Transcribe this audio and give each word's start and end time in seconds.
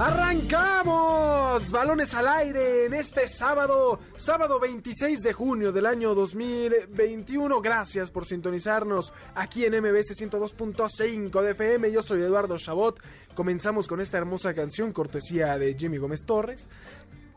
¡Arrancamos! 0.00 1.70
Balones 1.70 2.14
al 2.14 2.26
aire 2.26 2.86
en 2.86 2.94
este 2.94 3.28
sábado, 3.28 4.00
sábado 4.16 4.58
26 4.58 5.20
de 5.20 5.34
junio 5.34 5.72
del 5.72 5.84
año 5.84 6.14
2021. 6.14 7.60
Gracias 7.60 8.10
por 8.10 8.24
sintonizarnos 8.24 9.12
aquí 9.34 9.66
en 9.66 9.74
MBS 9.78 10.18
102.5 10.18 11.42
de 11.42 11.50
FM. 11.50 11.92
Yo 11.92 12.02
soy 12.02 12.22
Eduardo 12.22 12.56
Chabot. 12.56 12.98
Comenzamos 13.34 13.86
con 13.86 14.00
esta 14.00 14.16
hermosa 14.16 14.54
canción, 14.54 14.94
cortesía 14.94 15.58
de 15.58 15.74
Jimmy 15.74 15.98
Gómez 15.98 16.24
Torres 16.24 16.66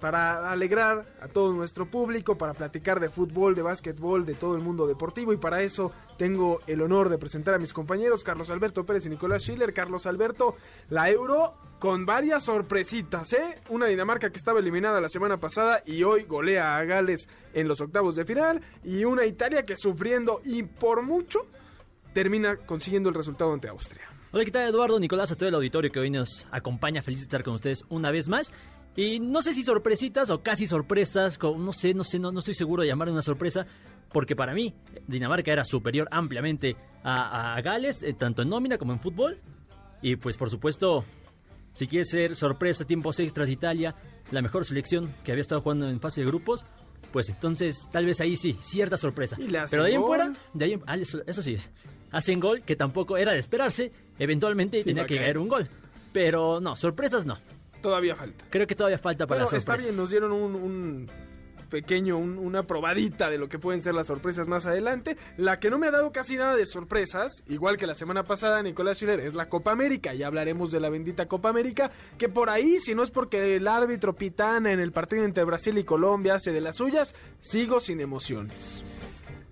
para 0.03 0.51
alegrar 0.51 1.05
a 1.21 1.29
todo 1.29 1.53
nuestro 1.53 1.85
público, 1.89 2.37
para 2.37 2.53
platicar 2.53 2.99
de 2.99 3.07
fútbol, 3.07 3.55
de 3.55 3.61
básquetbol, 3.61 4.25
de 4.25 4.33
todo 4.33 4.57
el 4.57 4.61
mundo 4.61 4.85
deportivo 4.85 5.31
y 5.31 5.37
para 5.37 5.61
eso 5.61 5.93
tengo 6.17 6.59
el 6.67 6.81
honor 6.81 7.07
de 7.07 7.17
presentar 7.17 7.53
a 7.53 7.57
mis 7.57 7.71
compañeros 7.71 8.21
Carlos 8.21 8.49
Alberto 8.49 8.85
Pérez 8.85 9.05
y 9.05 9.09
Nicolás 9.09 9.43
Schiller. 9.43 9.71
Carlos 9.71 10.05
Alberto, 10.05 10.57
la 10.89 11.09
Euro 11.09 11.53
con 11.79 12.05
varias 12.05 12.43
sorpresitas, 12.43 13.31
¿eh? 13.31 13.61
Una 13.69 13.85
Dinamarca 13.85 14.29
que 14.29 14.37
estaba 14.37 14.59
eliminada 14.59 14.99
la 14.99 15.07
semana 15.07 15.37
pasada 15.37 15.81
y 15.85 16.03
hoy 16.03 16.23
golea 16.23 16.75
a 16.75 16.83
Gales 16.83 17.29
en 17.53 17.69
los 17.69 17.79
octavos 17.79 18.17
de 18.17 18.25
final 18.25 18.59
y 18.83 19.05
una 19.05 19.25
Italia 19.25 19.65
que 19.65 19.77
sufriendo 19.77 20.41
y 20.43 20.63
por 20.63 21.01
mucho 21.01 21.47
termina 22.13 22.57
consiguiendo 22.57 23.07
el 23.07 23.15
resultado 23.15 23.53
ante 23.53 23.69
Austria. 23.69 24.13
Hola, 24.35 24.45
¿qué 24.45 24.51
tal 24.51 24.67
Eduardo? 24.67 24.99
Nicolás, 24.99 25.31
a 25.31 25.35
todo 25.35 25.47
el 25.47 25.53
auditorio 25.53 25.91
que 25.91 25.99
hoy 25.99 26.09
nos 26.09 26.47
acompaña. 26.49 27.03
Feliz 27.03 27.19
de 27.19 27.25
estar 27.25 27.43
con 27.43 27.53
ustedes 27.53 27.85
una 27.89 28.09
vez 28.09 28.27
más. 28.27 28.51
Y 28.95 29.19
no 29.19 29.41
sé 29.41 29.53
si 29.53 29.63
sorpresitas 29.63 30.29
o 30.29 30.41
casi 30.41 30.67
sorpresas, 30.67 31.39
no 31.41 31.73
sé, 31.73 31.93
no 31.93 32.03
sé, 32.03 32.19
no, 32.19 32.31
no 32.31 32.39
estoy 32.39 32.53
seguro 32.53 32.83
de 32.83 32.89
llamar 32.89 33.09
una 33.09 33.23
sorpresa, 33.23 33.65
porque 34.11 34.35
para 34.35 34.53
mí 34.53 34.73
Dinamarca 35.07 35.51
era 35.51 35.63
superior 35.63 36.07
ampliamente 36.11 36.75
a, 37.03 37.59
Gales, 37.61 38.03
eh, 38.03 38.13
tanto 38.13 38.43
en 38.43 38.49
nómina 38.49 38.77
como 38.77 38.93
en 38.93 38.99
fútbol. 38.99 39.39
Y 40.01 40.15
pues 40.17 40.37
por 40.37 40.49
supuesto, 40.49 41.05
si 41.73 41.87
quiere 41.87 42.05
ser 42.05 42.35
sorpresa, 42.35 42.85
tiempos 42.85 43.19
extras 43.19 43.49
Italia, 43.49 43.95
la 44.31 44.41
mejor 44.41 44.65
selección 44.65 45.15
que 45.23 45.31
había 45.31 45.41
estado 45.41 45.61
jugando 45.61 45.89
en 45.89 45.99
fase 45.99 46.21
de 46.21 46.27
grupos, 46.27 46.65
pues 47.11 47.29
entonces 47.29 47.87
tal 47.91 48.05
vez 48.05 48.21
ahí 48.21 48.35
sí, 48.35 48.53
cierta 48.61 48.97
sorpresa. 48.97 49.37
Pero 49.69 49.83
de 49.83 49.89
ahí 49.89 49.95
en 49.95 50.03
fuera, 50.03 50.33
de 50.53 50.65
ahí 50.65 50.79
ah, 50.85 50.97
eso, 50.97 51.41
sí 51.41 51.55
es. 51.55 51.69
Hacen 52.11 52.39
gol 52.39 52.61
que 52.61 52.75
tampoco 52.75 53.17
era 53.17 53.31
de 53.31 53.39
esperarse, 53.39 53.91
eventualmente 54.19 54.83
tenía 54.83 55.05
que 55.05 55.17
caer 55.17 55.39
un 55.39 55.47
gol. 55.47 55.67
Pero 56.11 56.59
no, 56.59 56.75
sorpresas 56.75 57.25
no. 57.25 57.39
Todavía 57.83 58.15
falta. 58.15 58.45
Creo 58.49 58.65
que 58.65 58.75
todavía 58.75 58.97
falta 58.97 59.27
para 59.27 59.43
bueno, 59.43 59.57
Está 59.57 59.75
bien, 59.75 59.97
nos 59.97 60.09
dieron 60.09 60.31
un, 60.31 61.05
pequeño, 61.69 62.17
una 62.17 62.63
probadita 62.63 63.29
de 63.29 63.37
lo 63.37 63.49
que 63.49 63.59
pueden 63.59 63.81
ser 63.81 63.93
las 63.93 64.07
sorpresas 64.07 64.47
más 64.47 64.65
adelante. 64.65 65.17
La 65.35 65.59
que 65.59 65.69
no 65.69 65.77
me 65.77 65.87
ha 65.87 65.91
dado 65.91 66.13
casi 66.13 66.37
nada 66.37 66.55
de 66.55 66.65
sorpresas, 66.65 67.43
igual 67.49 67.75
que 67.75 67.85
la 67.85 67.93
semana 67.93 68.23
pasada, 68.23 68.63
Nicolás 68.63 68.99
Schiller, 68.99 69.19
es 69.19 69.33
la 69.33 69.49
Copa 69.49 69.73
América. 69.73 70.13
Ya 70.13 70.27
hablaremos 70.27 70.71
de 70.71 70.79
la 70.79 70.87
bendita 70.87 71.25
Copa 71.25 71.49
América, 71.49 71.91
que 72.17 72.29
por 72.29 72.49
ahí, 72.49 72.79
si 72.79 72.95
no 72.95 73.03
es 73.03 73.11
porque 73.11 73.57
el 73.57 73.67
árbitro 73.67 74.13
Pitana 74.13 74.71
en 74.71 74.79
el 74.79 74.93
partido 74.93 75.25
entre 75.25 75.43
Brasil 75.43 75.77
y 75.77 75.83
Colombia 75.83 76.35
hace 76.35 76.53
de 76.53 76.61
las 76.61 76.77
suyas, 76.77 77.13
sigo 77.41 77.81
sin 77.81 77.99
emociones. 77.99 78.81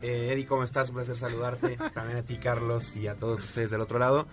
Eh, 0.01 0.29
Eddie, 0.31 0.45
¿cómo 0.45 0.63
estás? 0.63 0.87
Un 0.87 0.95
placer 0.95 1.17
saludarte. 1.17 1.77
También 1.93 2.19
a 2.19 2.23
ti, 2.23 2.37
Carlos, 2.37 2.95
y 2.95 3.07
a 3.07 3.15
todos 3.15 3.43
ustedes 3.43 3.71
del 3.71 3.81
otro 3.81 3.99
lado. 3.99 4.25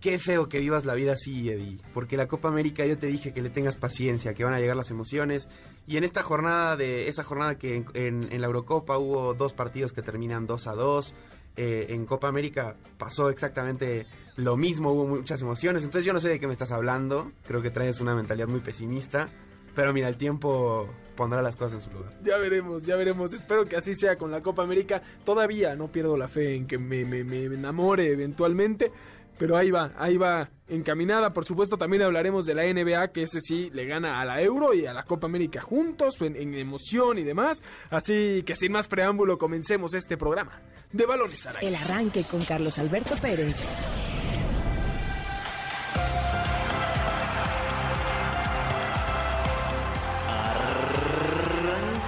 Qué 0.00 0.20
feo 0.20 0.48
que 0.48 0.60
vivas 0.60 0.84
la 0.84 0.94
vida 0.94 1.14
así, 1.14 1.50
Eddie. 1.50 1.78
Porque 1.92 2.16
la 2.16 2.28
Copa 2.28 2.48
América 2.48 2.86
yo 2.86 2.96
te 2.98 3.08
dije 3.08 3.32
que 3.32 3.42
le 3.42 3.50
tengas 3.50 3.76
paciencia, 3.76 4.32
que 4.32 4.44
van 4.44 4.54
a 4.54 4.60
llegar 4.60 4.76
las 4.76 4.92
emociones. 4.92 5.48
Y 5.88 5.96
en 5.96 6.04
esta 6.04 6.22
jornada 6.22 6.76
de 6.76 7.08
esa 7.08 7.24
jornada 7.24 7.58
que 7.58 7.84
en, 7.94 8.40
la 8.40 8.46
Eurocopa 8.46 8.96
hubo 8.96 9.34
dos 9.34 9.54
partidos 9.54 9.92
que 9.92 10.02
terminan 10.02 10.46
2 10.46 10.66
a 10.68 10.74
2. 10.74 11.14
Eh, 11.56 11.86
en 11.88 12.06
Copa 12.06 12.28
América 12.28 12.76
pasó 12.96 13.28
exactamente 13.28 14.06
lo 14.36 14.56
mismo, 14.56 14.92
hubo 14.92 15.08
muchas 15.08 15.42
emociones. 15.42 15.82
Entonces 15.82 16.04
yo 16.04 16.12
no 16.12 16.20
sé 16.20 16.28
de 16.28 16.38
qué 16.38 16.46
me 16.46 16.52
estás 16.52 16.70
hablando. 16.70 17.32
Creo 17.44 17.60
que 17.60 17.70
traes 17.70 18.00
una 18.00 18.14
mentalidad 18.14 18.46
muy 18.46 18.60
pesimista. 18.60 19.28
Pero 19.74 19.92
mira, 19.92 20.08
el 20.08 20.16
tiempo 20.16 20.88
pondrá 21.16 21.42
las 21.42 21.56
cosas 21.56 21.74
en 21.74 21.80
su 21.80 21.96
lugar. 21.96 22.12
Ya 22.24 22.36
veremos, 22.36 22.82
ya 22.82 22.94
veremos. 22.96 23.32
Espero 23.32 23.64
que 23.64 23.76
así 23.76 23.96
sea 23.96 24.16
con 24.16 24.30
la 24.30 24.42
Copa 24.42 24.62
América. 24.62 25.02
Todavía 25.24 25.74
no 25.74 25.90
pierdo 25.90 26.16
la 26.16 26.28
fe 26.28 26.54
en 26.54 26.66
que 26.66 26.78
me, 26.78 27.04
me 27.04 27.44
enamore 27.44 28.12
eventualmente 28.12 28.92
pero 29.38 29.56
ahí 29.56 29.70
va, 29.70 29.92
ahí 29.96 30.16
va 30.16 30.50
encaminada. 30.68 31.32
Por 31.32 31.44
supuesto, 31.44 31.78
también 31.78 32.02
hablaremos 32.02 32.44
de 32.44 32.54
la 32.54 32.64
NBA, 32.64 33.12
que 33.12 33.22
ese 33.22 33.40
sí 33.40 33.70
le 33.72 33.86
gana 33.86 34.20
a 34.20 34.24
la 34.24 34.42
Euro 34.42 34.74
y 34.74 34.84
a 34.86 34.92
la 34.92 35.04
Copa 35.04 35.26
América 35.26 35.60
juntos, 35.60 36.16
en, 36.20 36.54
emoción 36.54 37.18
y 37.18 37.22
demás. 37.22 37.62
Así 37.90 38.42
que 38.44 38.56
sin 38.56 38.72
más 38.72 38.88
preámbulo, 38.88 39.38
comencemos 39.38 39.94
este 39.94 40.16
programa 40.16 40.60
de 40.92 41.06
Balones 41.06 41.46
al 41.46 41.56
El 41.62 41.76
arranque 41.76 42.24
con 42.24 42.44
Carlos 42.44 42.78
Alberto 42.78 43.14
Pérez. 43.16 43.74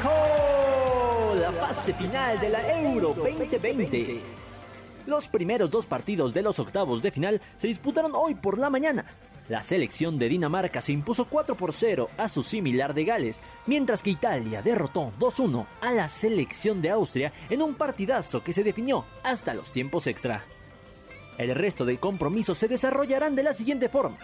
Arrancó 0.00 1.34
la 1.36 1.52
fase 1.52 1.94
final 1.94 2.40
de 2.40 2.48
la 2.48 2.80
Euro 2.80 3.14
2020. 3.14 4.39
Los 5.06 5.28
primeros 5.28 5.70
dos 5.70 5.86
partidos 5.86 6.34
de 6.34 6.42
los 6.42 6.58
octavos 6.58 7.02
de 7.02 7.10
final 7.10 7.40
se 7.56 7.66
disputaron 7.66 8.12
hoy 8.14 8.34
por 8.34 8.58
la 8.58 8.70
mañana. 8.70 9.06
La 9.48 9.62
selección 9.62 10.18
de 10.18 10.28
Dinamarca 10.28 10.80
se 10.80 10.92
impuso 10.92 11.24
4 11.24 11.56
por 11.56 11.72
0 11.72 12.10
a 12.16 12.28
su 12.28 12.42
similar 12.42 12.94
de 12.94 13.04
Gales, 13.04 13.42
mientras 13.66 14.02
que 14.02 14.10
Italia 14.10 14.62
derrotó 14.62 15.10
2-1 15.18 15.66
a 15.80 15.92
la 15.92 16.08
selección 16.08 16.80
de 16.80 16.90
Austria 16.90 17.32
en 17.48 17.62
un 17.62 17.74
partidazo 17.74 18.44
que 18.44 18.52
se 18.52 18.62
definió 18.62 19.04
hasta 19.24 19.54
los 19.54 19.72
tiempos 19.72 20.06
extra. 20.06 20.44
El 21.36 21.54
resto 21.54 21.84
del 21.84 21.98
compromiso 21.98 22.54
se 22.54 22.68
desarrollarán 22.68 23.34
de 23.34 23.42
la 23.42 23.52
siguiente 23.52 23.88
forma. 23.88 24.18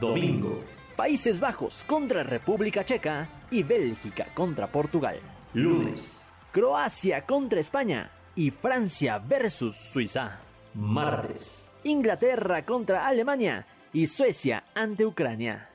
Domingo, 0.00 0.64
Países 0.96 1.38
Bajos 1.38 1.84
contra 1.84 2.24
República 2.24 2.84
Checa 2.84 3.28
y 3.50 3.62
Bélgica 3.62 4.26
contra 4.34 4.66
Portugal. 4.66 5.20
Lunes, 5.52 6.26
Croacia 6.50 7.24
contra 7.24 7.60
España 7.60 8.10
y 8.40 8.50
Francia 8.50 9.18
versus 9.18 9.76
Suiza. 9.76 10.38
Martes, 10.72 11.68
Inglaterra 11.84 12.64
contra 12.64 13.06
Alemania 13.06 13.66
y 13.92 14.06
Suecia 14.06 14.64
ante 14.74 15.04
Ucrania. 15.04 15.68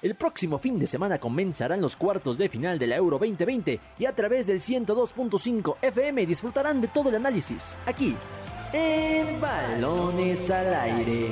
El 0.00 0.14
próximo 0.14 0.60
fin 0.60 0.78
de 0.78 0.86
semana 0.86 1.18
comenzarán 1.18 1.80
los 1.80 1.96
cuartos 1.96 2.38
de 2.38 2.48
final 2.48 2.78
de 2.78 2.86
la 2.86 2.94
Euro 2.94 3.18
2020 3.18 3.80
y 3.98 4.04
a 4.06 4.14
través 4.14 4.46
del 4.46 4.60
102.5 4.60 5.78
FM 5.82 6.24
disfrutarán 6.24 6.80
de 6.80 6.86
todo 6.86 7.08
el 7.08 7.16
análisis, 7.16 7.76
aquí, 7.84 8.14
en 8.72 9.40
Balones 9.40 10.48
al 10.48 10.72
Aire. 10.72 11.30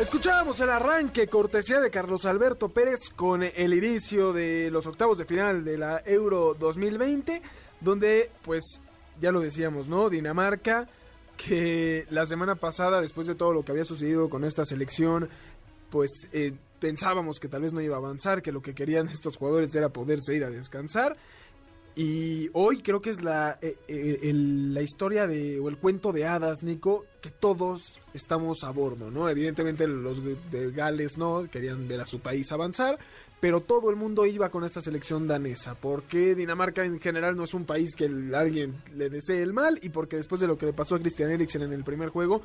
Escuchábamos 0.00 0.58
el 0.60 0.70
arranque 0.70 1.26
cortesía 1.26 1.78
de 1.78 1.90
Carlos 1.90 2.24
Alberto 2.24 2.70
Pérez 2.70 3.10
con 3.14 3.42
el 3.42 3.74
inicio 3.74 4.32
de 4.32 4.70
los 4.70 4.86
octavos 4.86 5.18
de 5.18 5.26
final 5.26 5.62
de 5.62 5.76
la 5.76 6.00
Euro 6.06 6.56
2020, 6.58 7.42
donde 7.82 8.30
pues 8.42 8.80
ya 9.20 9.30
lo 9.30 9.40
decíamos, 9.40 9.88
¿no? 9.88 10.08
Dinamarca, 10.08 10.88
que 11.36 12.06
la 12.08 12.24
semana 12.24 12.54
pasada, 12.54 13.02
después 13.02 13.26
de 13.26 13.34
todo 13.34 13.52
lo 13.52 13.62
que 13.62 13.72
había 13.72 13.84
sucedido 13.84 14.30
con 14.30 14.44
esta 14.44 14.64
selección, 14.64 15.28
pues 15.90 16.28
eh, 16.32 16.54
pensábamos 16.80 17.38
que 17.38 17.48
tal 17.48 17.60
vez 17.60 17.74
no 17.74 17.82
iba 17.82 17.96
a 17.96 17.98
avanzar, 17.98 18.40
que 18.40 18.52
lo 18.52 18.62
que 18.62 18.74
querían 18.74 19.06
estos 19.12 19.36
jugadores 19.36 19.74
era 19.74 19.90
poderse 19.90 20.34
ir 20.34 20.44
a 20.44 20.50
descansar. 20.50 21.14
Y 21.96 22.48
hoy 22.52 22.82
creo 22.82 23.00
que 23.00 23.10
es 23.10 23.20
la, 23.20 23.58
eh, 23.60 23.76
eh, 23.88 24.32
la 24.32 24.80
historia 24.80 25.26
de, 25.26 25.58
o 25.58 25.68
el 25.68 25.76
cuento 25.76 26.12
de 26.12 26.24
hadas, 26.24 26.62
Nico, 26.62 27.04
que 27.20 27.30
todos 27.30 27.98
estamos 28.14 28.62
a 28.62 28.70
bordo, 28.70 29.10
¿no? 29.10 29.28
Evidentemente 29.28 29.86
los 29.88 30.22
de 30.24 30.70
Gales 30.70 31.18
no, 31.18 31.48
querían 31.50 31.88
ver 31.88 32.00
a 32.00 32.06
su 32.06 32.20
país 32.20 32.52
avanzar, 32.52 32.98
pero 33.40 33.60
todo 33.60 33.90
el 33.90 33.96
mundo 33.96 34.24
iba 34.24 34.50
con 34.50 34.64
esta 34.64 34.80
selección 34.80 35.26
danesa, 35.26 35.74
porque 35.74 36.34
Dinamarca 36.34 36.84
en 36.84 37.00
general 37.00 37.36
no 37.36 37.44
es 37.44 37.54
un 37.54 37.64
país 37.64 37.96
que 37.96 38.04
alguien 38.34 38.82
le 38.94 39.10
desee 39.10 39.42
el 39.42 39.52
mal, 39.52 39.78
y 39.82 39.88
porque 39.88 40.16
después 40.16 40.40
de 40.40 40.46
lo 40.46 40.56
que 40.56 40.66
le 40.66 40.72
pasó 40.72 40.94
a 40.94 41.00
Christian 41.00 41.30
Eriksen 41.30 41.62
en 41.62 41.72
el 41.72 41.82
primer 41.82 42.10
juego, 42.10 42.42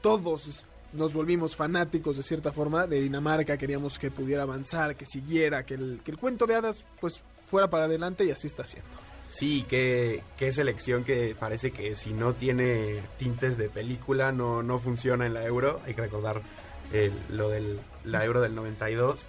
todos 0.00 0.64
nos 0.92 1.12
volvimos 1.12 1.54
fanáticos 1.54 2.16
de 2.16 2.22
cierta 2.22 2.52
forma 2.52 2.86
de 2.86 3.00
Dinamarca, 3.00 3.56
queríamos 3.56 3.98
que 3.98 4.10
pudiera 4.10 4.42
avanzar, 4.42 4.96
que 4.96 5.06
siguiera, 5.06 5.64
que 5.64 5.74
el, 5.74 6.00
que 6.04 6.10
el 6.10 6.18
cuento 6.18 6.46
de 6.46 6.54
hadas 6.54 6.84
pues 7.00 7.22
fuera 7.50 7.68
para 7.68 7.84
adelante 7.84 8.24
y 8.24 8.30
así 8.30 8.46
está 8.46 8.64
siendo. 8.64 8.88
Sí, 9.28 9.64
qué, 9.68 10.22
qué 10.36 10.52
selección 10.52 11.04
que 11.04 11.36
parece 11.38 11.70
que 11.70 11.94
si 11.94 12.10
no 12.12 12.32
tiene 12.32 13.00
tintes 13.16 13.56
de 13.56 13.68
película 13.68 14.32
no, 14.32 14.62
no 14.62 14.78
funciona 14.78 15.26
en 15.26 15.34
la 15.34 15.44
Euro. 15.44 15.80
Hay 15.86 15.94
que 15.94 16.02
recordar 16.02 16.42
lo 17.30 17.48
del 17.48 17.78
Euro 18.04 18.40
del 18.40 18.54
92 18.54 19.26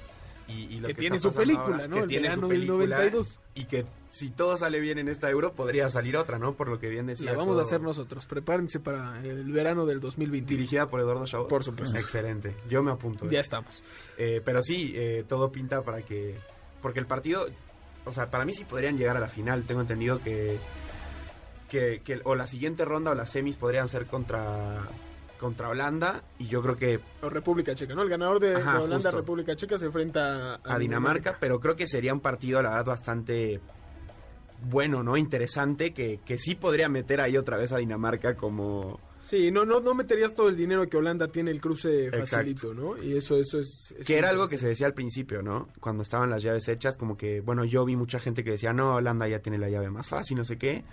y, 0.47 0.79
lo 0.79 0.87
que, 0.87 0.93
tiene 0.95 1.19
su 1.19 1.33
película, 1.33 1.87
¿no? 1.87 2.01
Que 2.01 2.07
tiene 2.07 2.33
su 2.33 2.41
película 2.47 2.97
92. 2.97 3.39
y 3.55 3.65
que 3.65 3.85
si 4.09 4.29
todo 4.29 4.57
sale 4.57 4.79
bien 4.79 4.97
en 4.99 5.07
esta 5.07 5.29
Euro, 5.29 5.53
podría 5.53 5.89
salir 5.89 6.17
otra, 6.17 6.37
¿no? 6.37 6.53
Por 6.53 6.67
lo 6.67 6.79
que 6.79 6.89
bien 6.89 7.05
decía. 7.05 7.31
La 7.31 7.37
vamos 7.37 7.57
a 7.57 7.61
hacer 7.61 7.81
nosotros. 7.81 8.25
Prepárense 8.25 8.79
para 8.79 9.21
el 9.23 9.51
verano 9.51 9.85
del 9.85 9.99
2020. 9.99 10.49
Dirigida 10.49 10.89
por 10.89 10.99
Eduardo 10.99 11.25
Chabot. 11.25 11.47
Por 11.47 11.63
supuesto. 11.63 11.97
Excelente. 11.97 12.55
Yo 12.69 12.83
me 12.83 12.91
apunto. 12.91 13.29
Ya 13.29 13.37
¿eh? 13.37 13.41
estamos. 13.41 13.83
Eh, 14.17 14.41
pero 14.43 14.61
sí, 14.61 14.93
eh, 14.95 15.23
todo 15.27 15.51
pinta 15.51 15.81
para 15.83 16.01
que... 16.01 16.35
Porque 16.81 16.99
el 16.99 17.05
partido, 17.05 17.47
o 18.05 18.13
sea, 18.13 18.29
para 18.29 18.45
mí 18.45 18.53
sí 18.53 18.65
podrían 18.65 18.97
llegar 18.97 19.17
a 19.17 19.19
la 19.19 19.27
final. 19.27 19.63
Tengo 19.63 19.81
entendido 19.81 20.21
que, 20.21 20.57
que, 21.69 22.01
que 22.03 22.21
o 22.23 22.35
la 22.35 22.47
siguiente 22.47 22.85
ronda 22.85 23.11
o 23.11 23.15
las 23.15 23.29
semis 23.29 23.57
podrían 23.57 23.87
ser 23.87 24.05
contra, 24.07 24.79
contra 25.39 25.69
Holanda. 25.69 26.23
Y 26.39 26.47
yo 26.47 26.61
creo 26.61 26.77
que 26.77 26.99
O 27.21 27.29
República 27.29 27.75
Checa, 27.75 27.93
¿no? 27.93 28.01
El 28.01 28.09
ganador 28.09 28.39
de, 28.39 28.55
Ajá, 28.55 28.73
de 28.73 28.85
Holanda, 28.85 29.09
justo. 29.09 29.17
República 29.17 29.55
Checa, 29.55 29.77
se 29.77 29.85
enfrenta 29.85 30.55
a, 30.55 30.59
a 30.63 30.77
Dinamarca, 30.79 31.37
pero 31.39 31.59
creo 31.59 31.75
que 31.75 31.87
sería 31.87 32.13
un 32.13 32.21
partido, 32.21 32.61
la 32.61 32.69
verdad, 32.69 32.85
bastante 32.85 33.59
bueno, 34.63 35.03
¿no? 35.03 35.17
Interesante, 35.17 35.93
que, 35.93 36.19
que 36.25 36.37
sí 36.37 36.55
podría 36.55 36.87
meter 36.89 37.21
ahí 37.21 37.37
otra 37.37 37.57
vez 37.57 37.71
a 37.71 37.77
Dinamarca 37.77 38.35
como... 38.35 38.99
Sí, 39.21 39.51
no, 39.51 39.65
no, 39.65 39.79
no 39.79 39.93
meterías 39.93 40.33
todo 40.35 40.49
el 40.49 40.57
dinero 40.57 40.87
que 40.89 40.97
Holanda 40.97 41.27
tiene 41.27 41.51
el 41.51 41.61
cruce 41.61 42.07
Exacto. 42.07 42.25
facilito, 42.37 42.73
¿no? 42.73 43.01
Y 43.01 43.15
eso, 43.15 43.37
eso 43.37 43.59
es... 43.59 43.93
es 43.97 44.07
Que 44.07 44.17
era 44.17 44.29
algo 44.29 44.47
que 44.47 44.57
se 44.57 44.67
decía 44.67 44.87
al 44.87 44.93
principio, 44.93 45.41
¿no? 45.41 45.69
Cuando 45.79 46.03
estaban 46.03 46.29
las 46.29 46.41
llaves 46.43 46.67
hechas, 46.67 46.97
como 46.97 47.15
que, 47.17 47.39
bueno, 47.41 47.63
yo 47.63 47.85
vi 47.85 47.95
mucha 47.95 48.19
gente 48.19 48.43
que 48.43 48.51
decía, 48.51 48.73
no, 48.73 48.95
Holanda 48.95 49.27
ya 49.27 49.39
tiene 49.39 49.57
la 49.57 49.69
llave 49.69 49.89
más 49.89 50.09
fácil, 50.09 50.37
no 50.37 50.43
sé 50.43 50.57
qué, 50.57 50.83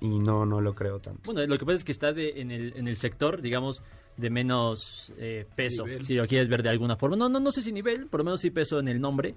y 0.00 0.18
no, 0.18 0.44
no 0.46 0.60
lo 0.60 0.74
creo 0.74 0.98
tanto. 0.98 1.20
Bueno, 1.32 1.46
lo 1.46 1.58
que 1.58 1.64
pasa 1.64 1.76
es 1.76 1.84
que 1.84 1.92
está 1.92 2.12
de- 2.12 2.40
en, 2.40 2.50
el, 2.50 2.72
en 2.76 2.88
el 2.88 2.96
sector, 2.96 3.40
digamos, 3.42 3.82
de 4.16 4.30
menos 4.30 5.12
eh, 5.18 5.46
peso, 5.54 5.84
Nivel. 5.86 6.06
si 6.06 6.14
lo 6.14 6.26
quieres 6.26 6.48
ver 6.48 6.62
de 6.62 6.70
alguna 6.70 6.96
forma. 6.96 7.16
No, 7.16 7.28
no, 7.28 7.38
no 7.40 7.50
sé 7.50 7.62
si 7.62 7.70
nivel, 7.72 8.06
por 8.06 8.20
lo 8.20 8.24
menos 8.24 8.40
sí 8.40 8.50
peso 8.50 8.78
en 8.80 8.88
el 8.88 9.00
nombre, 9.00 9.34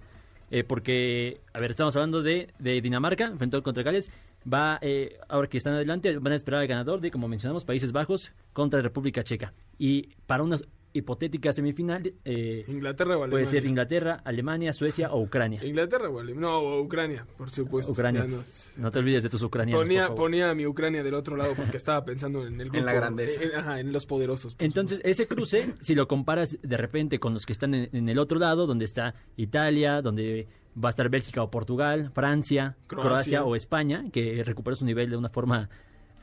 eh, 0.52 0.64
porque, 0.64 1.42
a 1.54 1.60
ver, 1.60 1.72
estamos 1.72 1.96
hablando 1.96 2.22
de, 2.22 2.54
de 2.60 2.80
Dinamarca, 2.82 3.26
enfrentó 3.26 3.62
contra 3.62 3.84
Gales, 3.84 4.10
va, 4.52 4.80
eh, 4.82 5.18
ahora 5.28 5.48
que 5.48 5.58
están 5.58 5.74
adelante, 5.74 6.18
van 6.18 6.34
a 6.34 6.36
esperar 6.36 6.62
al 6.62 6.68
ganador 6.68 7.02
de, 7.02 7.12
como 7.12 7.28
mencionamos, 7.28 7.66
Países 7.66 7.92
Bajos 7.92 8.32
contra 8.54 8.82
República 8.82 9.24
Checa. 9.24 9.54
Y 9.78 10.10
para 10.26 10.44
una 10.44 10.58
hipotética 10.94 11.54
semifinal, 11.54 12.12
eh, 12.26 12.66
Inglaterra 12.68 13.12
o 13.18 13.24
Alemania. 13.24 13.30
puede 13.32 13.46
ser 13.46 13.66
Inglaterra, 13.66 14.22
Alemania, 14.24 14.74
Suecia 14.74 15.12
o 15.12 15.22
Ucrania. 15.22 15.60
Inglaterra 15.64 16.10
o 16.10 16.20
Alemania. 16.20 16.42
No, 16.50 16.58
o 16.60 16.82
Ucrania, 16.82 17.28
por 17.38 17.52
supuesto. 17.52 17.92
Ucrania. 17.92 18.24
No- 18.24 18.44
No 18.78 18.90
te 18.92 18.98
olvides 19.00 19.22
de 19.22 19.30
tus 19.30 19.44
ucranianos. 19.44 19.84
Ponía, 19.84 20.16
ponía 20.16 20.50
a 20.50 20.56
mi 20.56 20.66
Ucrania 20.66 21.04
del 21.04 21.14
otro 21.14 21.36
lado 21.36 21.54
porque 21.56 21.78
estaba 21.78 22.04
pensando 22.04 22.48
en 22.48 22.60
el 22.62 22.70
grupo. 22.70 22.84
la 22.86 22.94
grandeza. 22.94 23.44
en- 23.44 23.56
ajá, 23.56 23.80
en 23.80 23.92
los 23.92 24.08
poderosos. 24.08 24.56
Entonces, 24.58 25.02
ese 25.04 25.28
cruce, 25.28 25.76
si 25.82 25.94
lo 25.94 26.08
comparas 26.08 26.58
de 26.64 26.78
repente 26.78 27.20
con 27.20 27.34
los 27.34 27.46
que 27.46 27.54
están 27.54 27.76
en, 27.76 27.90
en 27.92 28.10
el 28.10 28.18
otro 28.18 28.40
lado, 28.40 28.66
donde 28.66 28.86
está 28.86 29.14
Italia, 29.36 30.02
donde 30.02 30.48
va 30.84 30.90
a 30.90 30.92
estar 30.92 31.10
Bélgica 31.10 31.42
o 31.44 31.50
Portugal, 31.50 32.12
Francia, 32.14 32.76
Croacia. 32.88 33.10
Croacia, 33.10 33.44
o 33.44 33.56
España, 33.56 34.06
que 34.12 34.44
recuperó 34.44 34.76
su 34.76 34.86
nivel 34.86 35.10
de 35.10 35.18
una 35.18 35.30
forma 35.30 35.70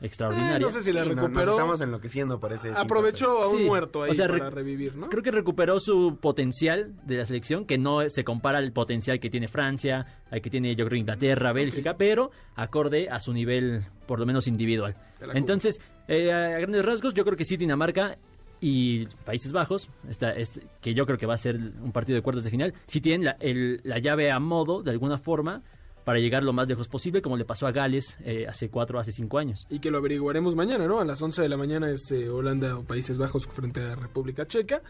extraordinaria. 0.01 0.57
Eh, 0.57 0.59
no 0.59 0.69
sé 0.69 0.81
si 0.81 0.91
la 0.91 1.03
Sí, 1.03 1.09
no, 1.09 1.15
recuperó. 1.15 1.45
Nos 1.45 1.53
estamos 1.55 1.81
enloqueciendo 1.81 2.39
por 2.39 2.51
ese... 2.53 2.71
Aprovechó 2.75 3.43
a 3.43 3.49
un 3.49 3.57
Sí, 3.59 3.63
muerto 3.63 4.03
ahí 4.03 4.11
o 4.11 4.13
sea, 4.13 4.27
para 4.27 4.49
re- 4.49 4.55
revivir, 4.55 4.95
¿no? 4.95 5.09
Creo 5.09 5.23
que 5.23 5.31
recuperó 5.31 5.79
su 5.79 6.17
potencial 6.21 6.93
de 7.05 7.17
la 7.17 7.25
selección, 7.25 7.65
que 7.65 7.77
no 7.77 8.07
se 8.09 8.23
compara 8.23 8.57
al 8.59 8.71
potencial 8.73 9.19
que 9.19 9.29
tiene 9.29 9.47
Francia, 9.47 10.05
al 10.29 10.41
que 10.41 10.49
tiene 10.49 10.75
yo 10.75 10.85
creo 10.85 10.99
Inglaterra, 10.99 11.53
Bélgica, 11.53 11.95
pero 11.97 12.31
acorde 12.55 13.09
a 13.09 13.19
su 13.19 13.31
nivel 13.33 13.83
por 14.05 14.19
lo 14.19 14.25
menos 14.25 14.47
individual. 14.47 14.95
Entonces, 15.33 15.79
eh, 16.07 16.31
a 16.31 16.59
grandes 16.59 16.85
rasgos, 16.85 17.13
yo 17.13 17.23
creo 17.23 17.37
que 17.37 17.45
sí 17.45 17.55
Dinamarca 17.57 18.17
y 18.61 19.05
Países 19.25 19.51
Bajos, 19.51 19.89
esta, 20.09 20.31
este, 20.31 20.61
que 20.81 20.93
yo 20.93 21.05
creo 21.05 21.17
que 21.17 21.25
va 21.25 21.35
a 21.35 21.37
ser 21.37 21.55
un 21.55 21.91
partido 21.91 22.15
de 22.15 22.21
cuartos 22.21 22.43
de 22.43 22.49
final, 22.49 22.73
sí 22.87 23.01
tienen 23.01 23.25
la, 23.25 23.37
la 23.83 23.99
llave 23.99 24.31
a 24.31 24.39
modo, 24.39 24.81
de 24.81 24.91
alguna 24.91 25.17
forma, 25.17 25.61
para 26.05 26.19
llegar 26.19 26.43
lo 26.43 26.53
más 26.53 26.67
lejos 26.67 26.87
posible, 26.87 27.21
como 27.21 27.35
le 27.35 27.45
pasó 27.45 27.67
a 27.67 27.71
Gales 27.71 28.17
eh, 28.23 28.45
hace 28.47 28.69
cuatro, 28.69 28.99
hace 28.99 29.11
cinco 29.11 29.39
años. 29.39 29.65
Y 29.69 29.79
que 29.79 29.91
lo 29.91 29.97
averiguaremos 29.97 30.55
mañana, 30.55 30.87
¿no? 30.87 30.99
A 30.99 31.05
las 31.05 31.21
11 31.21 31.41
de 31.41 31.49
la 31.49 31.57
mañana 31.57 31.89
es 31.89 32.11
eh, 32.11 32.29
Holanda 32.29 32.77
o 32.77 32.83
Países 32.83 33.17
Bajos 33.17 33.47
frente 33.47 33.81
a 33.81 33.95
República 33.95 34.45
Checa. 34.45 34.81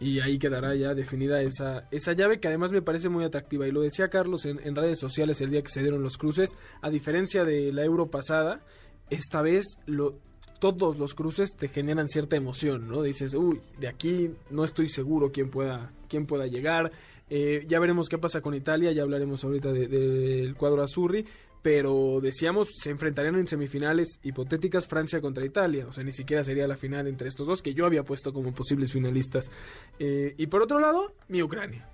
Y 0.00 0.20
ahí 0.20 0.38
quedará 0.38 0.74
ya 0.74 0.92
definida 0.94 1.40
esa, 1.42 1.86
esa 1.92 2.14
llave 2.14 2.40
que 2.40 2.48
además 2.48 2.72
me 2.72 2.82
parece 2.82 3.08
muy 3.10 3.24
atractiva. 3.24 3.68
Y 3.68 3.72
lo 3.72 3.82
decía 3.82 4.08
Carlos 4.08 4.44
en, 4.46 4.58
en 4.64 4.74
redes 4.74 4.98
sociales 4.98 5.40
el 5.40 5.50
día 5.50 5.62
que 5.62 5.68
se 5.68 5.82
dieron 5.82 6.02
los 6.02 6.18
cruces. 6.18 6.54
A 6.80 6.90
diferencia 6.90 7.44
de 7.44 7.70
la 7.70 7.84
Euro 7.84 8.10
pasada, 8.10 8.60
esta 9.10 9.42
vez 9.42 9.66
lo, 9.86 10.18
todos 10.72 10.96
los 10.98 11.12
cruces 11.14 11.54
te 11.58 11.68
generan 11.68 12.08
cierta 12.08 12.36
emoción, 12.36 12.88
¿no? 12.88 13.02
Dices, 13.02 13.34
uy, 13.34 13.60
de 13.78 13.88
aquí 13.88 14.30
no 14.50 14.64
estoy 14.64 14.88
seguro 14.88 15.30
quién 15.30 15.50
pueda, 15.50 15.92
quién 16.08 16.24
pueda 16.24 16.46
llegar. 16.46 16.90
Eh, 17.28 17.66
ya 17.68 17.78
veremos 17.80 18.08
qué 18.08 18.16
pasa 18.16 18.40
con 18.40 18.54
Italia, 18.54 18.90
ya 18.92 19.02
hablaremos 19.02 19.44
ahorita 19.44 19.72
de- 19.72 19.88
del 19.88 20.54
cuadro 20.54 20.82
azurri, 20.82 21.26
pero 21.60 22.20
decíamos, 22.22 22.68
se 22.78 22.88
enfrentarían 22.90 23.34
en 23.36 23.46
semifinales 23.46 24.18
hipotéticas 24.22 24.86
Francia 24.86 25.20
contra 25.20 25.44
Italia, 25.44 25.86
o 25.86 25.92
sea, 25.92 26.02
ni 26.02 26.12
siquiera 26.12 26.42
sería 26.44 26.66
la 26.66 26.76
final 26.78 27.06
entre 27.08 27.28
estos 27.28 27.46
dos, 27.46 27.60
que 27.60 27.74
yo 27.74 27.84
había 27.84 28.04
puesto 28.04 28.32
como 28.32 28.54
posibles 28.54 28.90
finalistas. 28.90 29.50
Eh, 29.98 30.34
y 30.38 30.46
por 30.46 30.62
otro 30.62 30.78
lado, 30.80 31.12
mi 31.28 31.42
Ucrania, 31.42 31.86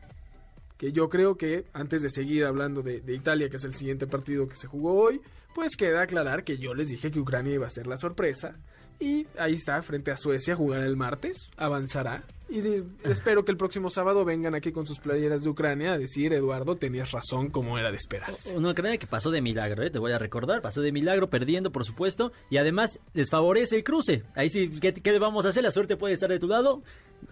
que 0.76 0.93
yo 0.93 1.08
creo 1.08 1.37
que 1.37 1.64
antes 1.72 2.02
de 2.02 2.11
seguir 2.11 2.44
hablando 2.44 2.82
de, 2.82 3.00
de 3.00 3.14
Italia, 3.14 3.49
que 3.50 3.56
es 3.56 3.64
el 3.64 3.75
siguiente 3.75 4.06
partido 4.06 4.49
que 4.49 4.56
se 4.56 4.67
jugó 4.69 4.94
hoy, 4.94 5.20
pues 5.55 5.76
queda 5.76 6.02
aclarar 6.02 6.44
que 6.44 6.58
yo 6.58 6.75
les 6.75 6.88
dije 6.88 7.11
que 7.11 7.20
Ucrania 7.20 7.55
iba 7.55 7.67
a 7.67 7.70
ser 7.70 7.87
la 7.87 7.97
sorpresa. 7.97 8.56
Y 8.99 9.26
ahí 9.38 9.55
está, 9.55 9.82
frente 9.82 10.11
a 10.11 10.17
Suecia, 10.17 10.56
jugará 10.56 10.85
el 10.85 10.97
martes, 10.97 11.50
avanzará. 11.56 12.23
Y 12.50 12.61
de- 12.62 12.85
espero 13.05 13.44
que 13.44 13.52
el 13.52 13.56
próximo 13.56 13.91
sábado 13.91 14.25
vengan 14.25 14.55
aquí 14.56 14.73
con 14.73 14.87
sus 14.87 14.99
playeras 14.99 15.44
de 15.44 15.50
Ucrania 15.50 15.93
a 15.93 15.99
decir, 15.99 16.32
Eduardo, 16.32 16.76
tenías 16.76 17.12
razón 17.12 17.49
como 17.50 17.79
era 17.79 17.91
de 17.91 17.97
esperarse. 17.97 18.56
Una 18.56 18.70
Ucrania 18.73 18.99
que 18.99 19.06
pasó 19.06 19.31
de 19.31 19.41
milagro, 19.41 19.82
¿eh? 19.85 19.91
te 19.91 19.99
voy 20.00 20.12
a 20.12 20.19
recordar, 20.19 20.61
pasó 20.61 20.81
de 20.82 20.91
milagro, 20.91 21.31
perdiendo 21.31 21.70
por 21.70 21.85
supuesto, 21.85 22.32
y 22.50 22.56
además 22.56 22.99
les 23.14 23.31
favorece 23.31 23.76
el 23.76 23.85
cruce. 23.85 24.25
Ahí 24.35 24.50
sí, 24.50 24.69
¿qué, 24.81 24.93
qué 24.93 25.12
le 25.12 25.19
vamos 25.20 25.47
a 25.47 25.50
hacer? 25.50 25.62
La 25.62 25.70
suerte 25.70 25.97
puede 25.97 26.14
estar 26.14 26.29
de 26.29 26.38
tu 26.41 26.49
lado. 26.49 26.82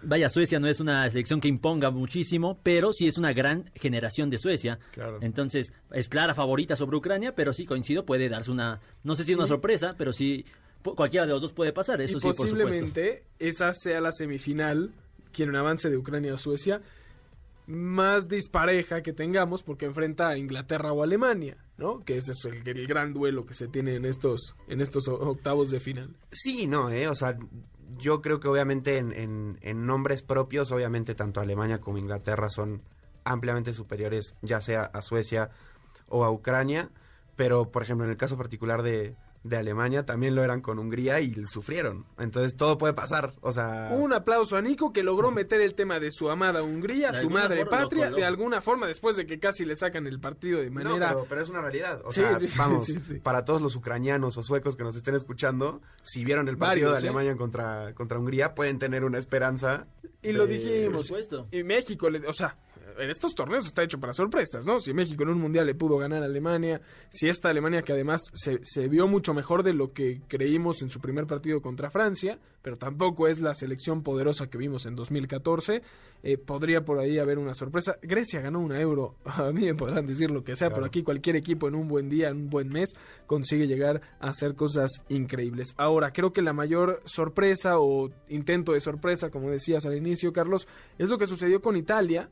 Vaya, 0.03 0.29
Suecia 0.29 0.59
no 0.59 0.67
es 0.67 0.79
una 0.79 1.09
selección 1.09 1.41
que 1.41 1.47
imponga 1.47 1.89
muchísimo, 1.89 2.59
pero 2.63 2.93
sí 2.93 3.07
es 3.07 3.17
una 3.17 3.33
gran 3.33 3.71
generación 3.75 4.29
de 4.29 4.37
Suecia. 4.37 4.79
Claro. 4.91 5.17
Entonces, 5.21 5.73
es 5.91 6.07
clara 6.07 6.33
favorita 6.35 6.75
sobre 6.75 6.95
Ucrania, 6.97 7.33
pero 7.35 7.51
sí 7.53 7.65
coincido, 7.65 8.05
puede 8.05 8.29
darse 8.29 8.51
una, 8.51 8.79
no 9.03 9.15
sé 9.15 9.23
si 9.23 9.33
una 9.33 9.47
sorpresa, 9.47 9.95
pero 9.97 10.13
sí, 10.13 10.45
cualquiera 10.83 11.25
de 11.25 11.33
los 11.33 11.41
dos 11.41 11.53
puede 11.53 11.73
pasar, 11.73 11.99
eso 12.01 12.17
y 12.17 12.21
sí, 12.21 12.27
por 12.27 12.35
supuesto. 12.35 12.55
posiblemente 12.55 13.23
esa 13.39 13.73
sea 13.73 13.99
la 13.99 14.11
semifinal, 14.11 14.91
quien 15.33 15.55
avance 15.55 15.89
de 15.89 15.97
Ucrania 15.97 16.33
o 16.33 16.37
Suecia, 16.37 16.81
más 17.67 18.27
dispareja 18.27 19.03
que 19.03 19.13
tengamos, 19.13 19.61
porque 19.63 19.85
enfrenta 19.85 20.29
a 20.29 20.37
Inglaterra 20.37 20.91
o 20.91 21.03
Alemania, 21.03 21.57
¿no? 21.77 21.99
Que 21.99 22.17
ese 22.17 22.31
es 22.31 22.43
el, 22.45 22.87
gran 22.87 23.13
duelo 23.13 23.45
que 23.45 23.53
se 23.53 23.67
tiene 23.67 23.95
en 23.95 24.05
estos, 24.05 24.55
en 24.67 24.81
estos 24.81 25.07
octavos 25.07 25.69
de 25.69 25.79
final. 25.79 26.15
Sí, 26.31 26.65
no, 26.65 26.89
¿eh? 26.89 27.07
O 27.07 27.13
sea, 27.15 27.37
yo 27.99 28.21
creo 28.21 28.39
que 28.39 28.47
obviamente 28.47 28.97
en, 28.97 29.11
en- 29.13 29.59
en 29.61 29.85
nombres 29.85 30.23
propios, 30.23 30.71
obviamente 30.71 31.13
tanto 31.13 31.41
Alemania 31.41 31.79
como 31.79 31.99
Inglaterra 31.99 32.49
son 32.49 32.81
ampliamente 33.23 33.71
superiores, 33.73 34.33
ya 34.41 34.61
sea 34.61 34.83
a 34.85 35.03
Suecia 35.03 35.51
o 36.07 36.23
a 36.25 36.31
Ucrania, 36.31 36.89
pero 37.35 37.69
por 37.71 37.83
ejemplo 37.83 38.05
en 38.05 38.11
el 38.11 38.17
caso 38.17 38.35
particular 38.35 38.81
de, 38.81 39.15
de 39.43 39.55
Alemania 39.57 40.05
también 40.05 40.35
lo 40.35 40.43
eran 40.43 40.59
con 40.61 40.79
Hungría 40.79 41.21
y 41.21 41.33
sufrieron. 41.45 42.05
Entonces 42.17 42.57
todo 42.57 42.77
puede 42.77 42.93
pasar, 42.93 43.31
o 43.41 43.51
sea... 43.53 43.89
Un 43.97 44.11
aplauso 44.13 44.57
a 44.57 44.61
Nico 44.61 44.91
que 44.91 45.01
logró 45.01 45.31
meter 45.31 45.61
el 45.61 45.75
tema 45.75 45.99
de 45.99 46.11
su 46.11 46.29
amada 46.29 46.61
Hungría, 46.61 47.11
De 47.11 47.21
su 47.21 47.29
madre 47.29 47.65
patria, 47.65 48.11
de 48.11 48.25
alguna 48.25 48.61
forma, 48.61 48.85
después 48.87 49.15
de 49.15 49.25
que 49.25 49.39
casi 49.39 49.63
le 49.63 49.75
sacan 49.77 50.07
el 50.07 50.19
partido 50.19 50.59
de 50.59 50.69
No, 50.69 50.81
manera... 50.83 51.09
pero, 51.09 51.25
pero 51.29 51.41
es 51.41 51.49
una 51.49 51.61
realidad. 51.61 52.01
O 52.03 52.11
Sí, 52.11 52.19
sea, 52.21 52.37
sí, 52.37 52.47
vamos, 52.57 52.87
sí, 52.87 52.99
sí. 53.07 53.13
para 53.15 53.45
todos 53.45 53.61
los 53.61 53.75
ucranianos 53.75 54.37
o 54.37 54.43
suecos 54.43 54.75
que 54.75 54.83
nos 54.83 54.95
estén 54.97 55.15
escuchando, 55.15 55.81
si 56.01 56.25
vieron 56.25 56.47
el 56.49 56.57
partido 56.57 56.89
Varios, 56.89 57.01
de 57.01 57.07
¿eh? 57.07 57.09
Alemania 57.09 57.37
contra, 57.37 57.93
contra 57.93 58.19
Hungría, 58.19 58.53
pueden 58.55 58.77
tener 58.77 59.05
una 59.05 59.19
esperanza. 59.19 59.87
Y 60.21 60.33
lo 60.33 60.39
Por 60.43 60.49
dijimos. 60.49 61.07
supuesto. 61.07 61.47
Y 61.51 61.63
México, 61.63 62.09
le- 62.09 62.27
o 62.27 62.33
sea, 62.33 62.57
en 62.99 63.09
estos 63.09 63.33
torneos 63.35 63.65
está 63.65 63.83
hecho 63.83 63.99
para 63.99 64.13
sorpresas, 64.13 64.65
¿no? 64.65 64.79
Si 64.79 64.93
México 64.93 65.23
en 65.23 65.29
un 65.29 65.39
mundial 65.39 65.65
le 65.65 65.75
pudo 65.75 65.97
ganar 65.97 66.21
a 66.21 66.25
Alemania, 66.25 66.81
si 67.09 67.29
esta 67.29 67.49
Alemania 67.49 67.81
que 67.81 67.93
además 67.93 68.21
se, 68.33 68.59
se 68.63 68.87
vio 68.87 69.07
mucho 69.07 69.33
mejor 69.33 69.63
de 69.63 69.73
lo 69.73 69.93
que 69.93 70.21
creímos 70.27 70.81
en 70.81 70.89
su 70.89 70.99
primer 70.99 71.25
partido 71.25 71.61
contra 71.61 71.89
Francia, 71.89 72.37
pero 72.61 72.75
tampoco 72.75 73.27
es 73.27 73.39
la 73.39 73.55
selección 73.55 74.03
poderosa 74.03 74.49
que 74.49 74.57
vimos 74.57 74.85
en 74.85 74.95
2014, 74.95 75.81
eh, 76.23 76.37
podría 76.37 76.83
por 76.83 76.99
ahí 76.99 77.17
haber 77.17 77.37
una 77.37 77.53
sorpresa. 77.53 77.95
Grecia 78.01 78.41
ganó 78.41 78.59
una 78.59 78.79
euro, 78.81 79.15
a 79.25 79.51
mí 79.51 79.61
me 79.65 79.75
podrán 79.75 80.05
decir 80.05 80.29
lo 80.31 80.43
que 80.43 80.55
sea, 80.55 80.67
Claro. 80.67 80.75
pero 80.81 80.87
aquí 80.87 81.03
cualquier 81.03 81.35
equipo 81.37 81.67
en 81.67 81.75
un 81.75 81.87
buen 81.87 82.09
día, 82.09 82.29
en 82.29 82.37
un 82.37 82.49
buen 82.49 82.69
mes, 82.69 82.89
consigue 83.27 83.67
llegar 83.67 84.01
a 84.19 84.29
hacer 84.29 84.55
cosas 84.55 84.91
increíbles. 85.07 85.73
Ahora, 85.77 86.11
creo 86.11 86.33
que 86.33 86.41
la 86.41 86.53
mayor 86.53 87.01
sorpresa 87.05 87.79
o 87.79 88.09
intento 88.27 88.73
de 88.73 88.81
sorpresa, 88.81 89.29
como 89.29 89.49
decías 89.49 89.85
al 89.85 89.95
inicio, 89.95 90.33
Carlos, 90.33 90.67
es 90.97 91.09
lo 91.09 91.17
que 91.17 91.27
sucedió 91.27 91.61
con 91.61 91.77
Italia, 91.77 92.29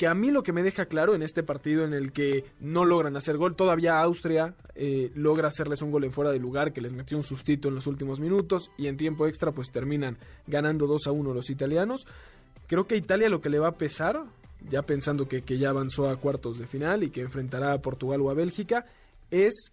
que 0.00 0.06
a 0.06 0.14
mí 0.14 0.30
lo 0.30 0.42
que 0.42 0.54
me 0.54 0.62
deja 0.62 0.86
claro 0.86 1.14
en 1.14 1.22
este 1.22 1.42
partido 1.42 1.84
en 1.84 1.92
el 1.92 2.12
que 2.12 2.46
no 2.58 2.86
logran 2.86 3.18
hacer 3.18 3.36
gol, 3.36 3.54
todavía 3.54 4.00
Austria 4.00 4.54
eh, 4.74 5.12
logra 5.14 5.48
hacerles 5.48 5.82
un 5.82 5.90
gol 5.90 6.04
en 6.04 6.12
fuera 6.12 6.30
de 6.30 6.38
lugar 6.38 6.72
que 6.72 6.80
les 6.80 6.94
metió 6.94 7.18
un 7.18 7.22
sustito 7.22 7.68
en 7.68 7.74
los 7.74 7.86
últimos 7.86 8.18
minutos 8.18 8.70
y 8.78 8.86
en 8.86 8.96
tiempo 8.96 9.26
extra 9.26 9.52
pues 9.52 9.70
terminan 9.70 10.16
ganando 10.46 10.86
2 10.86 11.06
a 11.06 11.12
1 11.12 11.34
los 11.34 11.50
italianos. 11.50 12.06
Creo 12.66 12.86
que 12.86 12.94
a 12.94 12.96
Italia 12.96 13.28
lo 13.28 13.42
que 13.42 13.50
le 13.50 13.58
va 13.58 13.68
a 13.68 13.76
pesar, 13.76 14.24
ya 14.70 14.80
pensando 14.80 15.28
que, 15.28 15.42
que 15.42 15.58
ya 15.58 15.68
avanzó 15.68 16.08
a 16.08 16.16
cuartos 16.16 16.58
de 16.58 16.66
final 16.66 17.02
y 17.02 17.10
que 17.10 17.20
enfrentará 17.20 17.74
a 17.74 17.82
Portugal 17.82 18.22
o 18.22 18.30
a 18.30 18.34
Bélgica, 18.34 18.86
es 19.30 19.70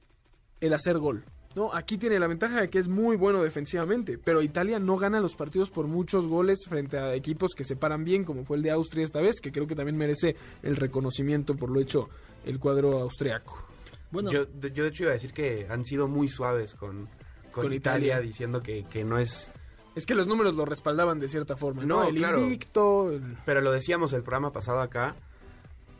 el 0.59 0.73
hacer 0.73 0.97
gol. 0.97 1.23
¿No? 1.57 1.73
Aquí 1.73 1.97
tiene 1.97 2.19
la 2.19 2.27
ventaja 2.27 2.61
de 2.61 2.69
que 2.69 2.77
es 2.77 2.87
muy 2.87 3.17
bueno 3.17 3.41
defensivamente, 3.41 4.17
pero 4.17 4.41
Italia 4.43 4.77
no 4.79 4.95
gana 4.95 5.19
los 5.19 5.35
partidos 5.35 5.71
por 5.71 5.87
muchos 5.87 6.27
goles 6.27 6.59
frente 6.69 6.97
a 6.99 7.15
equipos 7.15 7.55
que 7.55 7.63
se 7.63 7.75
paran 7.75 8.03
bien, 8.05 8.23
como 8.23 8.45
fue 8.45 8.57
el 8.57 8.63
de 8.63 8.69
Austria 8.71 9.03
esta 9.03 9.19
vez, 9.19 9.41
que 9.41 9.51
creo 9.51 9.65
que 9.65 9.75
también 9.75 9.97
merece 9.97 10.35
el 10.61 10.75
reconocimiento 10.75 11.55
por 11.55 11.71
lo 11.71 11.79
hecho 11.81 12.09
el 12.45 12.59
cuadro 12.59 12.99
austriaco. 12.99 13.57
Bueno, 14.11 14.31
Yo, 14.31 14.45
de- 14.45 14.71
yo 14.71 14.83
de 14.83 14.89
hecho 14.89 15.03
iba 15.03 15.11
a 15.11 15.15
decir 15.15 15.33
que 15.33 15.65
han 15.69 15.83
sido 15.83 16.07
muy 16.07 16.27
suaves 16.27 16.75
con, 16.75 17.09
con, 17.51 17.63
Con 17.63 17.73
Italia, 17.73 18.07
Italia. 18.07 18.19
diciendo 18.21 18.61
que, 18.61 18.85
que 18.89 19.03
no 19.03 19.17
es... 19.17 19.51
Es 19.95 20.05
que 20.05 20.13
los 20.13 20.27
números 20.27 20.53
lo 20.53 20.63
respaldaban 20.63 21.19
de 21.19 21.27
cierta 21.27 21.57
forma, 21.57 21.83
¿no? 21.83 22.03
No, 22.03 22.07
el 22.09 22.15
claro. 22.17 22.39
invicto, 22.39 23.11
el- 23.11 23.35
Pero 23.45 23.61
lo 23.61 23.71
decíamos 23.71 24.13
el 24.13 24.21
programa 24.21 24.53
pasado 24.53 24.79
acá, 24.79 25.15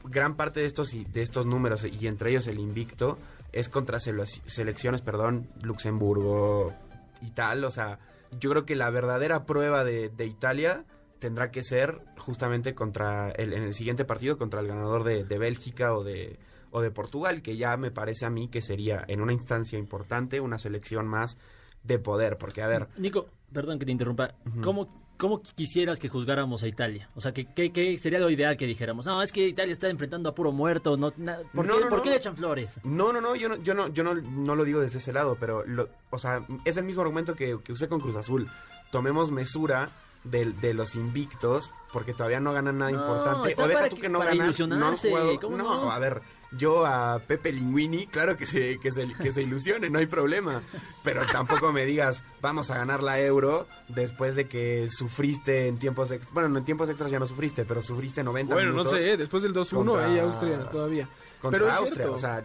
gran 0.06 0.36
parte 0.36 0.60
de 0.60 0.68
estos, 0.68 0.94
y- 0.94 1.04
de 1.06 1.24
estos 1.24 1.46
números, 1.48 1.84
y 1.84 2.06
entre 2.08 2.30
ellos 2.30 2.48
el 2.48 2.60
invicto, 2.60 3.18
es 3.52 3.70
contra 3.70 3.98
sele- 4.00 4.42
selecciones, 4.46 5.02
perdón, 5.02 5.50
Luxemburgo 5.62 6.74
y 7.22 7.32
tal. 7.32 7.64
O 7.64 7.72
sea, 7.72 8.00
yo 8.40 8.50
creo 8.50 8.66
que 8.66 8.76
la 8.76 8.90
verdadera 8.90 9.46
prueba 9.46 9.84
de, 9.84 10.10
de 10.10 10.26
Italia 10.26 10.86
tendrá 11.20 11.50
que 11.52 11.64
ser 11.64 12.02
justamente 12.18 12.76
contra 12.76 13.32
el, 13.32 13.54
en 13.54 13.64
el 13.64 13.74
siguiente 13.74 14.06
partido 14.06 14.38
contra 14.38 14.60
el 14.62 14.68
ganador 14.68 15.04
de, 15.04 15.24
de 15.24 15.38
Bélgica 15.40 15.96
o 15.96 16.04
de, 16.04 16.38
o 16.72 16.82
de 16.82 16.92
Portugal, 16.92 17.42
que 17.42 17.58
ya 17.58 17.76
me 17.78 17.90
parece 17.90 18.26
a 18.26 18.30
mí 18.30 18.50
que 18.50 18.62
sería 18.62 19.04
en 19.08 19.22
una 19.22 19.34
instancia 19.34 19.80
importante 19.80 20.40
una 20.40 20.60
selección 20.60 21.08
más 21.08 21.38
de 21.84 21.98
poder. 22.00 22.38
Porque, 22.38 22.62
a 22.62 22.68
ver, 22.68 22.88
Nico, 22.98 23.30
perdón 23.52 23.80
que 23.80 23.86
te 23.86 23.92
interrumpa. 23.92 24.36
¿Cómo, 24.64 25.07
¿Cómo 25.18 25.42
quisieras 25.42 26.00
que 26.00 26.10
juzgáramos 26.10 26.62
a 26.64 26.68
Italia? 26.68 27.10
O 27.16 27.22
sea, 27.22 27.32
¿qué, 27.34 27.46
qué, 27.54 27.72
qué 27.72 27.98
sería 27.98 28.20
lo 28.20 28.30
ideal 28.30 28.56
que 28.56 28.66
dijéramos? 28.68 29.06
No, 29.06 29.22
es 29.22 29.32
que 29.32 29.48
Italia 29.48 29.74
está 29.74 29.90
enfrentando 29.90 30.30
a 30.30 30.36
puro 30.36 30.52
muerto. 30.52 30.96
No, 30.96 31.12
na- 31.18 31.40
¿Por, 31.54 31.66
No, 31.66 31.76
qué, 31.78 31.84
no, 31.84 31.90
por 31.90 32.04
qué 32.04 32.10
le 32.12 32.16
echan 32.18 32.36
flores? 32.38 32.80
No, 32.84 33.12
no, 33.12 33.20
no, 33.20 33.36
yo 33.36 33.50
no, 33.50 33.56
yo 33.58 33.74
no, 33.74 33.88
yo 33.88 34.04
no, 34.04 34.14
no 34.14 34.56
lo 34.56 34.64
digo 34.64 34.80
desde 34.80 35.00
ese 35.00 35.12
lado, 35.14 35.36
pero, 35.40 35.66
lo, 35.66 35.90
o 36.12 36.20
sea, 36.20 36.46
es 36.66 36.78
el 36.78 36.84
mismo 36.84 37.02
argumento 37.02 37.36
que, 37.36 37.58
que 37.64 37.72
usé 37.74 37.88
con 37.88 38.00
Cruz 38.00 38.16
Azul. 38.16 38.48
Tomemos 38.92 39.32
mesura 39.32 39.90
de, 40.24 40.46
de 40.52 40.74
los 40.74 40.96
invictos, 40.96 41.74
porque 41.92 42.14
todavía 42.14 42.40
no 42.40 42.54
ganan 42.54 42.78
nada 42.78 42.92
No, 42.92 43.00
importante. 43.00 43.56
O 43.62 43.68
deja 43.68 43.90
tú 43.90 43.96
que- 43.96 44.02
que 44.04 44.10
no 44.10 44.20
ganan, 44.20 44.54
no 44.70 44.88
han 44.88 44.96
jugado. 44.98 45.40
¿cómo 45.40 45.58
No, 45.58 45.86
no? 45.86 45.92
a 45.92 46.00
ver, 46.00 46.22
yo 46.52 46.86
a 46.86 47.20
Pepe 47.20 47.52
Linguini, 47.52 48.08
claro 48.08 48.38
que 48.38 48.46
se, 48.46 48.80
que 48.80 48.92
se, 48.92 49.08
que 49.22 49.32
se 49.32 49.42
ilusione, 49.42 49.90
no 49.90 50.00
hay 50.00 50.06
problema. 50.06 50.62
Pero 51.04 51.26
tampoco 51.32 51.72
me 51.74 51.86
digas, 51.86 52.24
vamos 52.42 52.72
a 52.72 52.78
ganar 52.78 53.04
la 53.04 53.20
euro 53.20 53.68
después 53.90 54.36
de 54.36 54.48
que 54.48 54.88
sufriste 54.90 55.68
en 55.68 55.78
tiempos 55.78 56.12
extras. 56.12 56.34
Bueno, 56.34 56.50
no, 56.50 56.60
en 56.60 56.66
tiempos 56.66 56.90
extras 56.90 57.12
ya 57.12 57.20
no 57.20 57.28
sufriste, 57.28 57.66
pero 57.66 57.82
sufriste 57.82 58.24
90 58.24 58.54
Bueno, 58.54 58.72
no 58.72 58.86
sé, 58.86 59.12
¿eh? 59.12 59.18
después 59.18 59.44
del 59.44 59.54
2-1 59.54 59.72
contra- 59.86 60.06
ahí 60.06 60.20
Austria 60.20 60.70
todavía. 60.70 61.10
contra 61.42 61.60
Pero 61.60 61.70
es 61.72 61.78
Austria. 61.78 61.96
cierto. 61.96 62.14
O 62.14 62.18
sea, 62.18 62.44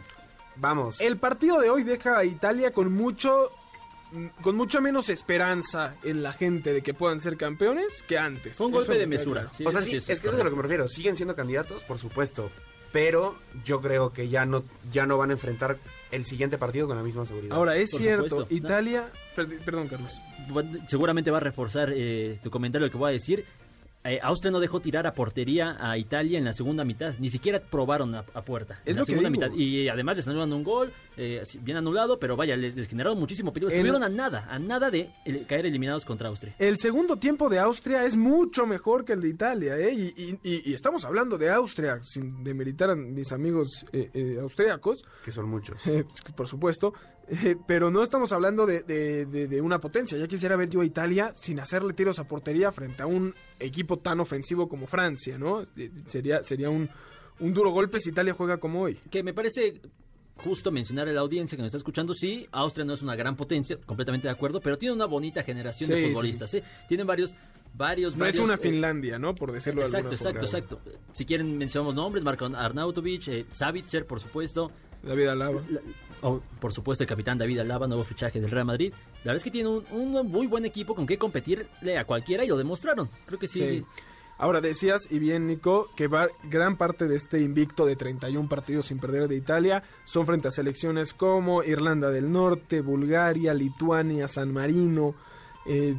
vamos. 0.57 1.01
El 1.01 1.17
partido 1.19 1.61
de 1.61 1.71
hoy 1.71 1.83
deja 1.85 2.19
a 2.19 2.25
Italia 2.25 2.73
con 2.73 2.93
mucho 2.93 3.51
con 4.43 4.57
mucha 4.57 4.79
menos 4.83 5.09
esperanza 5.09 5.95
en 6.03 6.23
la 6.23 6.35
gente 6.35 6.75
de 6.75 6.83
que 6.83 6.93
puedan 6.93 7.19
ser 7.19 7.39
campeones 7.39 8.03
que 8.07 8.19
antes. 8.19 8.57
Fue 8.59 8.67
un 8.67 8.73
golpe 8.73 8.99
de 8.99 9.07
mesura. 9.07 9.51
Sí, 9.57 9.65
o 9.65 9.73
sea, 9.73 9.81
sí, 9.81 9.99
sí 10.01 10.13
es 10.13 10.21
que 10.21 10.27
eso 10.27 10.37
es 10.37 10.41
a 10.43 10.45
lo 10.45 10.51
que 10.51 10.57
me 10.57 10.63
refiero. 10.63 10.87
Siguen 10.87 11.17
siendo 11.17 11.35
candidatos, 11.35 11.83
por 11.85 11.99
supuesto. 11.99 12.51
Pero 12.93 13.37
yo 13.65 13.81
creo 13.81 14.13
que 14.13 14.29
ya 14.29 14.45
no, 14.47 14.63
ya 14.93 15.07
no 15.07 15.17
van 15.19 15.31
a 15.31 15.33
enfrentar 15.33 15.79
el 16.11 16.25
siguiente 16.27 16.59
partido 16.59 16.87
con 16.87 16.97
la 16.97 17.03
misma 17.03 17.25
seguridad. 17.25 17.57
Ahora, 17.57 17.75
es 17.77 17.91
Por 17.91 18.01
cierto, 18.01 18.29
supuesto. 18.29 18.55
Italia... 18.55 19.09
per- 19.35 19.59
Perdón, 19.61 19.89
Carlos. 19.89 20.13
Seguramente 20.89 21.31
va 21.31 21.39
a 21.39 21.41
reforzar 21.41 21.91
eh, 21.95 22.39
tu 22.43 22.51
comentario 22.51 22.91
que 22.91 22.97
voy 22.99 23.11
a 23.11 23.13
decir. 23.13 23.45
Eh, 24.05 24.19
Austria 24.23 24.51
no 24.51 24.59
dejó 24.59 24.81
tirar 24.81 25.07
a 25.07 25.15
portería 25.15 25.77
a 25.79 25.97
Italia 25.97 26.37
en 26.39 26.45
la 26.45 26.53
segunda 26.53 26.85
mitad. 26.85 27.15
Ni 27.21 27.31
siquiera 27.31 27.61
probaron 27.61 28.15
a, 28.17 28.25
a 28.35 28.43
puerta. 28.45 28.81
Es 28.85 28.91
en 28.91 28.97
la 28.97 29.03
que 29.03 29.13
segunda 29.13 29.29
digo. 29.31 29.43
mitad. 29.47 29.57
Y 29.57 29.89
además 29.89 30.17
les 30.17 30.27
anularon 30.27 30.53
un 30.53 30.65
gol, 30.65 30.93
eh, 31.17 31.43
bien 31.61 31.77
anulado, 31.77 32.19
pero 32.19 32.37
vaya, 32.37 32.57
les, 32.57 32.75
les 32.75 32.89
generaron 32.89 33.19
muchísimo 33.19 33.53
peligro. 33.53 33.73
Estuvieron 33.73 34.03
a 34.03 34.09
nada, 34.09 34.49
a 34.51 34.59
nada 34.59 34.91
de 34.91 35.11
caer 35.47 35.67
eliminados 35.67 36.05
contra 36.05 36.29
Austria. 36.31 36.55
El 36.59 36.79
segundo 36.79 37.17
tiempo 37.17 37.49
de 37.49 37.61
Austria 37.61 38.05
es 38.05 38.17
mucho 38.17 38.67
mejor 38.67 39.05
que 39.05 39.13
el 39.13 39.21
de 39.21 39.29
Italia, 39.29 39.79
¿eh? 39.79 39.93
Y, 39.95 40.03
y- 40.17 40.39
y- 40.43 40.71
y 40.71 40.75
estamos 40.75 41.05
hablando 41.05 41.39
de 41.39 41.51
Austria, 41.51 42.01
sin 42.03 42.43
demeritar 42.43 42.91
a 42.91 42.97
mis 42.97 43.31
amigos 43.31 43.87
eh, 43.93 44.11
eh, 44.15 44.39
austriacos, 44.41 45.05
que 45.25 45.31
son 45.31 45.49
muchos. 45.49 45.87
eh, 45.87 46.05
por 46.37 46.49
supuesto, 46.49 46.93
eh, 47.45 47.57
pero 47.67 47.91
no 47.91 48.03
estamos 48.03 48.31
hablando 48.33 48.67
de, 48.67 48.83
de- 48.83 49.27
de- 49.27 49.49
de 49.49 49.61
una 49.61 49.81
potencia. 49.81 50.19
Ya 50.19 50.29
quisiera 50.29 50.55
ver 50.57 50.69
yo 50.69 50.81
a 50.81 50.85
Italia 50.85 51.33
sin 51.37 51.59
hacerle 51.61 51.93
tiros 51.95 52.19
a 52.19 52.25
portería 52.29 52.71
frente 52.73 53.03
a 53.03 53.07
un 53.07 53.35
equipo 53.59 53.99
tan 53.99 54.21
ofensivo 54.21 54.69
como 54.69 54.87
Francia, 54.87 55.39
¿no? 55.39 55.63
Eh, 55.77 55.91
Sería, 56.07 56.45
sería 56.45 56.69
un, 56.71 56.89
un 57.41 57.53
duro 57.55 57.71
golpe 57.71 57.99
si 58.01 58.11
Italia 58.11 58.35
juega 58.35 58.59
como 58.59 58.83
hoy. 58.83 58.95
Que 59.11 59.23
me 59.23 59.33
parece 59.33 59.81
justo 60.37 60.71
mencionar 60.73 61.09
a 61.09 61.13
la 61.13 61.21
audiencia 61.21 61.57
que 61.57 61.63
nos 61.63 61.69
está 61.69 61.77
escuchando, 61.79 62.15
sí, 62.15 62.49
Austria 62.53 62.85
no 62.85 62.95
es 62.95 63.03
una 63.03 63.15
gran 63.15 63.37
potencia, 63.37 63.77
completamente 63.87 64.27
de 64.27 64.33
acuerdo, 64.33 64.61
pero 64.61 64.77
tiene 64.77 64.95
una 64.95 65.07
bonita 65.07 65.43
generación 65.45 65.89
Sí, 65.89 65.95
de 65.95 66.01
sí, 66.03 66.09
futbolistas, 66.09 66.55
¿eh? 66.55 66.65
Tienen 66.89 67.07
varios, 67.07 67.35
varios, 67.75 68.17
No 68.17 68.27
es 68.27 68.39
una 68.41 68.55
eh, 68.55 68.59
Finlandia, 68.59 69.19
¿no? 69.21 69.35
Por 69.37 69.53
decirlo 69.53 69.83
de 69.83 69.87
Exacto, 69.87 70.09
alguna 70.09 70.17
exacto, 70.17 70.47
forma. 70.47 70.81
exacto. 70.81 71.09
Si 71.13 71.25
quieren 71.27 71.57
mencionamos 71.57 71.95
nombres, 71.95 72.25
Marco 72.25 72.47
Arnautovic, 72.47 73.29
eh, 73.29 73.47
Savitzer, 73.53 74.05
por 74.07 74.19
supuesto, 74.21 74.73
David 75.03 75.27
Alaba. 75.29 75.61
la- 75.71 75.81
o, 76.23 76.41
por 76.61 76.73
supuesto 76.73 77.03
el 77.03 77.09
capitán 77.09 77.37
David 77.39 77.59
Alaba, 77.61 77.89
nuevo 77.89 78.05
fichaje 78.05 78.41
del 78.41 78.51
Real 78.51 78.65
Madrid. 78.65 78.93
La 79.25 79.33
verdad 79.33 79.37
es 79.39 79.45
que 79.45 79.51
tiene 79.51 79.69
un, 79.69 79.85
un 79.91 80.31
muy 80.31 80.47
buen 80.47 80.65
equipo 80.65 80.95
con 80.95 81.07
que 81.07 81.19
competirle 81.19 81.99
a 81.99 82.05
cualquiera 82.05 82.45
y 82.45 82.49
lo 82.49 82.57
demostraron. 82.57 83.09
Creo 83.27 83.39
que 83.39 83.49
sí. 83.49 83.59
Sí. 83.59 83.85
Ahora 84.39 84.61
decías, 84.61 85.03
y 85.11 85.19
bien 85.19 85.47
Nico, 85.47 85.89
que 85.97 86.09
va, 86.09 86.29
gran 86.45 86.77
parte 86.77 87.07
de 87.07 87.17
este 87.17 87.41
invicto 87.41 87.87
de 87.87 87.95
31 87.97 88.49
partidos 88.49 88.87
sin 88.87 88.99
perder 88.99 89.29
de 89.29 89.37
Italia 89.37 89.83
son 90.05 90.27
frente 90.27 90.49
a 90.49 90.51
selecciones 90.51 91.13
como 91.15 91.63
Irlanda 91.63 92.11
del 92.11 92.31
Norte, 92.33 92.81
Bulgaria, 92.81 93.55
Lituania, 93.55 94.27
San 94.29 94.53
Marino, 94.53 95.15
eh, 95.67 95.95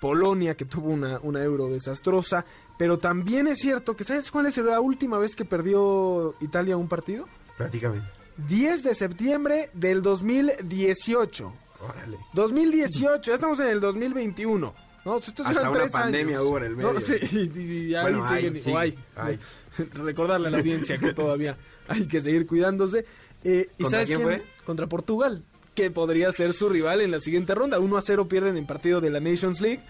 Polonia, 0.00 0.54
que 0.54 0.64
tuvo 0.64 0.88
una, 0.88 1.18
una 1.22 1.42
euro 1.42 1.68
desastrosa. 1.68 2.44
Pero 2.78 2.98
también 2.98 3.46
es 3.46 3.58
cierto 3.58 3.94
que, 3.94 4.04
¿sabes 4.04 4.30
cuál 4.30 4.46
es 4.46 4.56
la 4.58 4.80
última 4.80 5.18
vez 5.18 5.36
que 5.36 5.44
perdió 5.44 6.34
Italia 6.40 6.76
un 6.76 6.88
partido? 6.88 7.26
Platícame. 7.58 8.00
10 8.48 8.82
de 8.82 8.94
septiembre 8.94 9.70
del 9.74 10.02
2018. 10.02 11.52
Órale. 11.80 12.18
2018, 12.34 13.22
ya 13.30 13.34
estamos 13.34 13.58
en 13.60 13.68
el 13.68 13.80
2021. 13.80 14.74
No, 15.04 15.18
estos 15.18 15.44
Hasta 15.46 15.68
una 15.68 15.72
tres 15.80 15.90
pandemia 15.90 16.36
años. 16.38 16.48
hubo 16.48 16.58
en 16.58 16.64
el 16.64 16.78
No, 16.78 16.92
medio. 16.92 17.06
sí, 17.06 17.14
y, 17.32 17.58
y- 17.60 17.86
y 17.90 17.94
ahí 17.96 18.14
hay, 18.24 18.36
siguen, 18.42 18.62
sí, 18.62 18.72
hay. 18.72 18.98
hay. 19.16 19.38
Recordarle 19.94 20.48
a 20.48 20.50
la 20.52 20.58
audiencia 20.58 20.96
que 20.98 21.12
todavía 21.12 21.56
hay 21.88 22.06
que 22.06 22.20
seguir 22.20 22.46
cuidándose. 22.46 23.04
Eh, 23.42 23.68
¿Y 23.78 23.82
¿Contra 23.82 23.90
sabes 24.04 24.06
quién 24.08 24.20
quién? 24.20 24.40
fue? 24.40 24.46
Contra 24.64 24.86
Portugal, 24.86 25.42
que 25.74 25.90
podría 25.90 26.30
ser 26.30 26.52
su 26.52 26.68
rival 26.68 27.00
en 27.00 27.10
la 27.10 27.20
siguiente 27.20 27.52
ronda. 27.54 27.80
1 27.80 27.96
a 27.96 28.00
0 28.02 28.28
pierden 28.28 28.56
en 28.56 28.66
partido 28.66 29.00
de 29.00 29.10
la 29.10 29.18
Nations 29.18 29.60
League. 29.60 29.80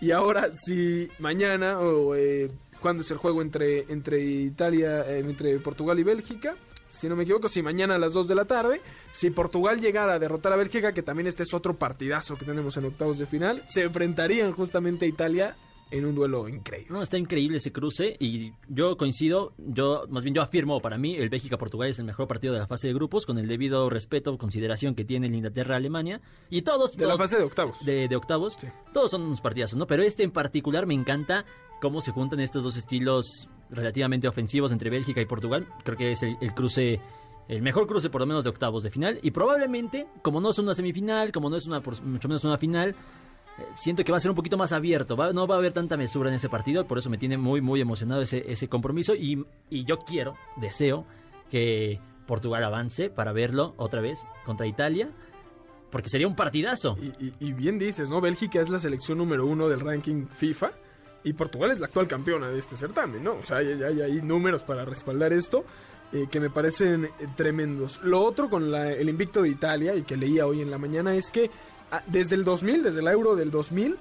Y 0.00 0.10
ahora, 0.12 0.50
si 0.54 1.08
mañana, 1.18 1.78
o 1.78 2.14
eh, 2.14 2.50
cuando 2.80 3.02
es 3.02 3.10
el 3.10 3.18
juego 3.18 3.42
entre, 3.42 3.80
entre 3.92 4.20
Italia, 4.22 5.02
eh, 5.06 5.18
entre 5.18 5.58
Portugal 5.58 5.98
y 5.98 6.02
Bélgica, 6.02 6.56
si 6.92 7.08
no 7.08 7.16
me 7.16 7.22
equivoco, 7.24 7.48
si 7.48 7.62
mañana 7.62 7.94
a 7.94 7.98
las 7.98 8.12
2 8.12 8.28
de 8.28 8.34
la 8.34 8.44
tarde, 8.44 8.80
si 9.12 9.30
Portugal 9.30 9.80
llegara 9.80 10.14
a 10.14 10.18
derrotar 10.18 10.52
a 10.52 10.56
Bélgica, 10.56 10.92
que 10.92 11.02
también 11.02 11.26
este 11.26 11.42
es 11.42 11.54
otro 11.54 11.74
partidazo 11.74 12.36
que 12.36 12.44
tenemos 12.44 12.76
en 12.76 12.84
octavos 12.84 13.18
de 13.18 13.26
final, 13.26 13.64
se 13.66 13.82
enfrentarían 13.82 14.52
justamente 14.52 15.06
a 15.06 15.08
Italia 15.08 15.56
en 15.90 16.06
un 16.06 16.14
duelo 16.14 16.48
increíble. 16.48 16.88
No, 16.90 17.02
está 17.02 17.18
increíble 17.18 17.58
ese 17.58 17.70
cruce 17.70 18.16
y 18.18 18.52
yo 18.68 18.96
coincido, 18.96 19.52
yo 19.58 20.04
más 20.08 20.22
bien 20.22 20.34
yo 20.34 20.40
afirmo 20.40 20.80
para 20.80 20.96
mí 20.96 21.16
el 21.16 21.28
Bélgica-Portugal 21.28 21.90
es 21.90 21.98
el 21.98 22.06
mejor 22.06 22.26
partido 22.26 22.54
de 22.54 22.60
la 22.60 22.66
fase 22.66 22.88
de 22.88 22.94
grupos 22.94 23.26
con 23.26 23.38
el 23.38 23.46
debido 23.46 23.90
respeto, 23.90 24.36
consideración 24.38 24.94
que 24.94 25.04
tiene 25.04 25.26
el 25.26 25.34
Inglaterra-Alemania 25.34 26.20
y 26.48 26.62
todos... 26.62 26.96
De 26.96 27.06
la 27.06 27.16
fase 27.16 27.36
de 27.36 27.44
octavos. 27.44 27.84
de, 27.84 28.08
de 28.08 28.16
octavos. 28.16 28.56
Sí. 28.58 28.68
Todos 28.94 29.10
son 29.10 29.22
unos 29.22 29.40
partidazos, 29.40 29.78
¿no? 29.78 29.86
Pero 29.86 30.02
este 30.02 30.22
en 30.22 30.30
particular 30.30 30.86
me 30.86 30.94
encanta 30.94 31.44
cómo 31.82 32.00
se 32.00 32.10
juntan 32.10 32.40
estos 32.40 32.62
dos 32.62 32.76
estilos 32.76 33.48
relativamente 33.72 34.28
ofensivos 34.28 34.70
entre 34.70 34.90
Bélgica 34.90 35.20
y 35.20 35.26
Portugal. 35.26 35.66
Creo 35.84 35.96
que 35.96 36.12
es 36.12 36.22
el, 36.22 36.36
cruce, 36.54 37.00
el 37.48 37.62
mejor 37.62 37.86
cruce 37.88 38.08
por 38.10 38.20
lo 38.20 38.26
menos 38.26 38.44
de 38.44 38.50
octavos 38.50 38.82
de 38.84 38.90
final. 38.90 39.18
Y 39.22 39.30
probablemente, 39.32 40.06
como 40.22 40.40
no 40.40 40.50
es 40.50 40.58
una 40.58 40.74
semifinal, 40.74 41.32
como 41.32 41.50
no 41.50 41.56
es 41.56 41.66
una, 41.66 41.80
mucho 42.04 42.28
menos 42.28 42.44
una 42.44 42.58
final, 42.58 42.90
eh, 42.90 43.62
siento 43.74 44.04
que 44.04 44.12
va 44.12 44.18
a 44.18 44.20
ser 44.20 44.30
un 44.30 44.36
poquito 44.36 44.56
más 44.56 44.72
abierto. 44.72 45.16
va- 45.16 45.32
no 45.32 45.46
va 45.46 45.56
a 45.56 45.58
haber 45.58 45.72
tanta 45.72 45.96
mesura 45.96 46.28
en 46.28 46.36
ese 46.36 46.48
partido. 46.48 46.86
Por 46.86 46.98
eso 46.98 47.10
me 47.10 47.18
tiene 47.18 47.36
muy, 47.36 47.60
muy 47.60 47.80
emocionado 47.80 48.22
ese, 48.22 48.44
ese 48.50 48.68
compromiso. 48.68 49.14
Y, 49.14 49.44
y 49.70 49.84
yo 49.84 49.98
quiero, 49.98 50.34
deseo 50.56 51.04
que 51.50 51.98
Portugal 52.26 52.62
avance 52.64 53.10
para 53.10 53.32
verlo 53.32 53.74
otra 53.76 54.00
vez 54.00 54.24
contra 54.46 54.66
Italia. 54.66 55.10
Porque 55.90 56.08
sería 56.08 56.26
un 56.26 56.34
partidazo. 56.36 56.96
Y 57.38 57.52
bien 57.52 57.78
dices, 57.78 58.08
¿no? 58.08 58.22
Bélgica 58.22 58.62
es 58.62 58.70
la 58.70 58.78
selección 58.78 59.18
número 59.18 59.44
uno 59.44 59.68
del 59.68 59.80
ranking 59.80 60.24
FIFA 60.26 60.70
y 61.24 61.32
Portugal 61.32 61.70
es 61.70 61.80
la 61.80 61.86
actual 61.86 62.08
campeona 62.08 62.48
de 62.48 62.58
este 62.58 62.76
certamen, 62.76 63.22
¿no? 63.22 63.34
O 63.34 63.42
sea, 63.42 63.58
hay, 63.58 64.20
números 64.22 64.62
para 64.62 64.84
respaldar 64.84 65.32
esto 65.32 65.64
eh, 66.12 66.26
que 66.30 66.40
me 66.40 66.50
parecen 66.50 67.04
eh, 67.04 67.10
tremendos. 67.36 68.00
Lo 68.02 68.22
otro 68.22 68.50
con 68.50 68.74
el 68.74 69.08
invicto 69.08 69.42
de 69.42 69.48
Italia 69.48 69.94
y 69.94 70.02
que 70.02 70.16
leía 70.16 70.46
hoy 70.46 70.60
en 70.60 70.70
la 70.70 70.78
mañana 70.78 71.14
es 71.14 71.30
que 71.30 71.50
ah, 71.90 72.02
desde 72.06 72.34
el 72.34 72.44
2000, 72.44 72.82
desde 72.82 73.00
el 73.00 73.08
Euro 73.08 73.36
del 73.36 73.50
2000, 73.50 73.96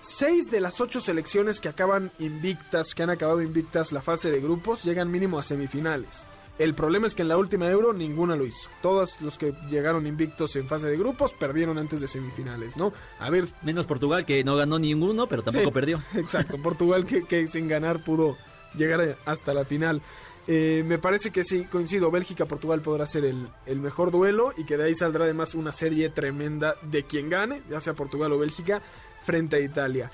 seis 0.00 0.50
de 0.50 0.60
las 0.60 0.80
ocho 0.80 1.00
selecciones 1.00 1.60
que 1.60 1.68
acaban 1.68 2.10
invictas, 2.18 2.94
que 2.94 3.02
han 3.02 3.10
acabado 3.10 3.42
invictas 3.42 3.92
la 3.92 4.02
fase 4.02 4.30
de 4.30 4.40
grupos, 4.40 4.84
llegan 4.84 5.10
mínimo 5.10 5.38
a 5.38 5.42
semifinales. 5.42 6.24
El 6.58 6.74
problema 6.74 7.06
es 7.06 7.14
que 7.14 7.22
en 7.22 7.28
la 7.28 7.36
última 7.36 7.68
Euro 7.68 7.92
ninguna 7.92 8.34
lo 8.34 8.46
hizo. 8.46 8.68
Todos 8.80 9.20
los 9.20 9.36
que 9.36 9.52
llegaron 9.70 10.06
invictos 10.06 10.56
en 10.56 10.66
fase 10.66 10.86
de 10.88 10.96
grupos 10.96 11.32
perdieron 11.32 11.76
antes 11.76 12.00
de 12.00 12.08
semifinales, 12.08 12.76
¿no? 12.76 12.92
A 13.20 13.28
ver, 13.28 13.46
Menos 13.62 13.84
Portugal, 13.84 14.24
que 14.24 14.42
no 14.42 14.56
ganó 14.56 14.78
ninguno, 14.78 15.26
pero 15.26 15.42
tampoco 15.42 15.68
Sí, 15.68 15.74
perdió. 15.74 16.02
Exacto, 16.14 16.56
Portugal 16.58 17.04
que, 17.04 17.24
que 17.24 17.46
sin 17.46 17.68
ganar 17.68 18.02
pudo 18.02 18.36
llegar 18.74 19.16
hasta 19.26 19.52
la 19.52 19.64
final. 19.64 20.00
Eh, 20.48 20.84
me 20.86 20.98
parece 20.98 21.30
que 21.30 21.44
sí, 21.44 21.64
coincido, 21.64 22.10
Bélgica-Portugal 22.10 22.80
podrá 22.80 23.06
ser 23.06 23.24
el, 23.24 23.48
el 23.66 23.80
mejor 23.80 24.10
duelo 24.12 24.52
y 24.56 24.64
que 24.64 24.76
de 24.76 24.84
ahí 24.84 24.94
saldrá 24.94 25.24
además 25.24 25.54
una 25.54 25.72
serie 25.72 26.08
tremenda 26.08 26.76
de 26.82 27.02
quien 27.02 27.28
gane, 27.28 27.62
ya 27.68 27.80
sea 27.80 27.94
Portugal 27.94 28.32
o 28.32 28.38
Bélgica, 28.38 28.80
frente 29.24 29.56
a 29.56 29.60
Italia. 29.60 30.08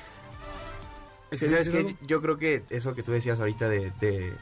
Es 1.31 1.41
que, 1.41 1.47
¿Querías 1.47 1.67
¿sabes 1.67 1.85
qué? 1.87 1.97
Yo 2.07 2.21
creo 2.23 2.39
que 2.39 2.63
eso 2.71 2.95
que 2.95 3.03
tú 3.03 3.13
decías 3.13 3.39
ahorita 3.41 3.69
de, 3.69 3.93
de, 4.01 4.33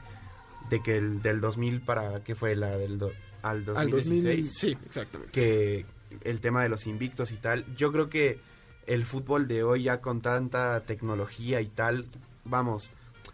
de 0.71 0.83
que 0.83 0.97
el 0.97 1.21
del 1.21 1.41
2000 1.41 1.81
para, 1.83 2.23
¿qué 2.25 2.35
fue? 2.35 2.55
La 2.57 2.77
del 2.77 2.99
do- 2.99 3.12
al 3.43 3.59
algo? 3.59 3.77
Al 3.79 3.91
2000, 3.91 4.23
2016. 4.25 4.53
sí, 4.59 4.79
exactamente. 4.87 5.33
que 5.33 5.85
el 6.23 6.41
tema 6.41 6.62
de 6.62 6.69
los 6.69 6.87
invictos 6.87 7.31
y 7.33 7.37
tal, 7.37 7.65
yo 7.77 7.93
creo 7.93 8.09
que 8.09 8.39
el 8.87 9.05
fútbol 9.05 9.47
de 9.49 9.62
hoy 9.62 9.85
ya 9.85 10.00
con 10.00 10.21
tanta 10.21 10.81
tecnología 10.81 11.61
y 11.61 11.67
tal, 11.69 12.07
vamos, 12.45 12.91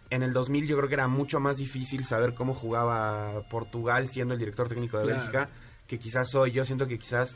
en 0.09 0.23
el 0.23 0.31
2000 0.33 0.67
yo 0.67 0.77
creo 0.77 0.87
que 0.87 0.93
era 0.95 1.07
mucho 1.07 1.39
más 1.39 1.57
difícil 1.57 2.05
saber 2.05 2.33
cómo 2.33 2.53
jugaba 2.53 3.41
Portugal 3.49 4.07
siendo 4.07 4.33
el 4.33 4.39
director 4.39 4.67
técnico 4.69 4.97
de 4.97 5.05
Claro. 5.05 5.19
Bélgica, 5.19 5.49
que 5.87 5.97
quizás 5.99 6.33
hoy, 6.35 6.51
yo 6.51 6.63
siento 6.65 6.87
que 6.87 6.97
quizás, 6.99 7.35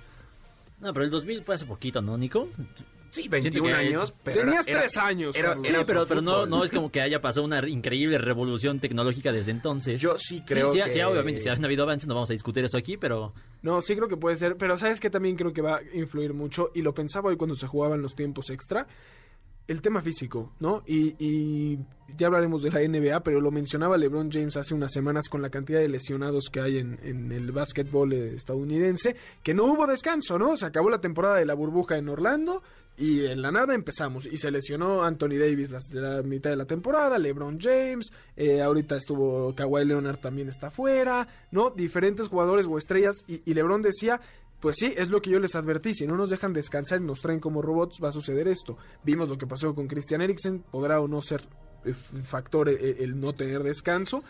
No, 0.79 0.93
pero 0.93 1.05
el 1.05 1.11
2000 1.11 1.43
fue 1.43 1.55
hace 1.55 1.65
poquito, 1.65 2.01
¿no, 2.01 2.17
Nico? 2.17 2.47
Sí, 3.11 3.27
21 3.27 3.67
que- 3.67 3.73
años, 3.73 4.13
pero 4.23 4.41
Tenías 4.41 4.67
era- 4.67 4.79
tres 4.81 4.97
años, 4.97 5.35
era-. 5.35 5.53
Sí, 5.59 5.73
pero, 5.85 6.05
pero 6.07 6.21
no, 6.21 6.45
no 6.47 6.63
es 6.63 6.71
como 6.71 6.91
que 6.91 7.01
haya 7.01 7.21
pasado 7.21 7.45
una 7.45 7.67
increíble 7.69 8.17
revolución 8.17 8.79
tecnológica 8.79 9.31
desde 9.31 9.51
entonces. 9.51 9.99
Yo 10.01 10.15
sí 10.17 10.41
creo 10.45 10.71
sí, 10.71 10.79
sí, 10.79 10.83
que... 10.85 10.89
sí, 10.91 11.01
obviamente, 11.01 11.41
si 11.41 11.49
han 11.49 11.63
habido 11.63 11.83
avances, 11.83 12.07
no 12.07 12.15
vamos 12.15 12.29
a 12.29 12.33
discutir 12.33 12.63
eso 12.65 12.77
aquí, 12.77 12.97
pero 12.97 13.33
No, 13.61 13.81
sí 13.81 13.95
creo 13.95 14.07
que 14.07 14.17
puede 14.17 14.35
ser, 14.35 14.57
pero 14.57 14.77
sabes 14.77 14.99
que 14.99 15.09
también 15.11 15.35
creo 15.35 15.53
que 15.53 15.61
va 15.61 15.77
a 15.77 15.81
influir 15.93 16.33
mucho, 16.33 16.71
y 16.73 16.81
lo 16.81 16.93
pensaba 16.93 17.29
hoy 17.29 17.37
cuando 17.37 17.55
se 17.55 17.67
jugaban 17.67 18.01
los 18.01 18.15
tiempos 18.15 18.49
extra, 18.49 18.87
el 19.67 19.81
tema 19.81 20.01
físico, 20.01 20.53
¿no? 20.59 20.83
Y, 20.85 21.15
y 21.19 21.77
ya 22.17 22.27
hablaremos 22.27 22.61
de 22.63 22.71
la 22.71 22.81
NBA, 22.81 23.21
pero 23.23 23.39
lo 23.39 23.51
mencionaba 23.51 23.95
LeBron 23.97 24.29
James 24.29 24.57
hace 24.57 24.73
unas 24.73 24.91
semanas 24.91 25.29
con 25.29 25.41
la 25.41 25.49
cantidad 25.49 25.79
de 25.79 25.87
lesionados 25.87 26.49
que 26.51 26.59
hay 26.59 26.79
en, 26.79 26.99
en 27.03 27.31
el 27.31 27.51
básquetbol 27.53 28.11
eh, 28.11 28.35
estadounidense, 28.35 29.15
que 29.43 29.53
no 29.53 29.65
hubo 29.65 29.87
descanso, 29.87 30.37
¿no? 30.37 30.57
Se 30.57 30.65
acabó 30.65 30.89
la 30.89 30.99
temporada 30.99 31.37
de 31.37 31.45
la 31.45 31.53
burbuja 31.53 31.97
en 31.97 32.09
Orlando. 32.09 32.63
Y 33.01 33.25
en 33.25 33.41
la 33.41 33.51
nada 33.51 33.73
empezamos. 33.73 34.27
Y 34.27 34.37
se 34.37 34.51
lesionó 34.51 35.01
Anthony 35.01 35.39
Davis 35.39 35.71
la, 35.71 35.79
la 35.93 36.21
mitad 36.21 36.51
de 36.51 36.55
la 36.55 36.65
temporada, 36.65 37.17
LeBron 37.17 37.59
James, 37.59 38.13
eh, 38.37 38.61
ahorita 38.61 38.95
estuvo 38.95 39.55
Kawhi 39.55 39.85
Leonard 39.85 40.19
también 40.19 40.49
está 40.49 40.69
fuera, 40.69 41.27
¿no? 41.49 41.71
Diferentes 41.71 42.27
jugadores 42.27 42.67
o 42.67 42.77
estrellas. 42.77 43.23
Y, 43.27 43.41
y 43.43 43.55
LeBron 43.55 43.81
decía, 43.81 44.21
pues 44.59 44.75
sí, 44.77 44.93
es 44.95 45.09
lo 45.09 45.19
que 45.19 45.31
yo 45.31 45.39
les 45.39 45.55
advertí, 45.55 45.95
si 45.95 46.05
no 46.05 46.15
nos 46.15 46.29
dejan 46.29 46.53
descansar 46.53 47.01
y 47.01 47.03
nos 47.03 47.21
traen 47.21 47.39
como 47.39 47.63
robots 47.63 47.97
va 48.03 48.09
a 48.09 48.11
suceder 48.11 48.47
esto. 48.47 48.77
Vimos 49.03 49.29
lo 49.29 49.37
que 49.39 49.47
pasó 49.47 49.73
con 49.73 49.87
Christian 49.87 50.21
Eriksen, 50.21 50.59
podrá 50.59 51.01
o 51.01 51.07
no 51.07 51.23
ser 51.23 51.41
eh, 51.85 51.95
factor 51.95 52.69
el, 52.69 52.97
el 52.99 53.19
no 53.19 53.33
tener 53.33 53.63
descanso, 53.63 54.23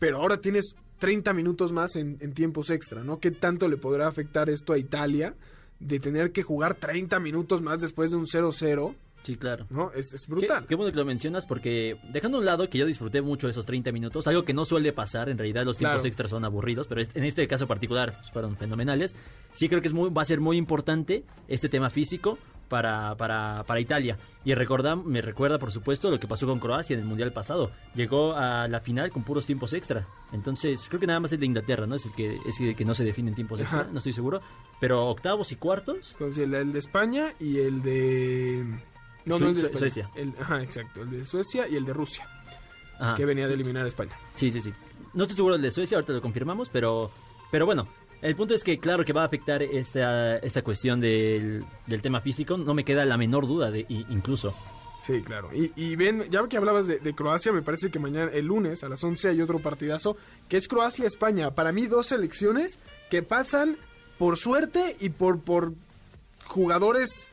pero 0.00 0.16
ahora 0.16 0.40
tienes 0.40 0.74
30 0.98 1.32
minutos 1.34 1.70
más 1.70 1.94
en, 1.94 2.16
en 2.18 2.32
tiempos 2.32 2.70
extra, 2.70 3.04
¿no? 3.04 3.20
¿Qué 3.20 3.30
tanto 3.30 3.68
le 3.68 3.76
podrá 3.76 4.08
afectar 4.08 4.50
esto 4.50 4.72
a 4.72 4.78
Italia 4.78 5.36
de 5.80 6.00
tener 6.00 6.32
que 6.32 6.42
jugar 6.42 6.74
30 6.74 7.18
minutos 7.20 7.62
más 7.62 7.80
después 7.80 8.10
de 8.10 8.16
un 8.16 8.26
0-0? 8.26 8.94
sí, 9.22 9.36
claro. 9.36 9.66
¿No? 9.68 9.90
Es, 9.92 10.14
es 10.14 10.24
Qué, 10.24 10.32
brutal. 10.32 10.66
qué 10.66 10.74
bueno 10.74 10.90
que 10.90 10.96
lo 10.96 11.04
mencionas 11.04 11.44
porque 11.44 11.98
dejando 12.12 12.38
a 12.38 12.40
un 12.40 12.46
lado 12.46 12.70
que 12.70 12.78
yo 12.78 12.86
disfruté 12.86 13.20
mucho 13.20 13.48
esos 13.48 13.66
30 13.66 13.92
minutos, 13.92 14.26
algo 14.26 14.44
que 14.44 14.54
no 14.54 14.64
suele 14.64 14.92
pasar, 14.92 15.28
en 15.28 15.36
realidad 15.36 15.64
los 15.64 15.76
tiempos 15.76 15.96
Claro. 16.00 16.08
extras 16.08 16.30
son 16.30 16.44
aburridos, 16.46 16.86
pero 16.86 17.00
este- 17.02 17.18
en 17.18 17.24
este 17.26 17.46
caso 17.46 17.66
particular 17.66 18.14
pues, 18.16 18.30
fueron 18.30 18.56
fenomenales. 18.56 19.14
Sí 19.52 19.68
creo 19.68 19.82
que 19.82 19.88
es 19.88 19.92
muy, 19.94 20.08
va 20.10 20.22
a 20.22 20.24
ser 20.24 20.40
muy 20.40 20.56
importante 20.56 21.24
este 21.46 21.68
tema 21.68 21.90
físico 21.90 22.38
para, 22.68 23.14
para, 23.16 23.64
para 23.66 23.80
Italia. 23.80 24.18
Y 24.44 24.54
recorda, 24.54 24.94
me 24.96 25.20
recuerda, 25.22 25.58
por 25.58 25.72
supuesto, 25.72 26.10
lo 26.10 26.20
que 26.20 26.26
pasó 26.28 26.46
con 26.46 26.58
Croacia 26.60 26.94
en 26.94 27.00
el 27.00 27.06
Mundial 27.06 27.32
pasado. 27.32 27.70
Llegó 27.94 28.34
a 28.34 28.68
la 28.68 28.80
final 28.80 29.10
con 29.10 29.22
puros 29.24 29.46
tiempos 29.46 29.72
extra. 29.72 30.06
Entonces, 30.32 30.86
creo 30.88 31.00
que 31.00 31.06
nada 31.06 31.20
más 31.20 31.32
el 31.32 31.40
de 31.40 31.46
Inglaterra, 31.46 31.86
¿no? 31.86 31.94
Es 31.96 32.06
el 32.06 32.12
que, 32.14 32.38
es 32.46 32.60
el 32.60 32.76
que 32.76 32.84
no 32.84 32.94
se 32.94 33.04
define 33.04 33.30
en 33.30 33.34
tiempos 33.34 33.60
extra, 33.60 33.80
Ajá. 33.80 33.88
no 33.90 33.98
estoy 33.98 34.12
seguro. 34.12 34.40
Pero 34.80 35.06
octavos 35.08 35.50
y 35.52 35.56
cuartos, 35.56 36.12
Entonces, 36.12 36.44
el, 36.50 36.72
de 36.72 36.78
España 36.78 37.32
y 37.40 37.58
el 37.58 37.82
de... 37.82 38.64
No, 39.24 39.38
no 39.38 39.48
el 39.48 39.54
de 39.54 39.62
España. 39.62 39.78
Suecia. 39.78 40.10
El- 40.14 40.34
ajá, 40.40 40.62
exacto. 40.62 41.02
El 41.02 41.10
de 41.10 41.24
Suecia 41.24 41.66
y 41.68 41.76
el 41.76 41.84
de 41.84 41.92
Rusia, 41.92 42.26
ajá. 42.98 43.14
que 43.16 43.24
venía 43.26 43.48
de 43.48 43.54
eliminar 43.54 43.84
a 43.84 43.88
España. 43.88 44.12
Sí, 44.34 44.50
sí, 44.52 44.60
sí. 44.60 44.72
No 45.14 45.24
estoy 45.24 45.36
seguro 45.36 45.54
del 45.54 45.62
de 45.62 45.70
Suecia, 45.70 45.96
ahorita 45.96 46.12
lo 46.12 46.22
confirmamos, 46.22 46.68
pero, 46.68 47.10
pero 47.50 47.66
bueno, 47.66 47.88
el 48.22 48.34
punto 48.36 48.54
es 48.54 48.64
que 48.64 48.78
claro 48.78 49.04
que 49.04 49.12
va 49.12 49.22
a 49.22 49.26
afectar 49.26 49.62
esta, 49.62 50.36
esta 50.38 50.62
cuestión 50.62 51.00
del, 51.00 51.64
del 51.86 52.02
tema 52.02 52.20
físico, 52.20 52.56
no 52.56 52.74
me 52.74 52.84
queda 52.84 53.04
la 53.04 53.16
menor 53.16 53.46
duda 53.46 53.70
de 53.70 53.80
i- 53.88 54.06
incluso. 54.10 54.54
Sí, 55.00 55.22
claro. 55.22 55.50
Y, 55.54 55.70
y 55.76 55.94
ven, 55.94 56.24
ya 56.28 56.46
que 56.48 56.56
hablabas 56.56 56.86
de, 56.88 56.98
de 56.98 57.14
Croacia, 57.14 57.52
me 57.52 57.62
parece 57.62 57.88
que 57.90 58.00
mañana, 58.00 58.32
el 58.32 58.46
lunes, 58.46 58.82
a 58.82 58.88
las 58.88 59.02
11 59.04 59.28
hay 59.28 59.40
otro 59.40 59.60
partidazo, 59.60 60.16
que 60.48 60.56
es 60.56 60.66
Croacia-España. 60.66 61.52
Para 61.52 61.70
mí, 61.70 61.86
dos 61.86 62.08
selecciones 62.08 62.78
que 63.08 63.22
pasan 63.22 63.76
por 64.18 64.36
suerte 64.36 64.96
y 64.98 65.10
por, 65.10 65.40
por 65.40 65.72
jugadores 66.46 67.28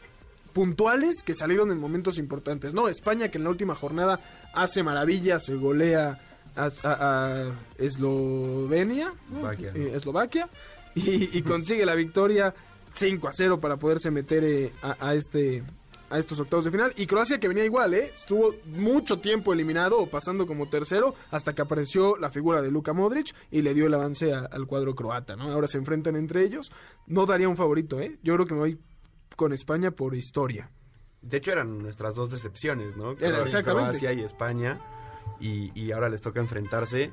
puntuales 0.53 1.23
que 1.23 1.33
salieron 1.33 1.71
en 1.71 1.79
momentos 1.79 2.17
importantes. 2.19 2.73
No, 2.75 2.87
España 2.87 3.29
que 3.29 3.39
en 3.39 3.43
la 3.45 3.49
última 3.49 3.73
jornada 3.75 4.19
hace 4.53 4.83
maravillas, 4.83 5.43
se 5.45 5.55
golea 5.55 6.19
a, 6.55 6.65
a- 6.65 6.71
a 6.83 7.51
Eslovenia. 7.79 9.11
Eslovaquia, 9.31 9.71
¿no? 9.73 9.77
Eh, 9.79 9.95
Eslovaquia, 9.95 10.49
y, 11.05 11.37
y 11.37 11.41
consigue 11.41 11.85
la 11.85 11.95
victoria 11.95 12.53
5 12.93 13.27
a 13.27 13.33
0 13.33 13.59
para 13.59 13.77
poderse 13.77 14.09
meter 14.11 14.43
eh, 14.43 14.71
a, 14.81 15.09
a 15.09 15.15
este 15.15 15.63
a 16.07 16.19
estos 16.19 16.39
octavos 16.39 16.63
de 16.63 16.69
final 16.71 16.93
y 16.97 17.07
Croacia 17.07 17.39
que 17.39 17.47
venía 17.47 17.65
igual, 17.65 17.95
¿eh? 17.95 18.11
Estuvo 18.15 18.53
mucho 18.67 19.19
tiempo 19.19 19.53
eliminado 19.53 19.97
o 19.99 20.07
pasando 20.07 20.45
como 20.45 20.67
tercero 20.69 21.15
hasta 21.31 21.53
que 21.53 21.63
apareció 21.63 22.15
la 22.17 22.29
figura 22.29 22.61
de 22.61 22.69
Luka 22.69 22.93
Modric 22.93 23.33
y 23.49 23.63
le 23.63 23.73
dio 23.73 23.87
el 23.87 23.93
avance 23.95 24.31
a- 24.31 24.45
al 24.45 24.67
cuadro 24.67 24.93
croata, 24.93 25.35
¿no? 25.35 25.51
Ahora 25.51 25.67
se 25.67 25.79
enfrentan 25.79 26.15
entre 26.15 26.43
ellos. 26.43 26.71
No 27.07 27.25
daría 27.25 27.49
un 27.49 27.57
favorito, 27.57 27.99
¿eh? 27.99 28.19
Yo 28.21 28.35
creo 28.35 28.45
que 28.45 28.53
me 28.53 28.59
voy 28.59 28.79
con 29.35 29.51
España 29.51 29.89
por 29.91 30.13
historia. 30.15 30.69
De 31.23 31.37
hecho 31.37 31.51
eran 31.51 31.79
nuestras 31.79 32.13
dos 32.13 32.29
decepciones, 32.29 32.95
¿no? 32.95 33.15
Croacia- 33.15 33.43
exactamente. 33.45 33.89
Croacia 33.89 34.13
y 34.13 34.21
España. 34.23 34.79
Y, 35.39 35.71
y 35.77 35.91
ahora 35.91 36.07
les 36.07 36.21
toca 36.21 36.39
enfrentarse. 36.39 37.11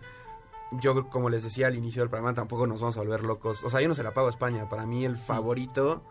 Yo, 0.80 1.08
como 1.08 1.28
les 1.28 1.42
decía 1.42 1.66
al 1.66 1.74
inicio 1.74 2.02
del 2.02 2.08
programa, 2.08 2.35
tampoco 2.35 2.66
nos 2.66 2.80
vamos 2.80 2.96
a 2.96 3.00
volver 3.00 3.24
locos. 3.24 3.62
O 3.64 3.70
sea, 3.70 3.80
yo 3.80 3.88
no 3.88 3.94
se 3.94 4.02
la 4.02 4.14
pago 4.14 4.28
a 4.28 4.30
España. 4.30 4.68
Para 4.68 4.87
mí 4.87 5.04
el 5.04 5.16
favorito, 5.16 6.02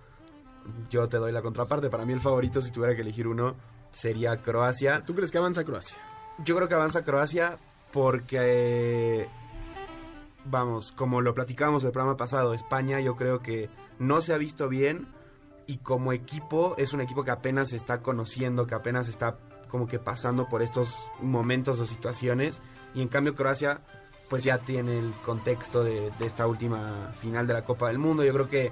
yo 0.90 1.10
te 1.10 1.18
doy 1.18 1.32
la 1.32 1.42
contraparte. 1.42 1.90
Para 1.90 2.06
mí 2.06 2.14
el 2.14 2.20
favorito, 2.20 2.62
si 2.62 2.72
tuviera 2.72 2.96
que 2.96 3.02
elegir 3.02 3.28
uno, 3.28 3.56
sería 3.92 4.38
Croacia. 4.38 5.04
¿Tú 5.06 5.16
crees 5.16 5.32
que 5.32 5.40
avanza 5.40 5.64
Croacia? 5.64 5.98
Yo 6.44 6.56
creo 6.56 6.68
que 6.68 6.76
avanza 6.76 7.04
Croacia 7.04 7.58
porque, 7.92 9.28
vamos, 10.46 10.92
como 10.92 11.22
lo 11.22 11.34
platicábamos 11.34 11.84
el 11.84 11.92
programa 11.92 12.18
pasado, 12.18 12.54
España 12.54 13.00
yo 13.00 13.16
creo 13.16 13.42
que 13.42 13.70
no 14.00 14.22
se 14.22 14.34
ha 14.34 14.38
visto 14.38 14.70
bien 14.70 15.08
y 15.68 15.78
como 15.78 16.14
equipo 16.14 16.76
es 16.78 16.94
un 16.94 17.02
equipo 17.02 17.24
que 17.24 17.32
apenas 17.32 17.70
se 17.70 17.78
está 17.78 18.02
conociendo, 18.02 18.66
que 18.68 18.76
apenas 18.76 19.08
está 19.08 19.38
como 19.68 19.88
que 19.88 20.00
pasando 20.00 20.50
por 20.50 20.62
estos 20.62 21.10
momentos 21.22 21.80
o 21.80 21.86
situaciones 21.86 22.62
y 22.94 23.02
en 23.02 23.08
cambio 23.08 23.36
Croacia 23.36 23.82
pues 24.32 24.44
ya 24.46 24.58
tiene 24.60 24.98
el 24.98 25.12
contexto 25.26 25.84
de, 25.84 26.10
de 26.18 26.26
esta 26.26 26.48
última 26.48 27.12
final 27.20 27.46
de 27.46 27.54
la 27.54 27.66
Copa 27.66 27.90
del 27.90 28.00
Mundo. 28.00 28.24
Yo 28.24 28.32
creo 28.34 28.50
que 28.50 28.72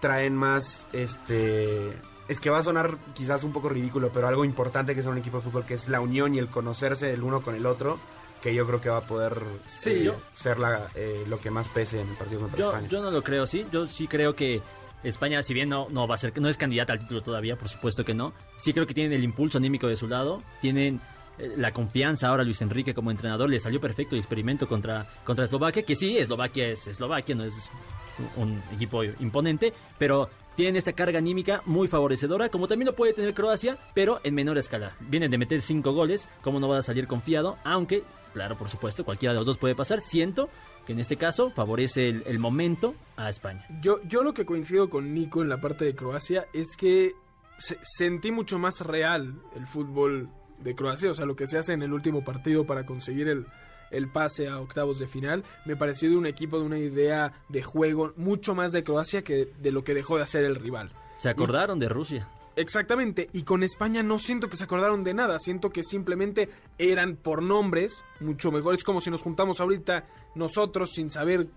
traen 0.00 0.36
más 0.36 0.86
este 0.92 1.96
es 2.28 2.38
que 2.40 2.50
va 2.50 2.58
a 2.58 2.62
sonar 2.62 2.96
quizás 3.14 3.44
un 3.44 3.52
poco 3.52 3.68
ridículo, 3.70 4.10
pero 4.12 4.28
algo 4.28 4.44
importante 4.44 4.94
que 4.94 5.00
es 5.00 5.06
un 5.06 5.16
equipo 5.18 5.38
de 5.38 5.42
fútbol, 5.44 5.64
que 5.64 5.74
es 5.74 5.88
la 5.88 6.00
unión 6.00 6.34
y 6.34 6.38
el 6.38 6.48
conocerse 6.48 7.12
el 7.12 7.22
uno 7.22 7.40
con 7.40 7.54
el 7.54 7.64
otro, 7.66 7.98
que 8.42 8.54
yo 8.54 8.66
creo 8.66 8.80
que 8.82 8.90
va 8.90 8.98
a 8.98 9.06
poder 9.06 9.42
Sí, 9.66 9.90
eh, 9.90 10.02
yo- 10.04 10.16
ser 10.34 10.58
la, 10.58 10.88
eh, 10.94 11.24
lo 11.28 11.38
que 11.40 11.50
más 11.50 11.68
pese 11.70 12.00
en 12.02 12.08
el 12.10 12.14
partido 12.16 12.40
contra 12.42 12.58
Yo, 12.58 12.68
España. 12.70 12.88
yo 12.88 13.02
no 13.02 13.10
lo 13.10 13.22
creo, 13.22 13.46
sí. 13.46 13.66
Yo 13.72 13.86
sí 13.86 14.06
creo 14.06 14.34
que 14.36 14.60
España, 15.02 15.42
si 15.42 15.52
bien 15.54 15.68
no, 15.70 15.86
no 15.90 16.06
va 16.06 16.14
a 16.14 16.18
ser, 16.18 16.38
no 16.40 16.48
es 16.48 16.56
candidata 16.58 16.92
al 16.94 16.98
título 17.00 17.22
todavía, 17.22 17.56
por 17.56 17.68
supuesto 17.70 18.04
que 18.04 18.14
no. 18.14 18.32
Sí 18.58 18.72
creo 18.74 18.86
que 18.86 18.94
tienen 18.94 19.12
el 19.14 19.24
impulso 19.24 19.56
anímico 19.58 19.86
de 19.86 19.96
su 19.96 20.08
lado, 20.08 20.42
tienen 20.62 21.00
la 21.38 21.72
confianza 21.72 22.28
ahora 22.28 22.44
Luis 22.44 22.60
Enrique 22.62 22.94
como 22.94 23.10
entrenador, 23.10 23.50
le 23.50 23.58
salió 23.58 23.80
perfecto 23.80 24.14
el 24.14 24.20
experimento 24.20 24.68
contra, 24.68 25.06
contra 25.24 25.44
Eslovaquia, 25.44 25.82
que 25.82 25.96
sí, 25.96 26.16
Eslovaquia 26.16 26.68
es 26.68 26.86
Eslovaquia, 26.86 27.34
no 27.34 27.44
es 27.44 27.54
un, 28.36 28.62
equipo 28.72 29.02
imponente, 29.04 29.72
pero 29.98 30.30
tienen 30.54 30.76
esta 30.76 30.92
carga 30.92 31.18
anímica 31.18 31.62
muy 31.66 31.88
favorecedora, 31.88 32.48
como 32.48 32.68
también 32.68 32.86
lo 32.86 32.94
puede 32.94 33.12
tener 33.12 33.34
Croacia, 33.34 33.76
pero 33.92 34.20
en 34.22 34.34
menor 34.34 34.56
escala. 34.58 34.92
Vienen 35.00 35.30
de 35.32 35.38
meter 35.38 35.62
cinco 35.62 35.92
goles, 35.92 36.28
¿cómo 36.42 36.60
no 36.60 36.68
va 36.68 36.78
a 36.78 36.82
salir 36.82 37.08
confiado? 37.08 37.58
Aunque, 37.64 38.04
claro, 38.32 38.56
por 38.56 38.68
supuesto, 38.68 39.04
cualquiera 39.04 39.32
de 39.32 39.38
los 39.40 39.46
dos 39.46 39.58
puede 39.58 39.74
pasar. 39.74 40.00
Siento 40.00 40.48
que 40.86 40.92
en 40.92 41.00
este 41.00 41.16
caso 41.16 41.50
favorece 41.50 42.08
el, 42.08 42.22
el 42.26 42.38
momento 42.38 42.94
a 43.16 43.30
España. 43.30 43.64
Yo, 43.82 43.98
yo 44.04 44.22
lo 44.22 44.32
que 44.32 44.44
coincido 44.44 44.88
con 44.88 45.12
Nico 45.12 45.42
en 45.42 45.48
la 45.48 45.60
parte 45.60 45.84
de 45.86 45.96
Croacia 45.96 46.46
es 46.52 46.76
que 46.76 47.14
se- 47.58 47.78
sentí 47.82 48.30
mucho 48.30 48.58
más 48.60 48.78
real 48.80 49.34
el 49.56 49.66
fútbol 49.66 50.28
de 50.58 50.74
Croacia, 50.74 51.10
o 51.10 51.14
sea, 51.14 51.26
lo 51.26 51.36
que 51.36 51.46
se 51.46 51.58
hace 51.58 51.72
en 51.72 51.82
el 51.82 51.92
último 51.92 52.24
partido 52.24 52.64
para 52.64 52.86
conseguir 52.86 53.28
el, 53.28 53.46
el 53.90 54.08
pase 54.08 54.48
a 54.48 54.60
octavos 54.60 54.98
de 54.98 55.06
final. 55.06 55.44
Me 55.64 55.76
pareció 55.76 56.10
de 56.10 56.16
un 56.16 56.26
equipo 56.26 56.58
de 56.58 56.66
una 56.66 56.78
idea 56.78 57.32
de 57.48 57.62
juego 57.62 58.12
mucho 58.16 58.54
más 58.54 58.72
de 58.72 58.82
Croacia 58.82 59.22
que 59.22 59.48
de 59.58 59.72
lo 59.72 59.84
que 59.84 59.94
dejó 59.94 60.16
de 60.16 60.22
hacer 60.22 60.44
el 60.44 60.56
rival. 60.56 60.92
Se 61.18 61.28
acordaron 61.28 61.78
de 61.78 61.88
Rusia. 61.88 62.28
Exactamente, 62.56 63.28
y 63.32 63.42
con 63.42 63.64
España 63.64 64.04
no 64.04 64.20
siento 64.20 64.48
que 64.48 64.56
se 64.56 64.64
acordaron 64.64 65.02
de 65.02 65.12
nada, 65.12 65.40
siento 65.40 65.70
que 65.70 65.82
simplemente 65.82 66.48
eran 66.78 67.16
por 67.16 67.42
nombres 67.42 68.04
mucho 68.20 68.52
mejores, 68.52 68.84
como 68.84 69.00
si 69.00 69.10
nos 69.10 69.22
juntamos 69.22 69.60
ahorita 69.60 70.06
nosotros 70.36 70.92
sin 70.92 71.10
saber 71.10 71.48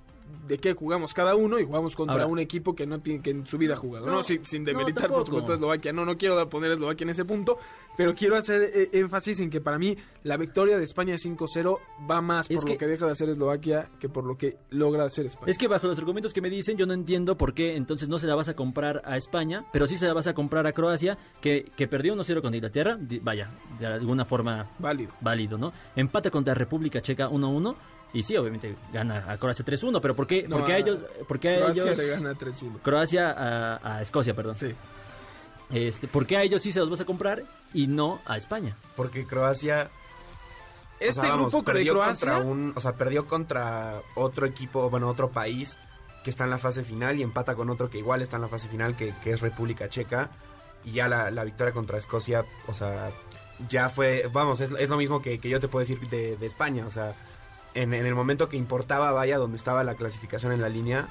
de 0.47 0.57
qué 0.59 0.73
jugamos 0.73 1.13
cada 1.13 1.35
uno 1.35 1.59
y 1.59 1.65
jugamos 1.65 1.95
contra 1.95 2.13
Ahora- 2.13 2.27
un 2.27 2.39
equipo 2.39 2.73
que 2.75 2.85
no 2.87 2.99
tiene 2.99 3.21
que 3.21 3.31
en 3.31 3.45
su 3.45 3.57
vida 3.57 3.73
ha 3.73 3.77
jugado. 3.77 4.05
No, 4.05 4.11
No, 4.13 4.23
sin, 4.23 4.45
sin 4.45 4.63
no, 4.63 4.67
demeritar, 4.69 5.03
por 5.09 5.23
tampoco. 5.23 5.25
supuesto, 5.25 5.51
a 5.51 5.55
Eslovaquia. 5.55 5.91
No, 5.93 6.05
no 6.05 6.15
quiero 6.17 6.49
poner 6.49 6.71
a 6.71 6.73
Eslovaquia 6.75 7.03
en 7.03 7.09
ese 7.09 7.25
punto, 7.25 7.57
pero 7.97 8.15
quiero 8.15 8.35
hacer 8.37 8.61
eh, 8.73 8.89
énfasis 8.93 9.39
en 9.41 9.49
que 9.49 9.59
para 9.59 9.77
mí 9.77 9.97
la 10.23 10.37
victoria 10.37 10.77
de 10.77 10.83
España 10.85 11.15
5-0 11.17 11.79
va 12.09 12.21
más 12.21 12.49
Es 12.49 12.57
por 12.57 12.65
que- 12.65 12.73
lo 12.73 12.79
que 12.79 12.87
deja 12.87 13.05
de 13.05 13.11
hacer 13.11 13.29
Eslovaquia 13.29 13.89
que 13.99 14.07
por 14.09 14.23
lo 14.23 14.37
que 14.37 14.57
logra 14.69 15.03
hacer 15.03 15.25
España. 15.25 15.51
Es 15.51 15.57
que 15.57 15.67
bajo 15.67 15.87
los 15.87 15.97
argumentos 15.99 16.33
que 16.33 16.41
me 16.41 16.49
dicen, 16.49 16.77
yo 16.77 16.85
no 16.85 16.93
entiendo 16.93 17.37
por 17.37 17.53
qué 17.53 17.75
entonces 17.75 18.07
no 18.07 18.17
se 18.17 18.27
la 18.27 18.35
vas 18.35 18.47
a 18.47 18.55
comprar 18.55 19.01
a 19.05 19.17
España, 19.17 19.65
pero 19.73 19.85
sí 19.87 19.97
se 19.97 20.07
la 20.07 20.13
vas 20.13 20.27
a 20.27 20.33
comprar 20.33 20.65
a 20.67 20.71
Croacia, 20.71 21.17
que, 21.41 21.69
que 21.75 21.87
perdió 21.87 22.13
1-0 22.15 22.41
contra 22.41 22.55
Inglaterra. 22.57 22.97
Vaya, 23.21 23.49
de 23.79 23.85
alguna 23.87 24.23
forma 24.25 24.69
Válido. 24.79 25.11
válido, 25.19 25.57
¿no? 25.57 25.73
Empata 25.95 26.31
contra 26.31 26.53
República 26.53 27.01
Checa 27.01 27.29
1-1. 27.29 27.75
Y 28.13 28.23
sí, 28.23 28.35
obviamente 28.37 28.75
gana 28.93 29.25
a 29.29 29.37
Croacia 29.37 29.63
3-1, 29.65 29.99
pero 30.01 30.15
¿por 30.15 30.25
qué, 30.27 30.47
No, 30.47 30.57
por 30.57 30.65
qué 30.65 30.71
a 30.73 30.75
a- 30.75 30.79
ellos? 30.79 30.99
¿Por 31.27 31.39
qué 31.39 31.55
a 31.55 31.59
Croacia 31.59 31.83
ellos? 31.83 31.97
le 31.97 32.07
gana 32.07 32.33
3-1. 32.33 32.79
Croacia 32.81 33.31
a, 33.31 33.97
a 33.97 34.01
Escocia, 34.01 34.33
perdón. 34.33 34.55
Sí. 34.55 34.73
Este, 35.69 36.07
¿Por 36.07 36.25
qué 36.25 36.37
a 36.37 36.43
ellos 36.43 36.61
sí 36.61 36.71
se 36.71 36.79
los 36.79 36.89
vas 36.89 37.01
a 37.01 37.05
comprar 37.05 37.43
y 37.73 37.87
no 37.87 38.19
a 38.25 38.37
España? 38.37 38.75
Porque 38.95 39.25
Croacia 39.25 39.89
o 39.89 40.99
Este 40.99 41.13
sea, 41.21 41.29
vamos, 41.29 41.51
grupo 41.51 41.57
de 41.69 41.73
perdió 41.73 41.93
Croacia... 41.93 42.31
contra 42.33 42.49
un, 42.49 42.73
o 42.75 42.79
sea, 42.81 42.93
perdió 42.93 43.25
contra 43.27 44.01
otro 44.15 44.45
equipo, 44.45 44.89
bueno, 44.89 45.09
otro 45.09 45.29
país 45.29 45.77
que 46.23 46.29
está 46.29 46.45
en 46.45 46.49
la 46.51 46.57
fase 46.57 46.83
final 46.83 47.19
y 47.19 47.23
empata 47.23 47.55
con 47.55 47.69
otro 47.69 47.89
que 47.89 47.97
igual 47.99 48.21
está 48.21 48.37
en 48.37 48.43
la 48.43 48.47
fase 48.47 48.67
final, 48.69 48.95
que, 48.95 49.13
que 49.23 49.31
es 49.31 49.41
República 49.41 49.89
Checa. 49.89 50.29
Y 50.85 50.91
ya 50.93 51.09
la, 51.09 51.29
la 51.31 51.43
victoria 51.43 51.73
contra 51.73 51.97
Escocia, 51.97 52.45
o 52.67 52.73
sea, 52.73 53.09
ya 53.67 53.89
fue, 53.89 54.29
vamos, 54.31 54.61
es, 54.61 54.71
es 54.71 54.87
lo 54.87 54.95
mismo 54.95 55.21
que, 55.21 55.37
que 55.39 55.49
yo 55.49 55.59
te 55.59 55.67
puedo 55.67 55.85
decir 55.85 55.99
de, 56.09 56.37
de 56.37 56.45
España, 56.45 56.85
o 56.87 56.91
sea, 56.91 57.13
en, 57.81 57.93
en 57.93 58.05
el 58.05 58.15
momento 58.15 58.49
que 58.49 58.57
importaba, 58.57 59.11
vaya, 59.11 59.37
donde 59.37 59.57
estaba 59.57 59.83
la 59.83 59.95
clasificación 59.95 60.51
en 60.51 60.61
la 60.61 60.69
línea, 60.69 61.07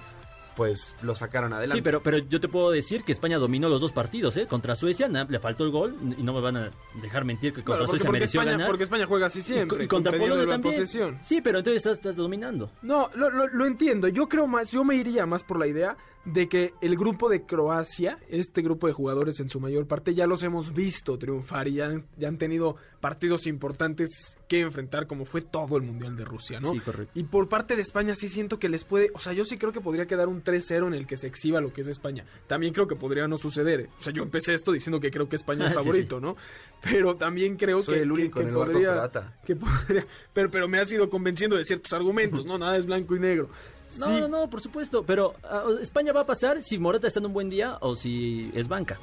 pues 0.57 0.94
lo 1.02 1.14
sacaron 1.14 1.52
adelante. 1.52 1.79
Sí, 1.79 1.83
pero, 1.83 2.02
pero 2.02 2.16
yo 2.16 2.40
te 2.40 2.48
puedo 2.48 2.70
decir 2.70 3.05
que 3.05 3.12
España 3.12 3.37
dominó 3.37 3.68
los 3.68 3.81
dos 3.81 3.92
partidos, 3.92 4.38
¿eh? 4.38 4.46
Contra 4.46 4.74
Suecia 4.74 5.07
na- 5.07 5.24
le 5.29 5.38
faltó 5.38 5.64
el 5.64 5.70
gol 5.70 5.94
y 6.18 6.22
no 6.22 6.33
me 6.33 6.40
van 6.40 6.57
a 6.57 6.70
dejar 7.02 7.26
mentir 7.26 7.52
que 7.52 7.57
contra 7.62 7.74
Claro, 7.76 7.87
porque, 7.87 7.90
Suecia 7.98 8.07
porque 8.07 8.18
mereció 8.20 8.40
España, 8.40 8.52
ganar. 8.52 8.66
porque 8.68 8.85
España 8.85 9.07
juega 9.07 9.26
así 9.26 9.42
siempre, 9.42 9.85
y 9.85 9.87
contra 9.87 10.12
Polonia 10.12 10.46
también. 10.48 10.74
posesión. 10.74 11.18
Sí, 11.22 11.42
pero 11.42 11.59
entonces 11.59 11.83
estás, 11.85 11.98
estás 11.98 12.16
dominando. 12.16 12.70
No, 12.81 13.11
lo, 13.14 13.29
lo- 13.29 13.48
lo 13.48 13.66
entiendo. 13.66 14.09
Yo 14.09 14.29
creo 14.31 14.46
más, 14.46 14.70
yo 14.70 14.83
me 14.83 14.96
iría 14.96 15.26
más 15.26 15.44
por 15.44 15.59
la 15.59 15.66
idea 15.66 15.94
de 16.27 16.49
que 16.49 16.75
el 16.81 16.97
grupo 16.97 17.29
de 17.29 17.43
Croacia, 17.43 18.19
este 18.29 18.61
grupo 18.61 18.87
de 18.89 18.93
jugadores 18.93 19.39
en 19.41 19.49
su 19.49 19.61
mayor 19.61 19.87
parte, 19.87 20.15
ya 20.15 20.27
los 20.27 20.43
hemos 20.43 20.75
visto 20.75 21.17
triunfar 21.19 21.69
y 21.69 21.75
ya 21.75 21.87
han, 21.87 22.05
ya 22.19 22.29
han 22.29 22.37
tenido 22.37 22.77
partidos 23.01 23.47
importantes 23.47 24.37
que 24.49 24.61
enfrentar, 24.61 25.07
como 25.07 25.25
fue 25.25 25.41
todo 25.41 25.77
el 25.77 25.85
Mundial 25.85 26.17
de 26.17 26.25
Rusia, 26.25 26.59
¿no? 26.61 26.73
Sí, 26.73 26.81
correcto. 26.81 27.12
Y 27.19 27.25
por 27.25 27.49
parte 27.49 27.77
de 27.77 27.83
España 27.83 28.15
sí 28.17 28.29
siento 28.29 28.59
que 28.59 28.69
les 28.69 28.85
puede, 28.85 29.11
o 29.15 29.21
sea, 29.21 29.33
yo 29.33 29.45
sí 29.45 29.57
creo 29.57 29.73
que 29.73 29.81
podría 29.81 30.07
quedar 30.07 30.27
un 30.29 30.43
3-0 30.43 30.89
en 30.89 30.95
el 30.95 31.07
que 31.07 31.17
se 31.17 31.29
exhiba 31.29 31.61
lo 31.61 31.73
que 31.73 31.83
es 31.83 31.87
España. 31.87 32.25
También 32.49 32.73
creo 32.73 32.89
que 32.89 32.97
podría 32.97 33.29
no 33.29 33.39
suceder. 33.39 33.89
O 34.01 34.03
sea, 34.03 34.12
yo 34.12 34.23
empecé 34.25 34.55
esto 34.55 34.73
diciendo 34.73 34.99
que 35.01 35.11
creo 35.12 35.29
que 35.29 35.37
España 35.37 35.67
es 35.67 35.71
Sí, 35.77 35.79
sí. 35.79 35.85
favorito, 35.85 36.21
¿no? 36.21 36.37
Pero 36.83 37.17
también 37.17 37.57
creo 37.57 37.81
Soy 37.81 37.97
que, 37.97 38.03
el 38.03 38.12
único 38.12 38.41
que 38.41 38.45
en 38.45 38.49
el 38.51 38.55
barco 38.57 38.73
podría, 38.73 38.93
croata. 38.93 39.37
que 39.45 39.55
podría, 39.57 40.07
pero 40.33 40.51
pero 40.51 40.67
me 40.69 40.81
has 40.81 40.91
ido 40.91 41.09
convenciendo 41.09 41.57
de 41.57 41.65
ciertos 41.65 41.93
argumentos, 41.93 42.45
¿no? 42.45 42.59
Nada 42.59 42.77
es 42.77 42.87
blanco 42.87 43.15
y 43.15 43.21
negro. 43.21 43.49
No, 43.98 44.06
Sí, 44.14 44.20
no, 44.20 44.28
no, 44.28 44.50
por 44.50 44.61
supuesto. 44.61 45.02
Pero 45.04 45.35
ah, 45.44 45.64
España 45.80 46.12
va 46.12 46.20
a 46.22 46.26
pasar 46.26 46.62
si 46.62 46.78
Morata 46.78 47.06
está 47.06 47.20
en 47.20 47.26
un 47.26 47.32
buen 47.32 47.48
día 47.50 47.78
o 47.80 47.94
si 47.96 48.50
es 48.54 48.68
banca, 48.68 48.98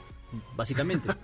básicamente. 0.56 1.10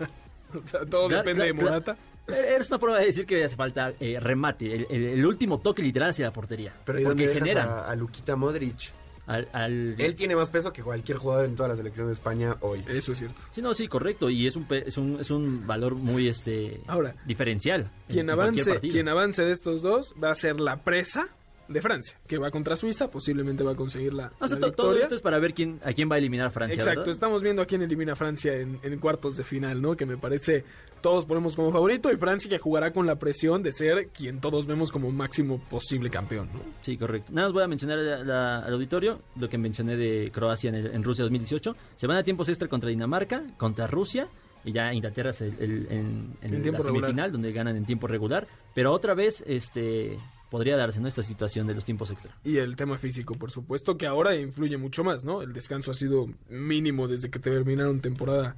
O 0.51 0.65
sea, 0.67 0.84
todo 0.84 1.08
Claro, 1.10 1.23
depende 1.23 1.45
de 1.45 1.53
Morata. 1.53 1.95
claro. 2.25 2.41
Es 2.43 2.69
una 2.69 2.79
prueba 2.79 2.97
de 2.99 3.05
decir 3.05 3.27
que 3.27 3.43
hace 3.43 3.55
falta 3.55 3.93
eh, 3.99 4.19
remate, 4.19 4.73
el, 4.75 4.88
el- 4.89 5.03
el 5.10 5.25
último 5.27 5.60
toque 5.60 5.84
literal 5.84 6.10
hacia 6.10 6.25
la 6.25 6.32
portería. 6.34 6.73
Pero 6.86 6.99
¿y 6.99 7.03
dónde 7.03 7.23
porque 7.25 7.34
dejas 7.36 7.49
generan 7.49 7.69
a, 7.69 7.82
a 7.88 7.95
Luquita 7.95 8.36
Modric? 8.36 8.91
al, 9.27 9.47
al- 9.53 9.93
Él 9.99 10.15
tiene 10.15 10.36
más 10.36 10.49
peso 10.49 10.73
que 10.73 10.82
cualquier 10.82 11.19
jugador 11.19 11.45
en 11.45 11.55
toda 11.55 11.69
la 11.69 11.75
selección 11.75 12.08
de 12.08 12.13
España 12.13 12.55
hoy. 12.62 12.84
Eso 12.88 13.12
es 13.12 13.19
cierto. 13.19 13.39
Sí, 13.51 13.62
no, 13.62 13.75
sí, 13.75 13.88
correcto. 13.88 14.27
Y 14.32 14.47
es 14.47 14.55
un, 14.55 14.63
pe- 14.63 14.88
es 14.88 14.97
un, 14.97 15.19
es 15.19 15.29
un 15.29 15.67
valor 15.67 15.93
muy 15.93 16.27
este 16.27 16.82
Ahora, 16.88 17.13
diferencial. 17.27 17.82
en- 18.08 18.13
Quien 18.15 18.29
avance, 18.32 18.79
quien 18.79 19.08
avance 19.08 19.43
de 19.43 19.51
estos 19.51 19.84
dos 19.84 20.15
va 20.21 20.32
a 20.32 20.36
ser 20.36 20.60
la 20.60 20.77
presa 20.77 21.27
de 21.69 21.82
Francia, 21.82 22.17
que 22.27 22.38
va 22.38 22.51
contra 22.51 22.75
Suiza, 22.75 23.10
posiblemente 23.10 23.63
va 23.63 23.71
a 23.71 23.75
conseguir 23.75 24.13
la, 24.13 24.32
O 24.39 24.47
sea, 24.47 24.58
la 24.60 24.67
to- 24.67 24.73
todo 24.73 24.97
esto 24.97 25.15
es 25.15 25.21
para 25.21 25.39
ver 25.39 25.53
quién, 25.53 25.79
a 25.84 25.93
quién 25.93 26.10
va 26.12 26.15
a 26.15 26.17
eliminar 26.17 26.51
Francia. 26.51 26.75
Exacto, 26.75 27.01
¿verdad? 27.01 27.12
estamos 27.13 27.41
viendo 27.43 27.62
a 27.62 27.65
quién 27.65 27.82
elimina 27.82 28.15
Francia 28.15 28.55
en, 28.55 28.79
en 28.84 28.99
cuartos 28.99 29.38
de 29.38 29.43
final, 29.43 29.82
¿no? 29.82 29.95
Que 29.95 30.05
me 30.05 30.17
parece 30.17 30.63
todos 31.01 31.23
ponemos 31.25 31.55
como 31.55 31.71
favorito 31.71 32.12
y 32.12 32.17
Francia 32.17 32.49
que 32.49 32.58
jugará 32.58 32.91
con 32.91 33.05
la 33.05 33.15
presión 33.15 33.63
de 33.63 33.71
ser 33.71 34.08
quien 34.10 34.41
todos 34.41 34.67
vemos 34.67 34.91
como 34.91 35.10
máximo 35.12 35.60
posible 35.69 36.10
campeón, 36.10 36.49
¿no? 36.53 36.60
Sí, 36.82 36.97
correcto. 36.97 37.32
Nada 37.32 37.47
más 37.47 37.53
voy 37.53 37.63
a 37.63 37.67
mencionar 37.67 37.99
a 37.99 38.23
la- 38.23 38.60
al 38.60 38.73
auditorio 38.73 39.21
lo 39.39 39.47
que 39.47 39.58
mencioné 39.58 39.95
de 39.95 40.29
Croacia 40.34 40.69
en, 40.69 40.75
el- 40.75 40.88
en 40.88 41.03
Rusia 41.03 41.23
2018. 41.23 41.75
Se 41.95 42.08
van 42.08 42.17
a 42.17 42.23
tiempos 42.23 42.49
extra 42.49 42.67
contra 42.67 42.89
Dinamarca, 42.89 43.43
contra 43.58 43.88
Rusia 43.88 44.27
y 44.65 44.73
ya 44.73 44.93
Inglaterra 44.93 45.29
es 45.29 45.39
el- 45.39 45.55
el- 45.60 45.88
en, 45.89 46.34
en 46.41 46.53
En 46.55 46.63
la 46.65 46.71
regular. 46.79 46.84
semifinal 46.84 47.32
donde 47.32 47.51
ganan 47.53 47.77
en 47.77 47.86
tiempo 47.86 48.08
regular. 48.08 48.45
Pero 48.75 48.91
otra 48.91 49.13
vez 49.13 49.41
este 49.47 50.17
podría 50.50 50.78
darse 50.78 51.00
¿no? 51.00 51.08
esta 51.08 51.24
situación 51.24 51.68
de 51.68 51.76
los 51.76 51.86
tiempos 51.86 52.10
extra. 52.12 52.36
Y 52.44 52.58
el 52.58 52.76
tema 52.76 52.98
físico, 52.98 53.36
por 53.36 53.52
supuesto, 53.52 53.98
que 53.98 54.08
ahora 54.08 54.36
influye 54.36 54.78
mucho 54.78 55.04
más, 55.04 55.24
¿no? 55.24 55.42
El 55.42 55.54
descanso 55.54 55.92
ha 55.92 55.94
sido 55.94 56.28
mínimo 56.50 57.08
desde 57.08 57.30
que 57.30 57.40
terminaron 57.40 58.02
temporada, 58.02 58.56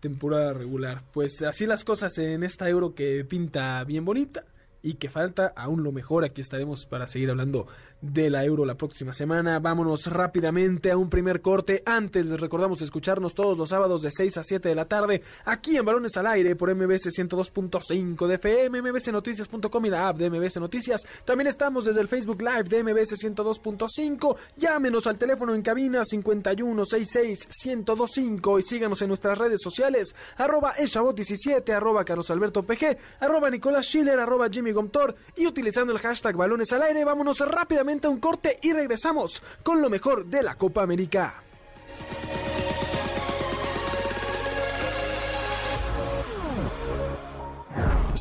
temporada 0.00 0.52
regular. 0.52 1.02
Pues 1.12 1.42
así 1.42 1.66
las 1.66 1.84
cosas 1.84 2.16
en 2.18 2.42
esta 2.42 2.68
euro 2.68 2.94
que 2.94 3.24
pinta 3.24 3.82
bien 3.84 4.04
bonita 4.04 4.44
y 4.84 4.94
que 4.94 5.08
falta 5.08 5.52
aún 5.56 5.82
lo 5.82 5.90
mejor. 5.90 6.24
Aquí 6.24 6.42
estaremos 6.42 6.84
para 6.84 7.08
seguir 7.08 7.30
hablando 7.30 7.66
de 8.02 8.28
la 8.28 8.44
euro 8.44 8.66
la 8.66 8.76
próxima 8.76 9.14
semana. 9.14 9.58
Vámonos 9.58 10.06
rápidamente 10.06 10.90
a 10.90 10.98
un 10.98 11.08
primer 11.08 11.40
corte. 11.40 11.82
Antes 11.86 12.26
les 12.26 12.38
recordamos 12.38 12.82
escucharnos 12.82 13.34
todos 13.34 13.56
los 13.56 13.70
sábados 13.70 14.02
de 14.02 14.10
6 14.10 14.36
a 14.36 14.42
7 14.42 14.68
de 14.68 14.74
la 14.74 14.84
tarde 14.84 15.22
aquí 15.46 15.78
en 15.78 15.86
Balones 15.86 16.18
al 16.18 16.26
Aire 16.26 16.54
por 16.54 16.74
MBS 16.74 17.06
102.5 17.06 18.26
de 18.26 18.34
FM, 18.34 18.82
mbsnoticias.com 18.82 19.86
y 19.86 19.90
la 19.90 20.08
app 20.08 20.18
de 20.18 20.28
MBS 20.28 20.58
Noticias. 20.58 21.06
También 21.24 21.46
estamos 21.46 21.86
desde 21.86 22.02
el 22.02 22.08
Facebook 22.08 22.42
Live 22.42 22.64
de 22.64 22.84
MBS 22.84 23.14
102.5. 23.24 24.36
Llámenos 24.58 25.06
al 25.06 25.16
teléfono 25.16 25.54
en 25.54 25.62
cabina 25.62 26.02
5166-1025 26.02 28.60
y 28.60 28.62
síganos 28.62 29.00
en 29.00 29.08
nuestras 29.08 29.38
redes 29.38 29.62
sociales 29.62 30.14
arroba 30.36 30.74
eshabot17, 30.76 31.72
arroba 31.72 32.04
Carlos 32.04 32.30
Alberto 32.30 32.62
PG, 32.62 32.98
arroba 33.20 33.48
Nicolás 33.48 33.86
Schiller, 33.86 34.20
arroba 34.20 34.50
Jimmy 34.50 34.73
Gomtor 34.74 35.14
y 35.36 35.46
utilizando 35.46 35.92
el 35.92 35.98
hashtag 35.98 36.36
Balones 36.36 36.72
al 36.72 36.82
Aire 36.82 37.04
vámonos 37.04 37.40
rápidamente 37.40 38.06
a 38.06 38.10
un 38.10 38.20
corte 38.20 38.58
y 38.62 38.72
regresamos 38.72 39.42
con 39.62 39.80
lo 39.80 39.88
mejor 39.88 40.26
de 40.26 40.42
la 40.42 40.56
Copa 40.56 40.82
América. 40.82 41.42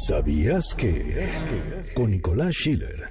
¿Sabías 0.08 0.74
que? 0.76 1.30
Con 1.96 2.12
Nicolás 2.12 2.56
Schiller. 2.56 3.10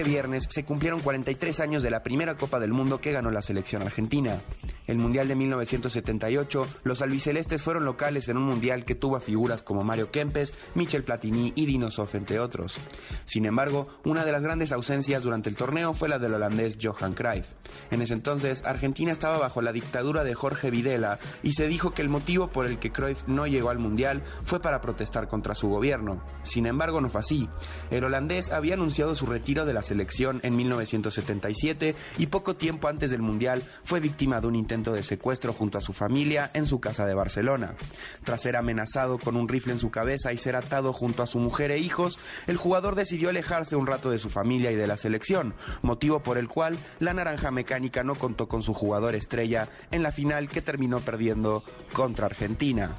Este 0.00 0.12
viernes 0.12 0.46
se 0.48 0.64
cumplieron 0.64 1.00
43 1.00 1.60
años 1.60 1.82
de 1.82 1.90
la 1.90 2.02
primera 2.02 2.34
Copa 2.34 2.58
del 2.58 2.72
Mundo 2.72 3.02
que 3.02 3.12
ganó 3.12 3.30
la 3.30 3.42
selección 3.42 3.82
argentina. 3.82 4.38
El 4.86 4.96
Mundial 4.96 5.28
de 5.28 5.34
1978, 5.34 6.66
los 6.84 7.02
albicelestes 7.02 7.62
fueron 7.62 7.84
locales 7.84 8.30
en 8.30 8.38
un 8.38 8.44
mundial 8.44 8.86
que 8.86 8.94
tuvo 8.94 9.16
a 9.16 9.20
figuras 9.20 9.60
como 9.60 9.82
Mario 9.82 10.10
Kempes, 10.10 10.54
Michel 10.74 11.04
Platini 11.04 11.52
y 11.54 11.66
Dino 11.66 11.90
Sof, 11.90 12.14
entre 12.14 12.40
otros. 12.40 12.78
Sin 13.26 13.44
embargo, 13.44 13.88
una 14.04 14.24
de 14.24 14.32
las 14.32 14.42
grandes 14.42 14.72
ausencias 14.72 15.22
durante 15.22 15.50
el 15.50 15.54
torneo 15.54 15.92
fue 15.92 16.08
la 16.08 16.18
del 16.18 16.34
holandés 16.34 16.78
Johan 16.82 17.12
Cruyff. 17.12 17.46
En 17.90 18.00
ese 18.00 18.14
entonces, 18.14 18.64
Argentina 18.64 19.12
estaba 19.12 19.38
bajo 19.38 19.60
la 19.60 19.72
dictadura 19.72 20.24
de 20.24 20.34
Jorge 20.34 20.70
Videla 20.70 21.18
y 21.42 21.52
se 21.52 21.68
dijo 21.68 21.92
que 21.92 22.02
el 22.02 22.08
motivo 22.08 22.48
por 22.48 22.64
el 22.64 22.78
que 22.78 22.90
Cruyff 22.90 23.28
no 23.28 23.46
llegó 23.46 23.68
al 23.68 23.78
mundial 23.78 24.22
fue 24.44 24.60
para 24.60 24.80
protestar 24.80 25.28
contra 25.28 25.54
su 25.54 25.68
gobierno. 25.68 26.24
Sin 26.42 26.66
embargo, 26.66 27.02
no 27.02 27.10
fue 27.10 27.20
así. 27.20 27.48
El 27.90 28.04
holandés 28.04 28.50
había 28.50 28.74
anunciado 28.74 29.14
su 29.14 29.26
retiro 29.26 29.66
de 29.66 29.74
la 29.74 29.82
selección 29.90 30.38
en 30.44 30.54
1977 30.54 31.96
y 32.18 32.26
poco 32.28 32.54
tiempo 32.54 32.86
antes 32.86 33.10
del 33.10 33.22
Mundial 33.22 33.64
fue 33.82 33.98
víctima 33.98 34.40
de 34.40 34.46
un 34.46 34.54
intento 34.54 34.92
de 34.92 35.02
secuestro 35.02 35.52
junto 35.52 35.78
a 35.78 35.80
su 35.80 35.92
familia 35.92 36.48
en 36.54 36.64
su 36.64 36.78
casa 36.78 37.06
de 37.06 37.14
Barcelona. 37.14 37.74
Tras 38.22 38.42
ser 38.42 38.54
amenazado 38.54 39.18
con 39.18 39.34
un 39.34 39.48
rifle 39.48 39.72
en 39.72 39.80
su 39.80 39.90
cabeza 39.90 40.32
y 40.32 40.38
ser 40.38 40.54
atado 40.54 40.92
junto 40.92 41.24
a 41.24 41.26
su 41.26 41.40
mujer 41.40 41.72
e 41.72 41.78
hijos, 41.78 42.20
el 42.46 42.56
jugador 42.56 42.94
decidió 42.94 43.30
alejarse 43.30 43.74
un 43.74 43.88
rato 43.88 44.10
de 44.10 44.20
su 44.20 44.30
familia 44.30 44.70
y 44.70 44.76
de 44.76 44.86
la 44.86 44.96
selección, 44.96 45.54
motivo 45.82 46.20
por 46.20 46.38
el 46.38 46.46
cual 46.46 46.78
la 47.00 47.12
naranja 47.12 47.50
mecánica 47.50 48.04
no 48.04 48.14
contó 48.14 48.46
con 48.46 48.62
su 48.62 48.74
jugador 48.74 49.16
estrella 49.16 49.68
en 49.90 50.04
la 50.04 50.12
final 50.12 50.48
que 50.48 50.62
terminó 50.62 51.00
perdiendo 51.00 51.64
contra 51.92 52.26
Argentina. 52.26 52.92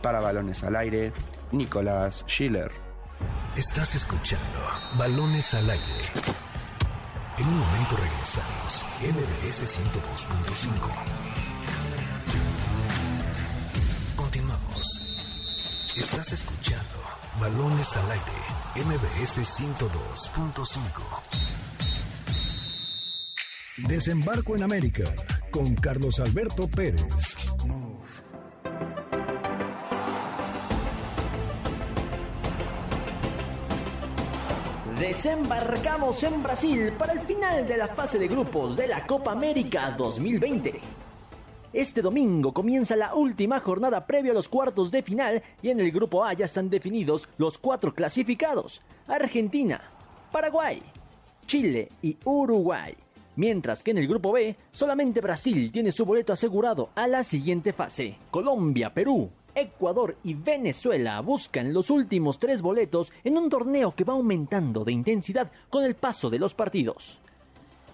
Para 0.00 0.20
balones 0.20 0.64
al 0.64 0.76
aire, 0.76 1.12
Nicolás 1.52 2.24
Schiller. 2.26 2.81
Estás 3.56 3.94
escuchando 3.94 4.58
Balones 4.96 5.54
al 5.54 5.68
aire. 5.68 6.00
En 7.38 7.46
un 7.46 7.58
momento 7.58 7.96
regresamos. 7.96 8.86
MBS 9.00 9.78
102.5. 9.78 10.72
Continuamos. 14.16 15.00
Estás 15.96 16.32
escuchando 16.32 17.02
Balones 17.40 17.96
al 17.96 18.10
aire. 18.10 18.24
MBS 18.86 19.38
102.5. 19.60 21.52
Desembarco 23.88 24.56
en 24.56 24.62
América 24.62 25.04
con 25.50 25.74
Carlos 25.74 26.20
Alberto 26.20 26.68
Pérez. 26.68 27.36
Desembarcamos 35.02 36.22
en 36.22 36.44
Brasil 36.44 36.92
para 36.96 37.14
el 37.14 37.22
final 37.22 37.66
de 37.66 37.76
la 37.76 37.88
fase 37.88 38.20
de 38.20 38.28
grupos 38.28 38.76
de 38.76 38.86
la 38.86 39.04
Copa 39.04 39.32
América 39.32 39.90
2020. 39.98 40.80
Este 41.72 42.00
domingo 42.00 42.54
comienza 42.54 42.94
la 42.94 43.12
última 43.12 43.58
jornada 43.58 44.06
previa 44.06 44.30
a 44.30 44.34
los 44.34 44.48
cuartos 44.48 44.92
de 44.92 45.02
final 45.02 45.42
y 45.60 45.70
en 45.70 45.80
el 45.80 45.90
grupo 45.90 46.24
A 46.24 46.34
ya 46.34 46.44
están 46.44 46.70
definidos 46.70 47.28
los 47.36 47.58
cuatro 47.58 47.92
clasificados, 47.92 48.80
Argentina, 49.08 49.82
Paraguay, 50.30 50.80
Chile 51.46 51.88
y 52.00 52.16
Uruguay. 52.24 52.94
Mientras 53.34 53.82
que 53.82 53.90
en 53.90 53.98
el 53.98 54.06
grupo 54.06 54.30
B 54.30 54.54
solamente 54.70 55.20
Brasil 55.20 55.72
tiene 55.72 55.90
su 55.90 56.04
boleto 56.04 56.32
asegurado 56.32 56.90
a 56.94 57.08
la 57.08 57.24
siguiente 57.24 57.72
fase. 57.72 58.18
Colombia, 58.30 58.94
Perú, 58.94 59.28
Ecuador 59.54 60.16
y 60.24 60.34
Venezuela 60.34 61.20
buscan 61.20 61.72
los 61.72 61.90
últimos 61.90 62.38
tres 62.38 62.62
boletos 62.62 63.12
en 63.24 63.36
un 63.36 63.48
torneo 63.48 63.94
que 63.94 64.04
va 64.04 64.14
aumentando 64.14 64.84
de 64.84 64.92
intensidad 64.92 65.50
con 65.68 65.84
el 65.84 65.94
paso 65.94 66.30
de 66.30 66.38
los 66.38 66.54
partidos. 66.54 67.20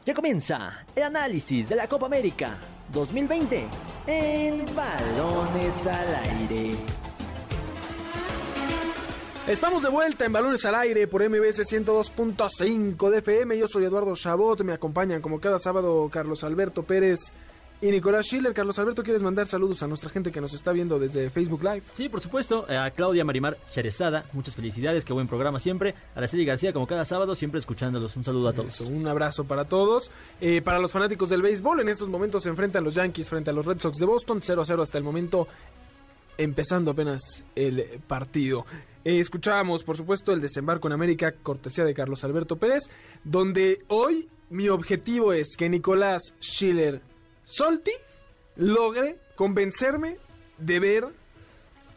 Ya 0.07 0.15
comienza 0.15 0.87
el 0.97 1.03
análisis 1.03 1.69
de 1.69 1.77
la 1.77 1.87
Copa 1.87 2.07
América 2.07 2.59
2020 2.93 3.67
en 4.07 4.65
Balones 4.75 5.87
al 5.87 6.15
Aire. 6.15 6.71
Estamos 9.47 9.83
de 9.83 9.89
vuelta 9.89 10.27
en 10.27 10.33
Balones 10.33 10.65
al 10.67 10.75
Aire 10.75 11.07
por 11.09 11.27
MBS 11.27 11.61
102.5 11.61 13.11
de 13.11 13.19
FM. 13.19 13.57
Yo 13.57 13.67
soy 13.67 13.85
Eduardo 13.85 14.15
Chabot. 14.15 14.61
Me 14.63 14.75
acompañan 14.75 15.23
como 15.23 15.41
cada 15.41 15.59
sábado 15.59 16.09
Carlos 16.13 16.45
Alberto 16.45 16.83
Pérez 16.83 17.33
y 17.81 17.91
Nicolás 17.91 18.27
Schiller. 18.27 18.53
Carlos 18.53 18.79
Alberto, 18.79 19.03
¿quieres 19.03 19.23
mandar 19.23 19.47
saludos 19.47 19.83
a 19.83 19.87
nuestra 19.87 20.11
gente 20.11 20.33
que 20.33 20.41
nos 20.41 20.53
está 20.55 20.73
viendo 20.73 20.99
desde 20.99 21.31
Facebook 21.31 21.63
Live? 21.63 21.83
Sí, 21.95 22.09
por 22.09 22.21
supuesto. 22.21 22.67
eh, 22.69 22.77
A 22.77 22.91
Claudia 22.91 23.25
Marimar 23.25 23.57
Cherezada, 23.73 24.25
muchas 24.33 24.55
felicidades, 24.57 25.05
qué 25.05 25.13
buen 25.13 25.29
programa 25.29 25.61
siempre. 25.61 25.95
Araceli 26.15 26.45
García, 26.45 26.73
como 26.73 26.87
cada 26.87 27.05
sábado, 27.05 27.35
siempre 27.35 27.59
escuchándolos. 27.61 28.17
Un 28.17 28.25
saludo 28.25 28.49
a 28.49 28.53
todos. 28.53 28.75
Eso, 28.75 28.87
un 28.89 29.07
abrazo 29.07 29.45
para 29.45 29.65
todos. 29.67 30.11
Eh, 30.41 30.61
para 30.63 30.79
los 30.79 30.91
fanáticos 30.93 31.29
del 31.29 31.43
béisbol, 31.43 31.81
en 31.81 31.89
estos 31.89 32.09
momentos 32.09 32.43
se 32.43 32.49
enfrentan 32.49 32.85
los 32.85 32.95
Yankees 32.95 33.29
frente 33.29 33.51
a 33.51 33.53
los 33.53 33.65
Red 33.67 33.79
Sox 33.79 33.99
de 33.99 34.07
Boston. 34.07 34.41
0 34.43 34.63
a 34.63 34.65
0 34.65 34.83
hasta 34.83 34.99
el 34.99 35.05
momento, 35.05 35.47
empezando 36.37 36.91
apenas 36.91 37.43
el 37.55 38.01
partido. 38.07 38.65
Eh, 39.05 39.21
escuchábamos, 39.21 39.85
por 39.85 39.97
supuesto, 39.97 40.33
el 40.33 40.41
desembarco 40.41 40.89
en 40.89 40.93
América, 40.95 41.33
cortesía 41.43 41.85
de 41.85 41.95
Carlos 41.95 42.25
Alberto 42.25 42.57
Pérez, 42.57 42.85
donde 43.25 43.85
hoy 43.89 44.29
mi 44.51 44.69
objetivo 44.69 45.33
es 45.33 45.57
que 45.57 45.69
Nicolás 45.69 46.35
Schiller 46.41 47.01
Solti 47.49 47.93
logre 48.57 49.17
convencerme 49.35 50.19
de 50.59 50.81
ver 50.81 51.09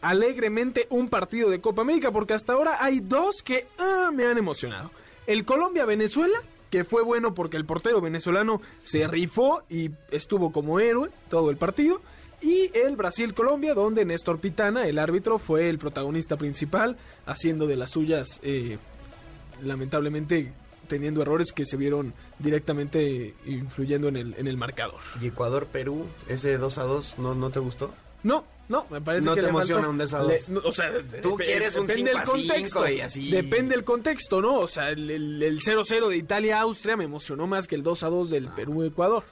alegremente 0.02 0.88
un 0.90 1.10
partido 1.10 1.50
de 1.50 1.60
Copa 1.60 1.82
América, 1.82 2.10
porque 2.10 2.34
hasta 2.34 2.54
ahora 2.54 2.78
hay 2.80 3.02
dos 3.02 3.44
que 3.44 3.68
ah, 3.78 4.12
me 4.14 4.26
han 4.26 4.38
emocionado. 4.38 4.92
El 5.28 5.44
Colombia-Venezuela, 5.44 6.40
que 6.70 6.86
fue 6.86 7.04
bueno 7.04 7.34
porque 7.34 7.58
el 7.58 7.66
portero 7.66 8.00
venezolano 8.00 8.62
se 8.82 9.06
rifó 9.10 9.64
y 9.70 9.92
estuvo 10.10 10.54
como 10.54 10.80
héroe 10.80 11.10
todo 11.30 11.50
el 11.50 11.58
partido. 11.58 12.02
Y 12.42 12.72
el 12.74 12.96
Brasil-Colombia, 12.96 13.74
donde 13.74 14.06
Néstor 14.06 14.40
Pitana, 14.40 14.88
el 14.88 15.00
árbitro, 15.00 15.38
fue 15.38 15.68
el 15.70 15.78
protagonista 15.78 16.38
principal, 16.38 16.98
haciendo 17.26 17.68
de 17.68 17.76
las 17.76 17.92
suyas, 17.92 18.40
eh, 18.42 18.78
lamentablemente 19.62 20.54
teniendo 20.92 21.22
errores 21.22 21.54
que 21.54 21.66
se 21.66 21.78
vieron 21.78 22.14
directamente 22.40 23.34
influyendo 23.46 24.10
en 24.10 24.18
el, 24.18 24.36
en 24.38 24.48
el 24.48 24.58
marcador. 24.58 25.00
Y 25.22 25.28
Ecuador-Perú, 25.28 26.06
ese 26.28 26.58
2 26.58 26.78
a 26.78 26.84
2, 26.84 27.16
¿no, 27.20 27.34
¿no 27.34 27.50
te 27.50 27.60
gustó? 27.60 27.94
No, 28.24 28.44
no, 28.68 28.86
me 28.90 29.00
parece 29.02 29.26
No 29.26 29.32
que 29.34 29.38
te 29.42 29.44
le 29.44 29.50
emociona 29.50 29.88
un 29.90 29.98
2 29.98 30.14
a 30.14 30.24
le- 30.24 30.38
2. 30.38 30.50
no, 30.50 30.62
o 30.66 30.72
sea, 30.74 30.92
Tú 31.22 31.38
quieres 31.38 31.76
un 31.78 31.88
depende 31.88 32.12
5 32.12 32.18
del 32.18 32.18
a 32.18 32.26
5 32.26 32.32
contexto. 32.80 32.90
y 32.90 33.02
así. 33.02 33.32
Depende 33.32 33.76
del 33.76 33.84
contexto, 33.86 34.42
¿no? 34.42 34.56
O 34.60 34.68
sea, 34.68 34.90
el 34.90 35.10
el- 35.10 35.42
el 35.42 35.60
0-0 35.62 36.10
de 36.10 36.18
Italia-Austria 36.18 36.98
me 36.98 37.06
emocionó 37.06 37.48
más 37.48 37.68
que 37.68 37.76
el 37.76 37.84
2-2 37.84 38.30
del 38.30 38.50
Perú-Ecuador. 38.50 39.24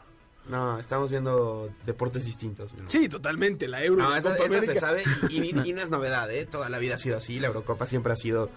No, 0.47 0.79
estamos 0.79 1.11
viendo 1.11 1.69
deportes 1.85 2.25
distintos. 2.25 2.73
¿no? 2.73 2.89
Sí, 2.89 3.07
totalmente, 3.07 3.67
la 3.67 3.83
Euro. 3.83 4.01
No, 4.03 4.09
la 4.09 4.17
eso, 4.17 4.29
Copa 4.31 4.45
eso 4.45 4.61
se 4.63 4.79
sabe 4.79 5.03
y, 5.29 5.41
y- 5.41 5.49
y 5.69 5.73
no 5.73 5.81
es 5.81 5.89
novedad, 5.91 6.31
¿eh? 6.31 6.45
Toda 6.49 6.69
la 6.69 6.79
vida 6.79 6.95
ha 6.95 6.97
sido 6.97 7.17
así. 7.17 7.39
La 7.39 7.47
Eurocopa 7.47 7.85
siempre 7.85 8.13
ha 8.13 8.15
sido 8.15 8.49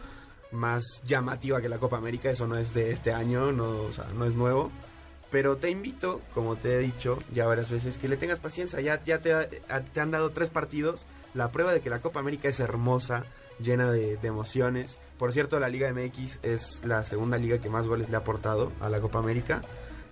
más 0.52 1.02
llamativa 1.04 1.60
que 1.60 1.68
la 1.68 1.78
Copa 1.78 1.96
América. 1.96 2.30
Eso 2.30 2.46
no 2.46 2.56
es 2.56 2.72
de 2.72 2.90
este 2.90 3.12
año, 3.12 3.52
no, 3.52 3.82
o 3.82 3.92
sea, 3.92 4.06
no 4.14 4.24
es 4.24 4.34
nuevo. 4.34 4.70
Pero 5.30 5.56
te 5.56 5.70
invito, 5.70 6.20
como 6.34 6.56
te 6.56 6.74
he 6.74 6.78
dicho 6.78 7.18
ya 7.32 7.46
varias 7.46 7.70
veces, 7.70 7.96
que 7.96 8.08
le 8.08 8.16
tengas 8.16 8.38
paciencia. 8.38 8.80
Ya, 8.80 9.02
ya 9.02 9.20
te, 9.20 9.32
te 9.92 10.00
han 10.00 10.10
dado 10.10 10.30
tres 10.30 10.50
partidos. 10.50 11.06
La 11.34 11.50
prueba 11.50 11.72
de 11.72 11.80
que 11.80 11.88
la 11.88 12.00
Copa 12.00 12.20
América 12.20 12.48
es 12.48 12.60
hermosa, 12.60 13.24
llena 13.58 13.90
de, 13.90 14.18
de 14.18 14.28
emociones. 14.28 14.98
Por 15.18 15.32
cierto, 15.32 15.58
la 15.58 15.70
Liga 15.70 15.90
MX 15.92 16.40
es 16.42 16.84
la 16.84 17.04
segunda 17.04 17.38
liga 17.38 17.58
que 17.58 17.70
más 17.70 17.86
goles 17.86 18.10
le 18.10 18.16
ha 18.16 18.20
aportado 18.20 18.72
a 18.80 18.90
la 18.90 19.00
Copa 19.00 19.18
América. 19.18 19.62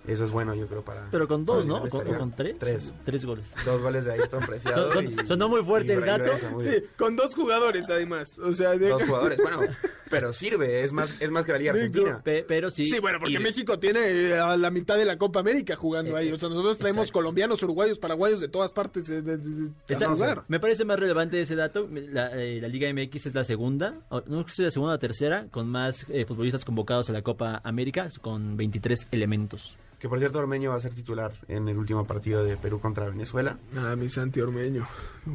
Eso 0.07 0.25
es 0.25 0.31
bueno, 0.31 0.55
yo 0.55 0.65
creo, 0.67 0.81
para... 0.83 1.07
Pero 1.11 1.27
con 1.27 1.45
dos, 1.45 1.65
¿no? 1.67 1.87
¿Con, 1.87 2.05
con 2.15 2.31
tres? 2.31 2.55
Tres. 2.57 2.93
Tres 3.05 3.23
goles. 3.23 3.45
Dos 3.65 3.81
goles 3.83 4.03
de 4.05 4.13
Ayrton 4.13 4.43
Preciado. 4.45 4.91
Son- 4.91 5.05
son- 5.05 5.13
y- 5.23 5.27
sonó 5.27 5.47
muy 5.47 5.63
fuerte 5.63 5.93
y 5.93 5.95
el 5.95 6.05
dato. 6.05 6.31
Bien. 6.57 6.73
Sí, 6.73 6.83
con 6.97 7.15
dos 7.15 7.35
jugadores 7.35 7.87
además. 7.89 8.37
O 8.39 8.51
sea, 8.53 8.71
de- 8.71 8.89
Dos 8.89 9.03
jugadores, 9.03 9.37
bueno, 9.39 9.59
pero 10.09 10.33
sirve, 10.33 10.81
es 10.83 10.91
más, 10.91 11.15
es 11.19 11.29
más 11.29 11.45
que 11.45 11.51
la 11.51 11.57
Liga 11.59 11.71
Argentina. 11.73 12.19
Pe- 12.23 12.43
pero 12.47 12.71
sí. 12.71 12.87
Sí, 12.87 12.97
bueno, 12.99 13.19
porque 13.19 13.33
Y 13.33 13.37
México 13.37 13.77
tiene 13.77 13.99
eh, 14.31 14.39
a 14.39 14.57
la 14.57 14.71
mitad 14.71 14.97
de 14.97 15.05
la 15.05 15.17
Copa 15.19 15.39
América 15.39 15.75
jugando 15.75 16.17
Eh, 16.17 16.21
ahí. 16.21 16.31
O 16.31 16.39
sea, 16.39 16.49
nosotros 16.49 16.79
traemos 16.79 17.03
exacto. 17.03 17.19
colombianos, 17.19 17.61
uruguayos, 17.61 17.99
paraguayos 17.99 18.39
de 18.41 18.47
todas 18.47 18.73
partes 18.73 19.07
eh, 19.07 19.21
de, 19.21 19.37
de- 19.37 19.37
de- 19.37 19.69
Está- 19.87 20.07
jugar. 20.09 20.43
me 20.47 20.59
parece 20.59 20.83
más 20.83 20.99
relevante 20.99 21.39
ese 21.39 21.55
dato. 21.55 21.87
La, 21.91 22.31
eh, 22.41 22.59
la 22.59 22.67
Liga 22.67 22.89
MX 22.91 23.27
es 23.27 23.35
la 23.35 23.43
segunda, 23.43 23.99
o- 24.09 24.23
no 24.25 24.47
sé 24.47 24.55
si 24.55 24.63
la 24.63 24.71
segunda 24.71 24.95
o 24.95 24.99
tercera, 24.99 25.45
con 25.51 25.69
más 25.69 26.07
eh, 26.09 26.25
futbolistas 26.25 26.65
convocados 26.65 27.09
a 27.11 27.13
la 27.13 27.21
Copa 27.21 27.61
América, 27.63 28.07
con 28.21 28.57
23 28.57 29.07
elementos. 29.11 29.77
Que 30.01 30.09
por 30.09 30.17
cierto, 30.17 30.39
Ormeño 30.39 30.71
va 30.71 30.77
a 30.77 30.79
ser 30.79 30.95
titular 30.95 31.31
en 31.47 31.67
el 31.69 31.77
último 31.77 32.05
partido 32.07 32.43
de 32.43 32.57
Perú 32.57 32.79
contra 32.79 33.07
Venezuela. 33.07 33.59
Ah, 33.77 33.95
mi 33.95 34.09
Santi 34.09 34.41
Ormeño. 34.41 34.87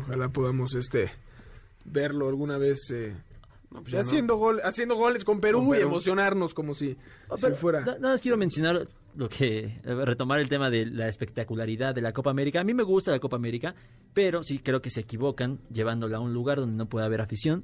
Ojalá 0.02 0.28
podamos 0.28 0.74
este 0.74 1.10
verlo 1.84 2.28
alguna 2.28 2.58
vez 2.58 2.90
eh, 2.90 3.14
No, 3.70 3.80
pues 3.82 3.92
ya 3.92 4.00
no. 4.02 4.06
haciendo 4.08 4.36
gol, 4.36 4.60
haciendo 4.64 4.96
goles 4.96 5.24
con 5.24 5.40
Perú, 5.40 5.68
Con 5.68 5.78
y 5.78 5.80
emocionarnos 5.80 6.52
como 6.52 6.74
si, 6.74 6.90
si 6.94 6.96
pero 7.40 7.54
fuera. 7.54 7.80
na- 7.82 7.94
Nada 7.98 8.08
más 8.14 8.20
quiero 8.20 8.36
mencionar 8.36 8.88
lo 9.14 9.28
que. 9.28 9.78
retomar 9.84 10.40
el 10.40 10.48
tema 10.48 10.68
de 10.68 10.84
la 10.86 11.06
espectacularidad 11.08 11.94
de 11.94 12.00
la 12.02 12.12
Copa 12.12 12.30
América. 12.30 12.60
A 12.60 12.64
mí 12.64 12.74
me 12.74 12.82
gusta 12.82 13.12
la 13.12 13.20
Copa 13.20 13.36
América, 13.36 13.72
pero 14.14 14.42
sí 14.42 14.58
creo 14.58 14.82
que 14.82 14.90
se 14.90 15.00
equivocan 15.02 15.60
llevándola 15.72 16.16
a 16.16 16.20
un 16.20 16.34
lugar 16.34 16.58
donde 16.58 16.76
no 16.76 16.86
puede 16.88 17.06
haber 17.06 17.20
afición. 17.20 17.62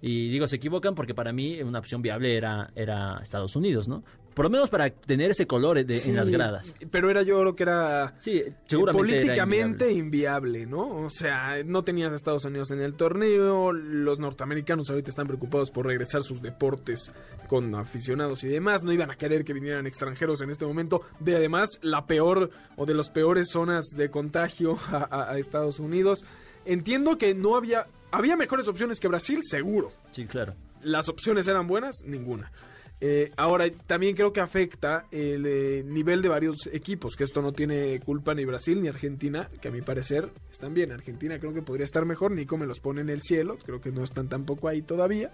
Y 0.00 0.30
digo, 0.30 0.46
se 0.46 0.56
equivocan 0.56 0.94
porque 0.94 1.12
para 1.12 1.32
mí 1.32 1.60
una 1.60 1.80
opción 1.80 2.00
viable 2.02 2.36
era, 2.36 2.70
era 2.76 3.18
Estados 3.20 3.56
Unidos, 3.56 3.88
¿no? 3.88 4.04
Por 4.38 4.44
lo 4.44 4.50
menos 4.50 4.70
para 4.70 4.88
tener 4.88 5.32
ese 5.32 5.48
color 5.48 5.84
de- 5.84 5.98
Sí, 5.98 6.10
en 6.10 6.16
las 6.16 6.28
gradas. 6.28 6.72
Pero 6.92 7.10
era 7.10 7.22
yo 7.22 7.40
creo 7.40 7.56
que 7.56 7.62
era 7.64 8.14
Sí, 8.20 8.40
seguramente 8.68 9.08
era 9.08 9.20
políticamente 9.24 9.90
inviable. 9.90 10.60
inviable. 10.60 10.66
¿no? 10.66 11.06
O 11.06 11.10
sea, 11.10 11.56
no 11.64 11.82
tenías 11.82 12.12
a 12.12 12.14
Estados 12.14 12.44
Unidos 12.44 12.70
en 12.70 12.80
el 12.80 12.94
torneo, 12.94 13.72
los 13.72 14.20
norteamericanos 14.20 14.90
ahorita 14.90 15.10
están 15.10 15.26
preocupados 15.26 15.72
por 15.72 15.86
regresar 15.86 16.22
sus 16.22 16.40
deportes 16.40 17.10
con 17.48 17.74
aficionados 17.74 18.44
y 18.44 18.48
demás, 18.48 18.84
no 18.84 18.92
iban 18.92 19.10
a 19.10 19.16
querer 19.16 19.44
que 19.44 19.52
vinieran 19.54 19.88
extranjeros 19.88 20.40
en 20.42 20.50
este 20.50 20.64
momento, 20.66 21.02
de 21.18 21.34
además 21.34 21.70
la 21.82 22.06
peor 22.06 22.50
o 22.76 22.86
de 22.86 22.94
las 22.94 23.10
peores 23.10 23.48
zonas 23.50 23.86
de 23.96 24.08
contagio 24.08 24.76
a, 24.92 25.08
a- 25.10 25.32
a 25.32 25.38
Estados 25.38 25.80
Unidos. 25.80 26.24
Entiendo 26.64 27.18
que 27.18 27.34
no 27.34 27.56
había, 27.56 27.86
había 28.12 28.36
mejores 28.36 28.68
opciones 28.68 29.00
que 29.00 29.08
Brasil, 29.08 29.40
seguro. 29.42 29.90
Sí, 30.12 30.26
claro. 30.26 30.54
Las 30.82 31.08
opciones 31.08 31.48
eran 31.48 31.66
buenas, 31.66 32.02
ninguna. 32.04 32.52
Eh, 33.00 33.30
ahora, 33.36 33.70
también 33.86 34.16
creo 34.16 34.32
que 34.32 34.40
afecta 34.40 35.06
el 35.12 35.46
eh, 35.46 35.84
nivel 35.86 36.20
de 36.20 36.28
varios 36.28 36.68
equipos, 36.72 37.14
que 37.14 37.22
esto 37.24 37.40
no 37.42 37.52
tiene 37.52 38.00
culpa 38.00 38.34
ni 38.34 38.44
Brasil 38.44 38.82
ni 38.82 38.88
Argentina, 38.88 39.48
que 39.60 39.68
a 39.68 39.70
mi 39.70 39.82
parecer 39.82 40.30
están 40.50 40.74
bien. 40.74 40.90
Argentina 40.90 41.38
creo 41.38 41.54
que 41.54 41.62
podría 41.62 41.84
estar 41.84 42.04
mejor, 42.04 42.32
Nico 42.32 42.56
me 42.58 42.66
los 42.66 42.80
pone 42.80 43.00
en 43.00 43.08
el 43.10 43.22
cielo, 43.22 43.56
creo 43.64 43.80
que 43.80 43.92
no 43.92 44.02
están 44.02 44.28
tampoco 44.28 44.66
ahí 44.66 44.82
todavía, 44.82 45.32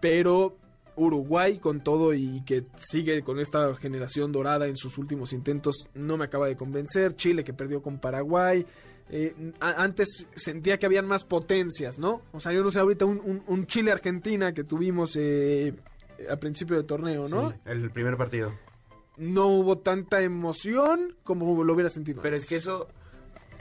pero 0.00 0.56
Uruguay 0.96 1.58
con 1.58 1.82
todo 1.82 2.12
y 2.12 2.42
que 2.44 2.64
sigue 2.80 3.22
con 3.22 3.38
esta 3.40 3.74
generación 3.76 4.30
dorada 4.30 4.66
en 4.66 4.76
sus 4.76 4.98
últimos 4.98 5.32
intentos 5.32 5.88
no 5.94 6.18
me 6.18 6.26
acaba 6.26 6.46
de 6.48 6.56
convencer. 6.56 7.16
Chile 7.16 7.44
que 7.44 7.54
perdió 7.54 7.80
con 7.80 7.98
Paraguay. 7.98 8.66
Eh, 9.08 9.34
antes 9.60 10.26
sentía 10.34 10.76
que 10.78 10.84
habían 10.86 11.06
más 11.06 11.24
potencias, 11.24 11.98
¿no? 11.98 12.20
O 12.32 12.40
sea, 12.40 12.52
yo 12.52 12.62
no 12.62 12.70
sé, 12.70 12.78
ahorita 12.80 13.04
un, 13.06 13.20
un- 13.24 13.42
un 13.46 13.66
Chile-Argentina 13.66 14.52
que 14.52 14.64
tuvimos 14.64 15.16
eh, 15.16 15.74
a 16.30 16.36
principio 16.36 16.76
de 16.76 16.84
torneo, 16.84 17.28
¿no? 17.28 17.50
Sí, 17.50 17.56
el 17.66 17.90
primer 17.90 18.16
partido. 18.16 18.52
No 19.16 19.46
hubo 19.48 19.78
tanta 19.78 20.22
emoción 20.22 21.16
como 21.22 21.62
lo 21.64 21.74
hubiera 21.74 21.90
sentido. 21.90 22.22
Pero 22.22 22.36
es 22.36 22.46
que 22.46 22.56
eso... 22.56 22.88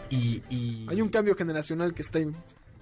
Y, 0.10 0.42
y- 0.50 0.86
Hay 0.90 1.02
un 1.02 1.10
cambio 1.10 1.36
generacional 1.36 1.94
que 1.94 2.02
está... 2.02 2.20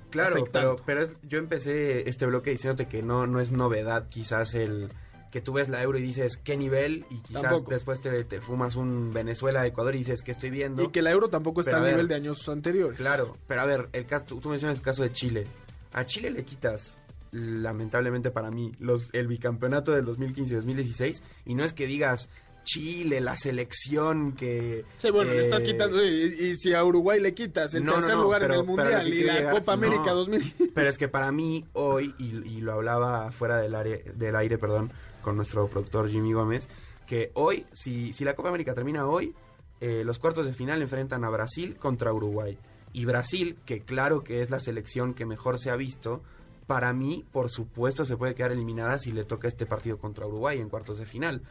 Claro, 0.09 0.37
afectando. 0.37 0.75
pero, 0.77 0.85
pero 0.85 1.03
es- 1.03 1.15
yo 1.27 1.37
empecé 1.37 2.09
este 2.09 2.25
bloque 2.25 2.49
diciéndote 2.49 2.87
que 2.87 3.03
no, 3.03 3.27
no 3.27 3.39
es 3.39 3.51
novedad 3.51 4.07
quizás 4.09 4.55
el 4.55 4.89
que 5.31 5.41
tú 5.41 5.53
ves 5.53 5.69
la 5.69 5.83
euro 5.83 5.99
y 5.99 6.01
dices 6.01 6.37
qué 6.37 6.57
nivel 6.57 7.05
y 7.11 7.19
quizás 7.21 7.43
Tampoco. 7.43 7.69
después 7.69 7.99
te, 8.01 8.23
te 8.23 8.41
fumas 8.41 8.75
un 8.75 9.13
Venezuela, 9.13 9.63
Ecuador 9.67 9.93
y 9.93 9.99
dices 9.99 10.23
qué 10.23 10.31
estoy 10.31 10.49
viendo. 10.49 10.81
Y 10.81 10.87
que 10.87 11.03
la 11.03 11.11
euro 11.11 11.29
tampoco 11.29 11.61
está 11.61 11.77
al 11.77 11.85
a 11.85 11.89
nivel 11.91 12.07
de 12.07 12.15
años 12.15 12.49
anteriores. 12.49 12.99
Claro, 12.99 13.37
pero 13.47 13.61
a 13.61 13.65
ver, 13.65 13.89
el 13.93 14.07
caso, 14.07 14.25
tú 14.39 14.49
mencionas 14.49 14.79
el 14.79 14.83
caso 14.83 15.03
de 15.03 15.11
Chile. 15.11 15.45
A 15.93 16.03
Chile 16.05 16.31
le 16.31 16.43
quitas, 16.43 16.97
lamentablemente 17.31 18.31
para 18.31 18.51
mí, 18.51 18.71
los, 18.79 19.09
el 19.13 19.27
bicampeonato 19.27 19.91
del 19.91 20.05
2015-2016 20.05 21.21
y 21.45 21.55
no 21.55 21.63
es 21.63 21.73
que 21.73 21.85
digas 21.87 22.29
Chile, 22.63 23.19
la 23.21 23.35
selección 23.37 24.33
que... 24.33 24.85
Sí, 24.99 25.09
bueno, 25.09 25.31
le 25.33 25.39
estás 25.39 25.63
eh, 25.63 25.65
quitando. 25.65 26.03
Y, 26.05 26.09
y 26.51 26.57
si 26.57 26.73
a 26.73 26.83
Uruguay 26.83 27.19
le 27.19 27.33
quitas 27.33 27.73
el 27.73 27.83
No, 27.85 27.93
tercer 27.95 28.15
no, 28.15 28.23
lugar 28.23 28.41
pero- 28.41 28.53
en 28.55 28.59
el 28.59 28.65
Mundial 28.65 29.07
y 29.07 29.23
la 29.23 29.33
llegar- 29.35 29.53
Copa 29.53 29.73
América 29.73 30.03
no. 30.07 30.15
2000. 30.15 30.71
Pero 30.75 30.89
es 30.89 30.97
que 30.97 31.07
para 31.07 31.31
mí 31.31 31.65
hoy, 31.73 32.13
y, 32.19 32.25
y 32.47 32.61
lo 32.61 32.73
hablaba 32.73 33.31
fuera 33.31 33.57
del 33.57 33.73
aire, 33.75 34.03
del 34.13 34.35
aire 34.35 34.57
perdón, 34.57 34.91
con 35.23 35.35
nuestro 35.37 35.67
productor 35.67 36.09
Jimmy 36.09 36.33
Gómez, 36.33 36.69
que 37.07 37.31
hoy, 37.33 37.65
si, 37.71 38.13
si 38.13 38.23
la 38.23 38.35
Copa 38.35 38.49
América 38.49 38.73
termina 38.75 39.07
hoy, 39.07 39.33
eh, 39.81 40.03
los 40.05 40.19
cuartos 40.19 40.45
de 40.45 40.53
final 40.53 40.81
enfrentan 40.81 41.23
a 41.23 41.29
Brasil 41.29 41.75
contra 41.77 42.13
Uruguay. 42.13 42.57
Y 42.93 43.05
Brasil, 43.05 43.55
que 43.65 43.79
claro 43.81 44.23
que 44.23 44.41
es 44.41 44.51
la 44.51 44.59
selección 44.59 45.13
que 45.15 45.25
mejor 45.25 45.57
se 45.57 45.71
ha 45.71 45.75
visto, 45.75 46.21
para 46.69 46.93
mí, 46.93 47.25
por 47.31 47.49
supuesto, 47.49 48.05
se 48.05 48.15
puede 48.15 48.35
quedar 48.35 48.51
eliminada 48.51 48.99
si 48.99 49.11
le 49.11 49.23
toca 49.23 49.47
este 49.47 49.65
partido 49.65 49.97
contra 49.97 50.27
Uruguay 50.27 50.59
en 50.59 50.69
cuartos 50.69 50.99
de 50.99 51.07
final. 51.07 51.41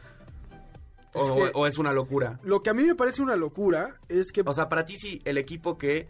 O 1.13 1.25
Es 1.25 1.31
que- 1.33 1.51
o 1.59 1.67
es 1.67 1.77
una 1.77 1.91
locura. 1.91 2.39
Lo 2.41 2.63
que 2.63 2.69
a 2.69 2.73
mí 2.73 2.83
me 2.83 2.95
parece 2.95 3.21
una 3.21 3.35
locura 3.35 3.95
es 4.07 4.31
que 4.31 4.43
O 4.45 4.53
sea, 4.53 4.69
para 4.69 4.85
ti 4.85 4.97
sí, 4.97 5.21
el 5.25 5.37
equipo 5.37 5.77
que 5.77 6.07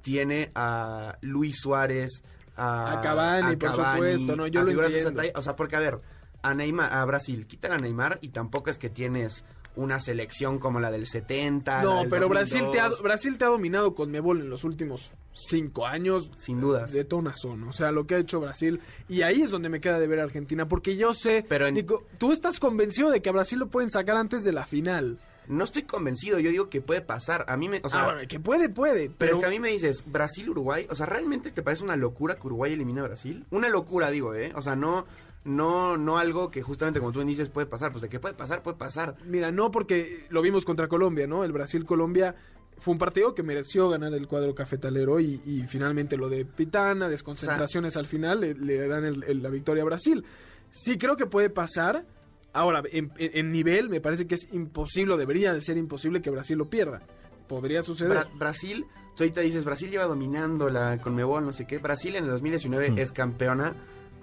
tiene 0.00 0.50
a 0.54 1.18
Luis 1.20 1.56
Suárez, 1.60 2.22
a, 2.56 2.98
A 2.98 3.00
Cavani, 3.02 3.56
por 3.56 3.76
supuesto, 3.76 4.34
no, 4.34 4.46
yo 4.46 4.60
a 4.60 4.64
lo 4.64 4.70
entiendo. 4.84 5.20
o 5.34 5.42
sea, 5.42 5.54
porque 5.54 5.76
a 5.76 5.80
ver, 5.80 6.00
a 6.40 6.54
Neymar, 6.54 6.90
a 6.90 7.04
Brasil, 7.04 7.46
quitan 7.46 7.72
a 7.72 7.76
Neymar 7.76 8.18
y 8.22 8.30
tampoco 8.30 8.70
es 8.70 8.78
que 8.78 8.88
tienes 8.88 9.44
una 9.78 10.00
selección 10.00 10.58
como 10.58 10.80
la 10.80 10.90
del 10.90 11.06
70. 11.06 11.76
la 11.78 11.82
No, 11.82 12.00
del 12.00 12.08
pero 12.08 12.28
Brasil 12.28 12.60
te, 12.72 12.80
ha, 12.80 12.84
2002, 12.88 13.02
Brasil 13.02 13.38
te 13.38 13.44
ha 13.44 13.48
dominado 13.48 13.94
con 13.94 14.10
Mebol 14.10 14.40
en 14.40 14.50
los 14.50 14.64
últimos 14.64 15.12
cinco 15.32 15.86
años. 15.86 16.30
Sin 16.34 16.60
dudas. 16.60 16.92
De 16.92 17.06
zona. 17.34 17.68
O 17.68 17.72
sea, 17.72 17.92
lo 17.92 18.06
que 18.06 18.16
ha 18.16 18.18
hecho 18.18 18.40
Brasil. 18.40 18.80
Y 19.08 19.22
ahí 19.22 19.42
es 19.42 19.50
donde 19.50 19.68
me 19.68 19.80
queda 19.80 19.98
de 19.98 20.06
ver 20.08 20.20
a 20.20 20.24
Argentina. 20.24 20.68
Porque 20.68 20.96
yo 20.96 21.14
sé. 21.14 21.44
Pero 21.48 21.66
en- 21.66 21.74
Nico, 21.74 22.04
tú 22.18 22.32
estás 22.32 22.58
convencido 22.58 23.10
de 23.10 23.22
que 23.22 23.28
a 23.28 23.32
Brasil 23.32 23.58
lo 23.58 23.68
pueden 23.68 23.90
sacar 23.90 24.16
antes 24.16 24.44
de 24.44 24.52
la 24.52 24.66
final. 24.66 25.18
No 25.46 25.64
estoy 25.64 25.84
convencido, 25.84 26.38
yo 26.40 26.50
digo 26.50 26.68
que 26.68 26.82
puede 26.82 27.00
pasar. 27.00 27.46
A 27.48 27.56
mí 27.56 27.70
me, 27.70 27.80
o 27.82 27.88
sea, 27.88 28.02
ah, 28.02 28.04
bueno, 28.12 28.28
que 28.28 28.38
puede, 28.38 28.68
puede. 28.68 29.04
Pero, 29.06 29.14
Pero, 29.16 29.32
es 29.34 29.38
que 29.38 29.46
a 29.46 29.50
mí 29.50 29.58
me 29.58 29.70
dices, 29.70 30.04
Brasil-Uruguay, 30.04 30.86
o 30.90 30.94
sea, 30.94 31.06
¿realmente 31.06 31.50
te 31.50 31.62
parece 31.62 31.84
una 31.84 31.96
locura 31.96 32.34
que 32.36 32.46
Uruguay 32.46 32.74
elimine 32.74 33.00
a 33.00 33.04
Brasil? 33.04 33.46
Una 33.50 33.70
locura, 33.70 34.10
digo, 34.10 34.34
¿eh? 34.34 34.52
O 34.56 34.60
sea, 34.60 34.76
no, 34.76 35.06
no, 35.44 35.96
no 35.96 36.18
algo 36.18 36.50
que 36.50 36.62
justamente 36.62 37.00
como 37.00 37.12
tú 37.12 37.22
dices 37.24 37.48
puede 37.48 37.66
pasar, 37.66 37.90
pues 37.92 38.02
de 38.02 38.08
que 38.08 38.20
puede 38.20 38.34
pasar, 38.34 38.62
puede 38.62 38.76
pasar. 38.76 39.16
Mira, 39.24 39.50
no 39.50 39.70
porque 39.70 40.26
lo 40.30 40.42
vimos 40.42 40.64
contra 40.64 40.88
Colombia, 40.88 41.26
¿no? 41.26 41.44
El 41.44 41.52
Brasil-Colombia 41.52 42.34
fue 42.78 42.92
un 42.92 42.98
partido 42.98 43.34
que 43.34 43.42
mereció 43.42 43.88
ganar 43.88 44.12
el 44.14 44.28
cuadro 44.28 44.54
cafetalero 44.54 45.18
y, 45.20 45.40
y 45.44 45.62
finalmente 45.66 46.16
lo 46.16 46.28
de 46.28 46.44
Pitana, 46.44 47.08
desconcentraciones 47.08 47.96
al 47.96 48.06
final, 48.06 48.40
le, 48.40 48.54
le 48.54 48.86
dan 48.88 49.04
el- 49.04 49.24
el- 49.24 49.42
la 49.42 49.48
victoria 49.50 49.82
a 49.82 49.86
Brasil. 49.86 50.24
Sí 50.70 50.98
creo 50.98 51.16
que 51.16 51.26
puede 51.26 51.50
pasar. 51.50 52.04
Ahora, 52.52 52.82
en, 52.90 53.12
nivel 53.52 53.88
me 53.88 54.00
parece 54.00 54.26
que 54.26 54.34
es 54.34 54.48
imposible, 54.52 55.14
o 55.14 55.16
debería 55.16 55.52
de 55.52 55.60
ser 55.60 55.76
imposible 55.76 56.20
que 56.22 56.30
Brasil 56.30 56.56
lo 56.58 56.68
pierda. 56.68 57.02
Podría 57.46 57.82
suceder. 57.82 58.18
Bra- 58.18 58.38
Brasil, 58.38 58.84
tú 59.16 59.22
ahorita 59.24 59.40
dices, 59.40 59.64
Brasil 59.64 59.90
lleva 59.90 60.04
dominando 60.04 60.68
la 60.68 60.98
Conmebol, 60.98 61.44
no 61.44 61.52
sé 61.52 61.66
qué. 61.66 61.78
Brasil 61.78 62.16
en 62.16 62.24
el 62.24 62.30
2019 62.30 62.90
Mm. 62.92 62.98
es 62.98 63.12
campeona 63.12 63.74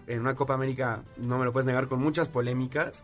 en 0.07 0.21
una 0.21 0.35
Copa 0.35 0.53
América, 0.53 1.03
no 1.17 1.37
me 1.37 1.45
lo 1.45 1.51
puedes 1.53 1.65
negar, 1.65 1.87
con 1.87 1.99
muchas 2.01 2.29
polémicas. 2.29 3.03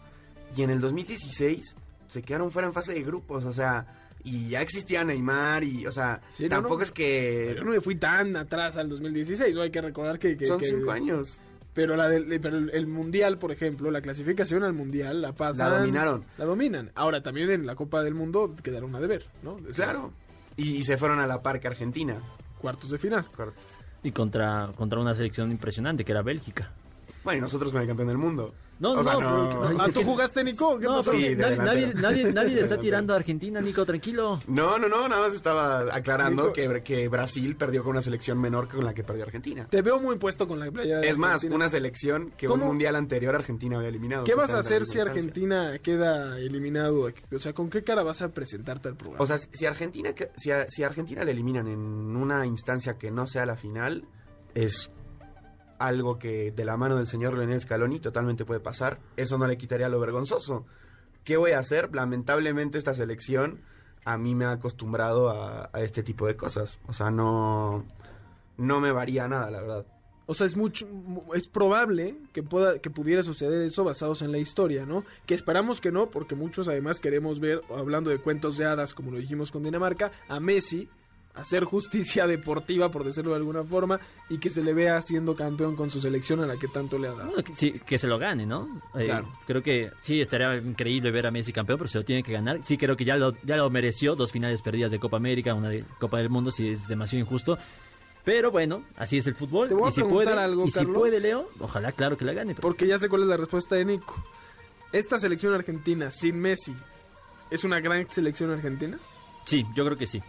Y 0.56 0.64
en 0.64 0.70
el 0.70 0.82
2016 0.82 1.76
se 2.08 2.22
quedaron 2.24 2.52
fuera 2.52 2.68
en 2.68 2.74
fase 2.74 2.94
de 2.94 3.04
grupos, 3.04 3.46
o 3.46 3.54
sea, 3.54 3.86
y 4.24 4.50
ya 4.50 4.62
existía 4.62 5.04
Neymar 5.04 5.64
y, 5.64 5.86
o 5.88 5.92
sea, 5.92 6.22
Sí, 6.32 6.50
tampoco 6.50 6.78
no. 6.78 6.84
es 6.84 6.92
que... 6.92 7.54
Yo 7.58 7.64
no 7.64 7.72
me 7.72 7.82
fui 7.82 7.96
tan 7.96 8.36
atrás 8.36 8.76
al 8.78 8.90
2016, 8.90 9.56
¿no? 9.56 9.62
hay 9.62 9.72
que 9.72 9.82
recordar 9.82 10.20
que... 10.20 10.38
que- 10.38 10.46
Son 10.46 10.60
que- 10.60 10.68
cinco 10.68 10.92
años. 10.92 11.40
Pero, 11.74 11.96
la 11.96 12.10
del- 12.10 12.42
pero 12.42 12.58
el, 12.58 12.86
Mundial, 12.88 13.38
por 13.38 13.50
ejemplo, 13.54 13.90
la 13.92 14.02
clasificación 14.02 14.64
al 14.64 14.74
Mundial 14.74 15.22
la 15.22 15.32
pasan... 15.32 15.72
La 15.72 15.80
dominaron. 15.80 16.26
La 16.38 16.44
dominan. 16.44 16.92
Ahora, 16.96 17.24
también 17.24 17.50
en 17.50 17.66
la 17.66 17.76
Copa 17.76 18.04
del 18.04 18.14
Mundo 18.14 18.54
quedaron 18.62 18.94
a 18.94 19.00
deber, 19.00 19.24
¿no? 19.42 19.54
O 19.54 19.74
sea, 19.74 19.86
Claro. 19.86 20.12
Y, 20.58 20.72
y 20.76 20.84
se 20.84 20.98
fueron 20.98 21.20
a 21.20 21.28
la 21.28 21.42
par 21.42 21.62
que 21.62 21.70
Argentina. 21.70 22.18
Cuartos 22.60 22.92
de 22.92 22.98
final. 22.98 23.26
Correcto. 23.34 23.62
Y 24.04 24.12
contra, 24.12 24.70
contra 24.76 25.00
una 25.00 25.16
selección 25.16 25.50
impresionante 25.50 26.04
que 26.04 26.12
era 26.12 26.22
Bélgica. 26.22 26.74
Bueno, 27.24 27.38
y 27.40 27.42
nosotros 27.42 27.72
con 27.72 27.82
el 27.82 27.88
campeón 27.88 28.08
del 28.08 28.18
mundo. 28.18 28.54
No, 28.80 28.94
O 28.94 29.04
sea, 29.04 29.14
no, 29.14 29.70
no. 29.70 29.80
Ah, 29.84 29.90
¿tú 29.94 30.02
jugaste, 30.02 30.44
Nico? 30.44 30.80
¿Qué 30.80 30.86
No, 30.86 30.98
pasó? 30.98 31.12
Sí, 31.12 31.36
de 31.36 31.36
nadie, 31.36 31.58
nadie, 31.58 31.94
nadie, 31.94 32.34
nadie 32.34 32.56
le 32.56 32.62
está 32.62 32.80
tirando 32.80 33.14
a 33.14 33.18
Argentina, 33.18 33.62
Nico, 33.62 33.86
tranquilo. 33.86 34.40
No, 34.48 34.80
no, 34.80 34.90
no, 34.90 35.08
nada 35.08 35.28
más 35.28 35.36
estaba 35.36 35.82
aclarando 35.96 36.52
que, 36.52 36.82
que 36.84 37.08
Brasil 37.08 37.56
perdió 37.56 37.84
con 37.84 37.92
una 37.92 38.02
selección 38.02 38.42
menor 38.42 38.68
que 38.68 38.78
con 38.78 38.86
la 38.86 38.96
que 38.96 39.04
perdió 39.04 39.24
Argentina. 39.24 39.68
Te 39.70 39.84
veo 39.84 40.00
muy 40.00 40.18
puesto 40.18 40.48
con 40.48 40.60
la 40.60 40.72
playa 40.72 40.98
de 40.98 41.08
Es 41.10 41.20
más, 41.20 41.34
Argentina. 41.34 41.56
una 41.58 41.70
selección 41.70 42.32
que 42.36 42.48
¿Cómo? 42.48 42.64
un 42.64 42.70
mundial 42.70 42.96
anterior 42.96 43.36
Argentina 43.36 43.76
había 43.78 43.90
eliminado. 43.90 44.24
¿Qué 44.24 44.34
vas 44.34 44.52
a 44.52 44.58
hacer 44.60 44.86
si 44.88 44.98
instancia. 44.98 45.12
Argentina 45.12 45.78
queda 45.78 46.40
eliminado? 46.40 47.08
O 47.36 47.40
sea, 47.40 47.54
¿con 47.54 47.70
qué 47.70 47.84
cara 47.84 48.02
vas 48.02 48.24
a 48.24 48.30
presentarte 48.30 48.88
al 48.88 48.96
programa? 48.96 49.24
O 49.24 49.28
sea, 49.28 49.38
si 49.38 49.64
Argentina, 49.68 50.10
si 50.36 50.50
a, 50.50 50.68
si 50.68 50.82
a 50.82 50.88
Argentina 50.88 51.24
le 51.24 51.34
eliminan 51.34 51.68
en 51.68 51.80
una 52.16 52.48
instancia 52.48 52.98
que 52.98 53.12
no 53.12 53.28
sea 53.28 53.46
la 53.46 53.58
final, 53.58 54.06
es 54.56 54.90
algo 55.88 56.20
que 56.20 56.52
de 56.52 56.66
la 56.66 56.78
mano 56.78 56.96
del 56.96 57.08
señor 57.08 57.38
Leonel 57.38 57.60
Scaloni 57.60 58.00
totalmente 58.00 58.46
puede 58.46 58.60
pasar. 58.60 59.00
Eso 59.18 59.38
no 59.38 59.48
le 59.48 59.58
quitaría 59.58 59.90
lo 59.90 60.00
vergonzoso. 60.00 60.66
¿Qué 61.24 61.38
voy 61.38 61.52
a 61.52 61.60
hacer? 61.60 61.94
Lamentablemente 61.94 62.78
esta 62.78 62.94
selección 62.94 63.62
a 64.06 64.18
mí 64.18 64.34
me 64.36 64.46
ha 64.46 64.52
acostumbrado 64.52 65.30
a, 65.30 65.70
a 65.74 65.82
este 65.82 66.04
tipo 66.04 66.28
de 66.28 66.36
cosas. 66.36 66.80
O 66.88 66.94
sea, 66.94 67.12
no, 67.12 67.86
no 68.58 68.80
me 68.80 68.92
varía 68.92 69.28
nada, 69.28 69.52
la 69.52 69.62
verdad. 69.62 69.86
O 70.28 70.34
sea, 70.34 70.46
es 70.46 70.56
mucho, 70.56 70.88
es 71.34 71.48
probable 71.48 72.16
que 72.32 72.42
pueda, 72.42 72.80
que 72.80 72.90
pudiera 72.90 73.22
suceder 73.22 73.64
eso 73.64 73.84
basados 73.84 74.22
en 74.22 74.32
la 74.32 74.38
historia, 74.38 74.86
¿no? 74.86 75.04
Que 75.26 75.34
esperamos 75.34 75.82
que 75.82 75.92
no, 75.92 76.10
porque 76.10 76.36
muchos 76.36 76.68
además 76.68 77.00
queremos 77.00 77.40
ver, 77.40 77.62
hablando 77.76 78.10
de 78.12 78.18
cuentos 78.18 78.58
de 78.58 78.66
hadas, 78.66 78.94
como 78.94 79.12
lo 79.12 79.18
dijimos 79.18 79.52
con 79.52 79.64
Dinamarca, 79.64 80.12
a 80.30 80.40
Messi 80.40 80.88
hacer 81.36 81.64
justicia 81.64 82.28
deportiva, 82.28 82.90
por 82.92 83.04
decirlo 83.04 83.32
de 83.32 83.38
alguna 83.38 83.64
forma, 83.64 84.00
y 84.30 84.38
que 84.38 84.50
se 84.50 84.64
le 84.64 84.74
vea 84.74 85.02
siendo 85.02 85.36
campeón 85.36 85.76
con 85.76 85.90
su 85.90 86.02
selección 86.02 86.42
a 86.42 86.46
la 86.46 86.58
que 86.58 86.68
tanto 86.68 86.98
le 86.98 87.08
ha 87.08 87.12
dado. 87.14 87.28
Bueno, 87.28 87.44
que, 87.44 87.56
sí, 87.56 87.80
que 87.86 87.98
se 87.98 88.08
lo 88.08 88.18
gane, 88.20 88.46
¿no? 88.46 88.82
Eh, 88.96 89.06
Claro. 89.06 89.32
Creo 89.48 89.64
que 89.64 89.92
sí, 90.02 90.20
estaría 90.22 90.56
increíble 90.58 91.12
ver 91.12 91.28
a 91.28 91.32
Messi 91.32 91.54
campeón, 91.54 91.78
pero 91.80 91.88
se 91.88 91.98
lo 91.98 92.04
tiene 92.06 92.24
que 92.24 92.34
ganar. 92.34 92.60
Sí, 92.66 92.78
creo 92.78 92.96
que 92.98 93.06
ya 93.06 93.16
lo, 93.16 93.34
ya 93.44 93.56
lo 93.58 93.70
mereció. 93.70 94.16
Dos 94.16 94.32
finales 94.32 94.62
perdidas 94.62 94.92
de 94.92 95.00
Copa 95.00 95.18
América, 95.18 95.54
una 95.54 95.70
de 95.70 95.86
Copa 96.00 96.18
del 96.18 96.30
Mundo, 96.30 96.52
sí 96.52 96.70
es 96.70 96.88
demasiado 96.88 97.22
injusto. 97.24 97.58
Pero 98.24 98.52
bueno, 98.52 98.84
así 98.98 99.18
es 99.18 99.26
el 99.26 99.34
fútbol. 99.36 99.68
Te 99.70 99.74
voy 99.74 99.86
a 99.86 99.90
y 99.90 99.92
si 99.94 100.04
puede, 100.04 100.32
algo, 100.32 100.66
y 100.66 100.70
si 100.70 100.80
Carlos. 100.80 100.96
puede, 100.98 101.20
Leo, 101.20 101.50
ojalá, 101.60 101.92
claro 101.92 102.18
que 102.18 102.26
la 102.26 102.34
gane. 102.34 102.54
pero- 102.54 102.62
Porque 102.62 102.86
ya 102.86 103.00
sé 103.00 103.10
cuál 103.10 103.24
es 103.24 103.28
la 103.28 103.38
respuesta 103.38 103.76
de 103.76 103.86
Nico. 103.86 104.24
Esta 104.92 105.18
selección 105.18 105.54
argentina 105.54 106.12
sin 106.12 106.40
Messi 106.40 106.76
es 107.50 107.64
una 107.64 107.80
gran 107.80 108.06
selección 108.12 108.52
argentina. 108.52 109.00
Sí, 109.46 109.66
yo 109.76 109.84
creo 109.86 109.98
que 109.98 110.06
sí. 110.06 110.22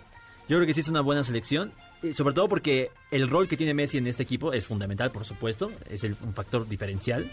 Yo 0.53 0.59
creo 0.59 0.67
que 0.67 0.75
sí 0.75 0.81
es 0.81 0.89
una 0.89 1.01
buena 1.01 1.25
selección. 1.25 1.73
y 2.03 2.13
sobre 2.13 2.35
todo 2.35 2.47
porque 2.47 2.91
el 3.11 3.27
rol 3.31 3.49
que 3.49 3.57
tiene 3.57 3.73
Messi 3.73 3.97
en 3.97 4.07
este 4.07 4.23
equipo 4.25 4.53
es 4.53 4.67
fundamental, 4.67 5.11
por 5.11 5.25
supuesto. 5.25 5.73
Es 5.89 6.05
el- 6.05 6.15
un 6.23 6.35
factor 6.35 6.69
diferencial. 6.69 7.25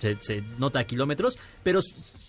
se, 0.00 0.16
se 0.20 0.42
nota 0.58 0.78
a 0.80 0.84
kilómetros, 0.84 1.36
pero 1.64 1.80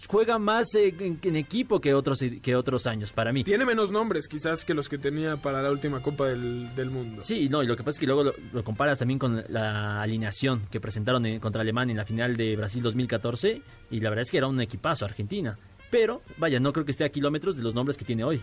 juega 0.07 0.39
más 0.39 0.73
eh, 0.75 0.95
en, 0.99 1.19
en 1.21 1.35
equipo 1.35 1.79
que 1.79 1.93
otros, 1.93 2.23
que 2.41 2.55
otros 2.55 2.87
años, 2.87 3.11
para 3.11 3.31
mí. 3.31 3.43
Tiene 3.43 3.63
menos 3.65 3.91
nombres 3.91 4.27
quizás 4.27 4.65
que 4.65 4.73
los 4.73 4.89
que 4.89 4.97
tenía 4.97 5.37
para 5.37 5.61
la 5.61 5.69
última 5.71 6.01
Copa 6.01 6.27
del, 6.29 6.73
del 6.75 6.89
Mundo. 6.89 7.21
Sí, 7.21 7.47
no, 7.49 7.61
y 7.61 7.67
lo 7.67 7.75
que 7.77 7.83
pasa 7.83 7.97
es 7.97 7.99
que 7.99 8.07
luego 8.07 8.23
lo, 8.23 8.33
lo 8.53 8.63
comparas 8.63 8.97
también 8.97 9.19
con 9.19 9.43
la 9.49 10.01
alineación 10.01 10.61
que 10.71 10.79
presentaron 10.79 11.25
en- 11.27 11.39
contra 11.39 11.61
Alemania 11.61 11.91
en 11.91 11.97
la 11.97 12.05
final 12.05 12.35
de 12.37 12.55
Brasil 12.55 12.81
2014, 12.81 13.61
y 13.91 13.99
la 13.99 14.09
verdad 14.09 14.23
es 14.23 14.31
que 14.31 14.37
era 14.37 14.47
un 14.47 14.59
equipazo 14.61 15.05
Argentina. 15.05 15.55
Pero, 15.91 16.21
vaya, 16.37 16.59
no 16.59 16.71
creo 16.73 16.85
que 16.85 16.91
esté 16.91 17.03
a 17.03 17.09
kilómetros 17.09 17.55
de 17.55 17.61
los 17.63 17.75
nombres 17.75 17.97
que 17.97 18.05
tiene 18.05 18.23
hoy. 18.23 18.41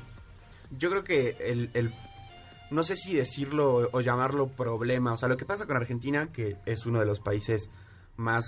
Yo 0.71 0.91
creo 0.91 1.05
que 1.05 1.37
el, 1.41 1.71
el- 1.75 1.93
no 2.71 2.83
sé 2.83 2.97
si 2.97 3.15
decirlo 3.15 3.89
o 3.93 4.01
llamarlo 4.01 4.49
problema, 4.49 5.13
o 5.13 5.17
sea, 5.17 5.29
lo 5.29 5.37
que 5.37 5.45
pasa 5.45 5.67
con 5.67 5.77
Argentina, 5.77 6.33
que 6.33 6.57
es 6.67 6.85
uno 6.87 6.99
de 7.01 7.07
los 7.07 7.21
países 7.21 7.71
más 8.17 8.45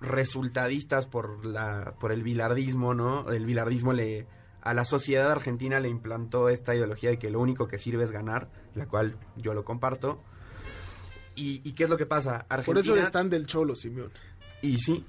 resultadistas 0.00 1.06
por 1.06 1.44
la 1.46 1.94
por 1.98 2.12
el 2.12 2.22
bilardismo, 2.22 2.94
¿no? 2.94 3.30
El 3.30 3.46
bilardismo 3.46 3.92
le 3.92 4.26
a 4.62 4.72
la 4.74 4.84
sociedad 4.84 5.30
argentina 5.30 5.78
le 5.80 5.88
implantó 5.88 6.48
esta 6.48 6.74
ideología 6.74 7.10
de 7.10 7.18
que 7.18 7.30
lo 7.30 7.40
único 7.40 7.68
que 7.68 7.76
sirve 7.78 8.04
es 8.04 8.10
ganar, 8.10 8.50
la 8.74 8.86
cual 8.86 9.18
yo 9.36 9.52
lo 9.54 9.64
comparto. 9.64 10.22
¿Y, 11.36 11.60
y 11.68 11.72
qué 11.72 11.84
es 11.84 11.90
lo 11.90 11.96
que 11.98 12.06
pasa? 12.06 12.46
Argentina 12.48 12.64
Por 12.64 12.78
eso 12.78 12.94
eres 12.96 13.10
tan 13.10 13.28
del 13.28 13.46
Cholo, 13.46 13.74
Simeón. 13.76 14.10
y 14.62 14.78
sí, 14.78 15.04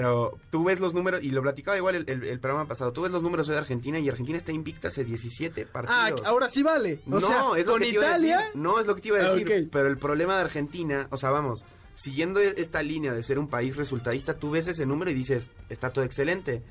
pero 0.00 0.38
tú 0.50 0.64
ves 0.64 0.78
los 0.80 0.92
números, 0.94 1.22
y 1.22 1.30
lo 1.30 1.40
platicaba 1.42 1.76
igual 1.76 1.94
el, 1.96 2.04
el- 2.10 2.24
el 2.24 2.38
programa 2.40 2.68
pasado, 2.68 2.92
tú 2.92 3.02
ves 3.02 3.10
los 3.12 3.22
números 3.22 3.46
de 3.48 3.56
Argentina 3.56 3.98
y 3.98 4.08
Argentina 4.08 4.36
está 4.38 4.52
invicta 4.52 4.88
hace 4.88 5.04
17 5.04 5.62
Ah, 5.62 5.72
partidos. 5.72 6.26
ahora 6.26 6.48
sí 6.48 6.62
vale. 6.62 7.00
O 7.06 7.10
no, 7.18 7.20
sea, 7.20 7.44
es 7.56 7.66
lo 7.66 7.72
con 7.72 7.80
que 7.80 7.86
te 7.88 7.92
iba 7.94 8.02
a 8.04 8.10
Italia... 8.10 8.38
decir. 8.38 8.52
No, 8.56 8.78
es 8.80 8.86
lo 8.86 8.94
que 8.94 9.00
te 9.00 9.08
iba 9.08 9.18
a 9.18 9.20
Ah, 9.22 9.32
decir. 9.32 9.46
ok. 9.64 9.68
Pero 9.72 9.88
el 9.88 9.96
problema 9.98 10.34
de 10.36 10.40
Argentina, 10.42 11.08
o 11.10 11.16
sea, 11.16 11.30
vamos, 11.30 11.64
siguiendo 11.94 12.40
e- 12.40 12.54
esta 12.58 12.82
línea 12.82 13.12
de 13.14 13.22
ser 13.22 13.38
un 13.38 13.48
país 13.48 13.76
resultadista, 13.76 14.34
tú 14.34 14.50
ves 14.50 14.68
ese 14.68 14.84
número 14.86 15.10
y 15.10 15.14
dices, 15.14 15.50
está 15.70 15.90
todo 15.90 16.04
excelente. 16.04 16.62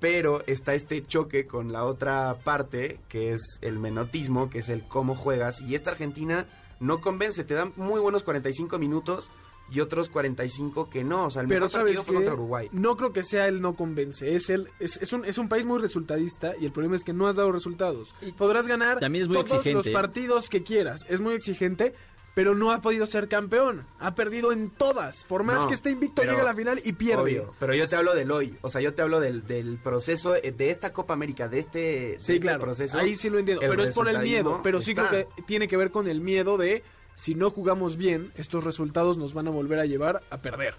Pero 0.00 0.42
está 0.46 0.74
este 0.74 1.04
choque 1.06 1.46
con 1.46 1.72
la 1.72 1.84
otra 1.84 2.34
parte, 2.44 3.00
que 3.08 3.32
es 3.32 3.58
el 3.62 3.78
menotismo, 3.78 4.50
que 4.50 4.58
es 4.58 4.68
el 4.68 4.82
cómo 4.86 5.14
juegas. 5.14 5.60
Y 5.62 5.74
esta 5.74 5.90
Argentina 5.92 6.46
no 6.80 7.00
convence, 7.00 7.44
te 7.44 7.54
dan 7.54 7.72
muy 7.76 8.00
buenos 8.00 8.22
45 8.22 8.78
minutos 8.78 9.30
y 9.70 9.80
otros 9.80 10.08
45 10.10 10.88
que 10.90 11.04
no. 11.04 11.26
O 11.26 11.30
sea, 11.30 11.42
el 11.42 11.48
Pero 11.48 11.60
mejor 11.60 11.70
sabes 11.70 11.84
partido 11.96 12.04
fue 12.04 12.14
contra 12.16 12.34
Uruguay. 12.34 12.68
no 12.72 12.96
creo 12.96 13.12
que 13.12 13.22
sea 13.22 13.48
el 13.48 13.60
no 13.60 13.74
convence, 13.74 14.34
es 14.34 14.50
el 14.50 14.68
es, 14.78 14.96
es 15.02 15.12
un 15.12 15.24
es 15.24 15.38
un 15.38 15.48
país 15.48 15.64
muy 15.66 15.78
resultadista 15.80 16.54
y 16.60 16.66
el 16.66 16.72
problema 16.72 16.96
es 16.96 17.04
que 17.04 17.12
no 17.12 17.26
has 17.28 17.36
dado 17.36 17.50
resultados. 17.52 18.14
Podrás 18.36 18.66
ganar 18.68 19.00
También 19.00 19.22
es 19.22 19.28
muy 19.28 19.36
todos 19.38 19.52
exigente. 19.58 19.90
los 19.90 20.00
partidos 20.00 20.48
que 20.48 20.62
quieras, 20.62 21.06
es 21.08 21.20
muy 21.20 21.34
exigente, 21.34 21.94
pero 22.34 22.54
no 22.56 22.72
ha 22.72 22.80
podido 22.80 23.06
ser 23.06 23.28
campeón, 23.28 23.86
ha 24.00 24.14
perdido 24.16 24.50
en 24.52 24.68
todas, 24.70 25.24
por 25.24 25.44
más 25.44 25.62
No, 25.62 25.68
que 25.68 25.74
esté 25.74 25.90
invicto 25.90 26.20
pero- 26.22 26.32
llega 26.32 26.42
a 26.42 26.46
la 26.46 26.54
final 26.54 26.80
y 26.84 26.92
pierde. 26.94 27.22
Obvio, 27.22 27.54
pero 27.60 27.74
yo 27.74 27.88
te 27.88 27.94
hablo 27.96 28.12
del 28.14 28.30
hoy, 28.32 28.56
o 28.60 28.68
sea, 28.68 28.80
yo 28.80 28.92
te 28.92 29.02
hablo 29.02 29.20
del, 29.20 29.46
del 29.46 29.78
proceso 29.78 30.34
eh, 30.34 30.50
de 30.52 30.70
esta 30.70 30.92
Copa 30.92 31.14
América, 31.14 31.48
de 31.48 31.60
este, 31.60 31.78
de 31.78 32.16
Sí, 32.18 32.32
este 32.34 32.40
claro, 32.42 32.60
proceso. 32.60 32.98
ahí 32.98 33.16
sí 33.16 33.30
lo 33.30 33.38
entiendo, 33.38 33.62
pero 33.66 33.84
es 33.84 33.94
por 33.94 34.08
el 34.08 34.18
miedo, 34.18 34.60
pero 34.64 34.82
sí 34.82 34.90
está. 34.90 35.08
creo 35.08 35.28
que 35.28 35.42
tiene 35.42 35.68
que 35.68 35.76
ver 35.76 35.90
con 35.92 36.08
el 36.08 36.20
miedo 36.20 36.56
de 36.58 36.82
si 37.14 37.34
no 37.34 37.50
jugamos 37.50 37.96
bien, 37.96 38.32
estos 38.36 38.64
resultados 38.64 39.16
nos 39.18 39.34
van 39.34 39.46
a 39.48 39.50
volver 39.50 39.78
a 39.78 39.86
llevar 39.86 40.22
a 40.30 40.38
perder. 40.38 40.74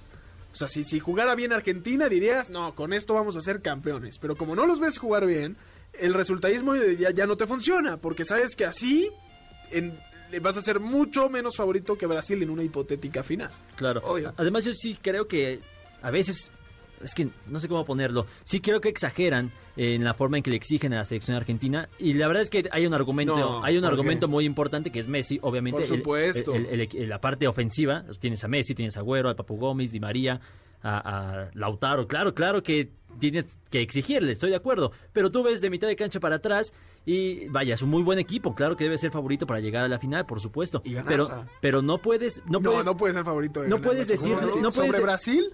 O 0.53 0.57
sea, 0.57 0.67
si, 0.67 0.83
si 0.83 0.99
jugara 0.99 1.35
bien 1.35 1.51
Argentina 1.51 2.07
dirías, 2.07 2.49
no, 2.49 2.73
con 2.75 2.93
esto 2.93 3.13
vamos 3.13 3.35
a 3.35 3.41
ser 3.41 3.61
campeones, 3.61 4.17
pero 4.19 4.35
como 4.37 4.55
no 4.55 4.65
los 4.65 4.79
ves 4.79 4.97
jugar 4.97 5.25
bien, 5.25 5.57
el 5.93 6.13
resultadismo 6.13 6.75
ya, 6.75 7.11
ya 7.11 7.25
no 7.25 7.35
te 7.37 7.45
funciona, 7.47 7.97
porque 7.97 8.23
sabes 8.25 8.55
que 8.55 8.65
así 8.65 9.09
en- 9.71 9.97
vas 10.41 10.57
a 10.57 10.61
ser 10.61 10.79
mucho 10.79 11.29
menos 11.29 11.55
favorito 11.57 11.97
que 11.97 12.05
Brasil 12.07 12.41
en 12.43 12.49
una 12.49 12.63
hipotética 12.63 13.21
final. 13.23 13.51
Claro. 13.75 14.01
Obvio. 14.05 14.33
Además, 14.37 14.65
yo 14.65 14.73
sí 14.73 14.97
creo 15.01 15.27
que 15.27 15.59
a 16.01 16.11
veces, 16.11 16.49
es 17.01 17.13
que 17.13 17.29
no 17.47 17.59
sé 17.59 17.67
cómo 17.67 17.85
ponerlo, 17.85 18.25
sí 18.43 18.59
creo 18.61 18.79
que 18.81 18.89
exageran 18.89 19.51
en 19.77 20.03
la 20.03 20.13
forma 20.13 20.37
en 20.37 20.43
que 20.43 20.51
le 20.51 20.57
exigen 20.57 20.93
a 20.93 20.97
la 20.97 21.05
selección 21.05 21.35
argentina. 21.35 21.89
Y 21.99 22.13
la 22.13 22.27
verdad 22.27 22.43
es 22.43 22.49
que 22.49 22.63
hay 22.71 22.85
un 22.85 22.93
argumento, 22.93 23.35
No, 23.37 23.63
hay 23.63 23.75
un 23.75 23.81
¿por 23.83 23.91
argumento 23.91 24.27
qué? 24.27 24.31
muy 24.31 24.45
importante 24.45 24.89
que 24.91 24.99
es 24.99 25.07
Messi, 25.07 25.37
obviamente. 25.41 25.81
Por 25.81 25.91
el- 25.91 25.97
supuesto. 25.99 26.55
el- 26.55 26.65
el- 26.67 26.81
el- 26.95 27.09
la 27.09 27.19
parte 27.19 27.47
ofensiva, 27.47 28.03
tienes 28.19 28.43
a 28.43 28.47
Messi, 28.47 28.73
tienes 28.75 28.95
a 28.97 29.01
Agüero, 29.01 29.29
a 29.29 29.35
Papu 29.35 29.57
Gómez, 29.57 29.91
Di 29.91 29.99
María, 29.99 30.39
a, 30.81 30.97
a 31.45 31.49
Lautaro. 31.55 32.07
Claro, 32.07 32.33
claro 32.33 32.61
que 32.63 32.91
tienes 33.19 33.45
que 33.71 33.81
exigirle, 33.81 34.31
estoy 34.33 34.49
de 34.51 34.55
acuerdo. 34.57 34.91
Pero 35.13 35.31
tú 35.31 35.41
ves 35.43 35.59
de 35.61 35.69
mitad 35.69 35.87
de 35.87 35.95
cancha 35.95 36.19
para 36.19 36.35
atrás 36.35 36.73
y 37.05 37.47
vaya, 37.47 37.73
es 37.73 37.81
un 37.81 37.89
muy 37.89 38.03
buen 38.03 38.19
equipo. 38.19 38.53
Claro 38.55 38.75
que 38.75 38.83
debe 38.83 38.97
ser 38.97 39.11
favorito 39.11 39.47
para 39.47 39.59
llegar 39.61 39.83
a 39.83 39.87
la 39.87 39.99
final, 39.99 40.25
por 40.25 40.39
supuesto. 40.41 40.81
Y 40.85 40.93
ganarla. 40.93 41.09
pero, 41.09 41.45
pero 41.61 41.81
no 41.81 41.97
puedes, 41.97 42.41
no 42.45 42.59
No, 42.59 42.61
puedes, 42.71 42.85
no 42.85 42.97
puede 42.97 43.13
ser 43.13 43.23
favorito. 43.23 43.61
de 43.61 43.67
no 43.69 43.81
puedes 43.81 44.07
decir- 44.07 44.33
¿Cómo 44.35 44.41
no 44.45 44.51
puedes 44.51 44.73
¿Sobre 44.73 44.91
de- 44.97 45.03
Brasil? 45.03 45.45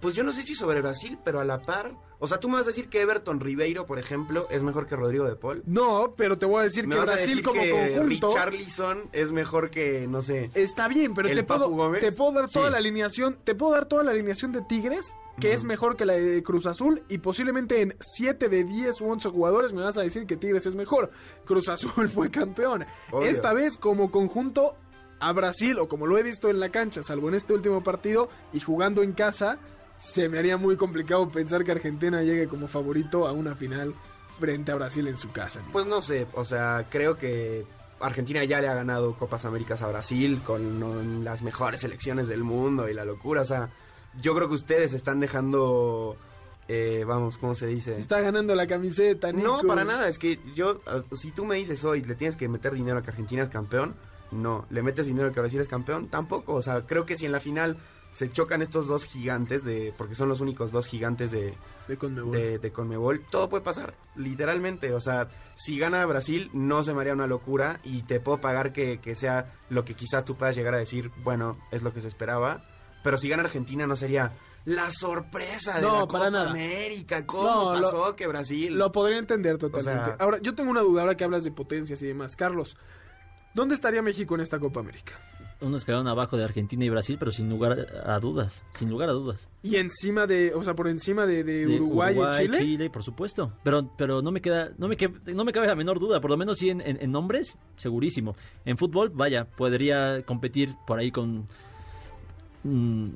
Pues 0.00 0.14
yo 0.14 0.22
no 0.22 0.32
sé 0.32 0.42
si 0.42 0.54
sobre 0.54 0.80
Brasil, 0.80 1.18
pero 1.24 1.40
a 1.40 1.44
la 1.44 1.60
par. 1.62 1.92
O 2.18 2.26
sea, 2.26 2.38
tú 2.40 2.48
me 2.48 2.54
vas 2.56 2.64
a 2.64 2.68
decir 2.68 2.88
que 2.88 3.00
Everton 3.00 3.40
Ribeiro, 3.40 3.86
por 3.86 3.98
ejemplo, 3.98 4.46
es 4.50 4.62
mejor 4.62 4.86
que 4.86 4.96
Rodrigo 4.96 5.24
de 5.26 5.36
Paul. 5.36 5.62
No, 5.66 6.14
pero 6.16 6.38
te 6.38 6.46
voy 6.46 6.60
a 6.60 6.64
decir 6.64 6.86
Me 6.86 6.94
que 6.94 7.00
vas 7.00 7.08
a 7.10 7.12
Brasil 7.14 7.28
decir 7.36 7.44
como 7.44 7.62
que 7.62 7.70
conjunto... 7.70 8.28
Richarlison 8.28 9.08
es 9.12 9.32
mejor 9.32 9.70
que, 9.70 10.06
no 10.06 10.22
sé. 10.22 10.50
Está 10.54 10.88
bien, 10.88 11.14
pero 11.14 11.28
¿El 11.28 11.36
te 11.36 11.44
puedo, 11.44 11.92
te 11.92 12.12
puedo 12.12 12.32
dar 12.32 12.50
toda 12.50 12.66
Sí. 12.66 12.72
la 12.72 12.78
alineación, 12.78 13.38
te 13.44 13.54
puedo 13.54 13.72
dar 13.72 13.86
toda 13.86 14.02
la 14.02 14.10
alineación 14.12 14.52
de 14.52 14.62
Tigres, 14.62 15.14
que 15.38 15.54
es 15.54 15.64
mejor 15.64 15.96
que 15.96 16.04
la 16.04 16.12
de 16.14 16.42
Cruz 16.42 16.66
Azul, 16.66 17.02
y 17.08 17.18
posiblemente 17.18 17.80
en 17.80 17.96
7 18.00 18.48
de 18.50 18.64
10 18.64 19.00
u 19.00 19.10
11 19.10 19.28
jugadores 19.30 19.72
me 19.72 19.82
vas 19.82 19.96
a 19.96 20.02
decir 20.02 20.26
que 20.26 20.36
Tigres 20.36 20.66
es 20.66 20.74
mejor. 20.76 21.10
Cruz 21.46 21.68
Azul 21.70 22.08
fue 22.10 22.30
campeón. 22.30 22.84
Obvio. 23.10 23.28
Esta 23.28 23.52
vez 23.54 23.78
como 23.78 24.10
conjunto 24.10 24.74
a 25.18 25.32
Brasil, 25.32 25.78
o 25.78 25.88
como 25.88 26.06
lo 26.06 26.18
he 26.18 26.22
visto 26.22 26.48
en 26.50 26.60
la 26.60 26.70
cancha, 26.70 27.02
salvo 27.02 27.28
en 27.28 27.34
este 27.34 27.54
último 27.54 27.82
partido, 27.82 28.28
y 28.52 28.60
jugando 28.60 29.02
en 29.02 29.12
casa, 29.12 29.58
se 30.00 30.28
me 30.28 30.38
haría 30.38 30.56
muy 30.56 30.76
complicado 30.76 31.28
pensar 31.28 31.64
que 31.64 31.72
Argentina 31.72 32.22
llegue 32.22 32.48
como 32.48 32.66
favorito 32.68 33.26
a 33.28 33.32
una 33.32 33.54
final 33.54 33.94
frente 34.38 34.72
a 34.72 34.74
Brasil 34.76 35.06
en 35.06 35.18
su 35.18 35.30
casa. 35.30 35.60
Pues 35.72 35.86
no 35.86 36.00
sé, 36.00 36.26
o 36.34 36.44
sea, 36.44 36.86
creo 36.88 37.16
que 37.18 37.64
Argentina 38.00 38.42
ya 38.44 38.60
le 38.60 38.68
ha 38.68 38.74
ganado 38.74 39.14
Copas 39.14 39.44
Américas 39.44 39.82
a 39.82 39.88
Brasil 39.88 40.40
con 40.44 40.80
no, 40.80 41.02
las 41.22 41.42
mejores 41.42 41.82
selecciones 41.82 42.28
del 42.28 42.42
mundo 42.42 42.88
y 42.88 42.94
la 42.94 43.04
locura. 43.04 43.42
O 43.42 43.44
sea, 43.44 43.68
yo 44.20 44.34
creo 44.34 44.48
que 44.48 44.54
ustedes 44.54 44.94
están 44.94 45.20
dejando, 45.20 46.16
eh, 46.66 47.04
vamos, 47.06 47.36
¿cómo 47.36 47.54
se 47.54 47.66
dice? 47.66 47.98
Está 47.98 48.20
ganando 48.20 48.54
la 48.54 48.66
camiseta, 48.66 49.32
No, 49.32 49.56
Nico. 49.56 49.66
para 49.68 49.84
nada. 49.84 50.08
Es 50.08 50.18
que 50.18 50.40
yo, 50.54 50.80
eh, 50.86 51.02
si 51.12 51.30
tú 51.30 51.44
me 51.44 51.56
dices 51.56 51.84
hoy, 51.84 52.02
le 52.02 52.14
tienes 52.14 52.36
que 52.36 52.48
meter 52.48 52.72
dinero 52.72 52.98
a 52.98 53.02
que 53.02 53.10
Argentina 53.10 53.42
es 53.42 53.50
campeón, 53.50 53.94
no. 54.32 54.64
¿Le 54.70 54.82
metes 54.82 55.06
dinero 55.06 55.28
a 55.28 55.32
que 55.32 55.40
Brasil 55.40 55.60
es 55.60 55.68
campeón? 55.68 56.08
Tampoco. 56.08 56.54
O 56.54 56.62
sea, 56.62 56.86
creo 56.86 57.04
que 57.04 57.18
si 57.18 57.26
en 57.26 57.32
la 57.32 57.40
final 57.40 57.76
se 58.12 58.30
chocan 58.30 58.60
estos 58.62 58.86
dos 58.88 59.04
gigantes, 59.04 59.64
de 59.64 59.94
porque 59.96 60.14
son 60.14 60.28
los 60.28 60.40
únicos 60.40 60.72
dos 60.72 60.86
gigantes 60.86 61.30
de, 61.30 61.54
De 61.88 61.96
Conmebol. 61.96 62.32
de, 62.32 62.58
de 62.58 62.72
Conmebol, 62.72 63.24
todo 63.30 63.48
puede 63.48 63.62
pasar, 63.64 63.94
literalmente. 64.16 64.92
O 64.94 65.00
sea, 65.00 65.28
si 65.54 65.78
gana 65.78 66.04
Brasil, 66.06 66.50
no 66.52 66.82
se 66.82 66.92
me 66.92 67.00
haría 67.02 67.12
una 67.14 67.26
locura 67.26 67.80
y 67.84 68.02
te 68.02 68.20
puedo 68.20 68.38
pagar 68.40 68.72
que, 68.72 68.98
que 69.00 69.14
sea 69.14 69.52
lo 69.68 69.84
que 69.84 69.94
quizás 69.94 70.24
tú 70.24 70.36
puedas 70.36 70.56
llegar 70.56 70.74
a 70.74 70.78
decir, 70.78 71.10
bueno, 71.22 71.58
es 71.70 71.82
lo 71.82 71.92
que 71.92 72.00
se 72.00 72.08
esperaba. 72.08 72.64
Pero 73.02 73.16
si 73.16 73.28
gana 73.28 73.44
Argentina, 73.44 73.86
no 73.86 73.96
sería 73.96 74.32
la 74.66 74.90
sorpresa 74.90 75.76
de 75.76 75.82
No, 75.82 76.00
la 76.00 76.06
para 76.06 76.24
Copa 76.26 76.30
nada. 76.30 76.50
América. 76.50 77.24
¿Cómo 77.24 77.44
No, 77.72 77.74
lo- 77.76 77.82
pasó 77.82 78.14
que 78.16 78.26
Brasil? 78.26 78.74
Lo 78.76 78.92
podría 78.92 79.16
entender 79.18 79.56
totalmente. 79.56 80.00
O 80.02 80.04
sea- 80.04 80.16
ahora, 80.18 80.38
yo 80.42 80.54
tengo 80.54 80.70
una 80.70 80.82
duda 80.82 81.00
ahora 81.02 81.16
que 81.16 81.24
hablas 81.24 81.44
de 81.44 81.50
potencias 81.52 82.02
y 82.02 82.08
demás. 82.08 82.36
Carlos, 82.36 82.76
¿dónde 83.54 83.74
estaría 83.74 84.02
México 84.02 84.34
en 84.34 84.42
esta 84.42 84.58
Copa 84.58 84.80
América? 84.80 85.14
Unos 85.62 85.84
quedaron 85.84 86.08
abajo 86.08 86.36
de 86.38 86.44
Argentina 86.44 86.84
y 86.84 86.88
Brasil, 86.88 87.16
pero 87.18 87.30
sin 87.30 87.50
lugar 87.50 87.86
a 88.06 88.18
dudas, 88.18 88.62
sin 88.78 88.88
lugar 88.88 89.10
a 89.10 89.12
dudas. 89.12 89.46
Y 89.62 89.76
encima 89.76 90.26
de, 90.26 90.54
o 90.54 90.64
sea, 90.64 90.74
por 90.74 90.88
encima 90.88 91.26
de, 91.26 91.44
de 91.44 91.66
De 91.66 91.76
Uruguay, 91.76 92.16
y 92.44 92.48
Chile. 92.50 92.88
por 92.88 93.02
supuesto. 93.02 93.52
Pero, 93.62 93.90
pero 93.98 94.22
no 94.22 94.30
me 94.30 94.40
queda, 94.40 94.70
no 94.78 94.88
me, 94.88 94.96
que- 94.96 95.12
no 95.34 95.44
me 95.44 95.52
cabe 95.52 95.66
la 95.66 95.74
menor 95.74 96.00
duda. 96.00 96.20
Por 96.20 96.30
lo 96.30 96.38
menos 96.38 96.56
sí 96.58 96.70
en, 96.70 96.80
en- 96.80 96.96
en 97.02 97.12
nombres, 97.12 97.56
segurísimo. 97.76 98.36
En 98.64 98.78
fútbol, 98.78 99.10
vaya, 99.10 99.44
podría 99.44 100.22
competir 100.22 100.70
por 100.86 100.98
ahí 100.98 101.10
con, 101.10 101.46
mm, 102.64 103.08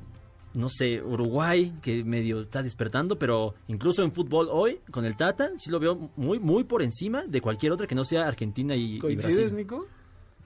no 0.53 0.69
sé, 0.69 1.01
Uruguay, 1.01 1.73
que 1.81 2.03
medio 2.03 2.41
está 2.41 2.63
despertando, 2.63 3.17
pero 3.19 3.55
incluso 3.67 4.03
en 4.03 4.11
fútbol 4.11 4.47
hoy, 4.51 4.79
con 4.91 5.03
el 5.05 5.17
Tata, 5.17 5.49
sí 5.57 5.69
lo 5.69 5.79
veo 5.79 6.11
muy, 6.15 6.39
muy 6.39 6.63
por 6.63 6.81
encima 6.81 7.23
de 7.27 7.41
cualquier 7.41 7.71
otra 7.73 7.87
que 7.87 7.95
no 7.95 8.05
sea 8.05 8.27
Argentina 8.27 8.75
y, 8.75 8.95
y 8.95 8.99
¿Coincides, 8.99 9.35
Brasil. 9.51 9.57
Nico? 9.57 9.87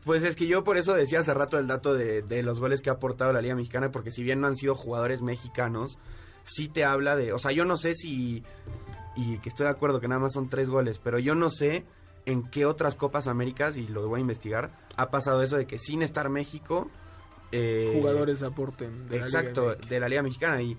Pues 0.06 0.24
es 0.24 0.36
que 0.36 0.48
yo 0.48 0.64
por 0.64 0.78
eso 0.78 0.94
decía 0.94 1.20
hace 1.20 1.34
rato 1.34 1.58
el 1.60 1.68
dato 1.68 1.94
de, 1.94 2.22
de 2.22 2.42
los 2.44 2.60
goles 2.60 2.82
que 2.82 2.90
ha 2.90 2.94
aportado 2.94 3.34
la 3.34 3.42
Liga 3.42 3.56
Mexicana, 3.56 3.92
porque 3.92 4.12
si 4.12 4.24
bien 4.24 4.40
no 4.40 4.48
han 4.48 4.56
sido 4.56 4.76
jugadores 4.76 5.22
mexicanos, 5.22 5.98
sí 6.46 6.68
te 6.70 6.86
habla 6.86 7.16
de, 7.16 7.34
o 7.34 7.38
sea, 7.40 7.52
yo 7.52 7.66
no 7.66 7.78
sé 7.78 7.94
si, 7.94 8.44
y 9.16 9.38
que 9.40 9.50
estoy 9.50 9.66
de 9.66 9.72
acuerdo 9.72 10.00
que 10.00 10.08
nada 10.08 10.22
más 10.22 10.34
son 10.34 10.50
tres 10.50 10.70
goles, 10.70 11.00
pero 11.04 11.20
yo 11.20 11.36
no 11.36 11.50
sé 11.50 11.84
en 12.26 12.44
qué 12.50 12.66
otras 12.66 12.96
Copas 12.96 13.28
Américas, 13.28 13.76
y 13.78 13.88
lo 13.88 14.08
voy 14.08 14.20
a 14.20 14.22
investigar, 14.22 14.72
ha 14.96 15.10
pasado 15.10 15.44
eso 15.44 15.58
de 15.58 15.68
que 15.68 15.80
sin 15.80 16.02
estar 16.02 16.30
México... 16.30 16.90
eh, 17.52 17.92
Jugadores 17.94 18.42
aporten. 18.42 19.10
de 19.10 19.18
la 19.20 19.24
Exacto, 19.26 19.62
Liga 19.64 19.76
MX. 19.80 19.90
de 19.90 20.00
la 20.00 20.10
Liga 20.10 20.24
Mexicana. 20.24 20.62
Y 20.62 20.78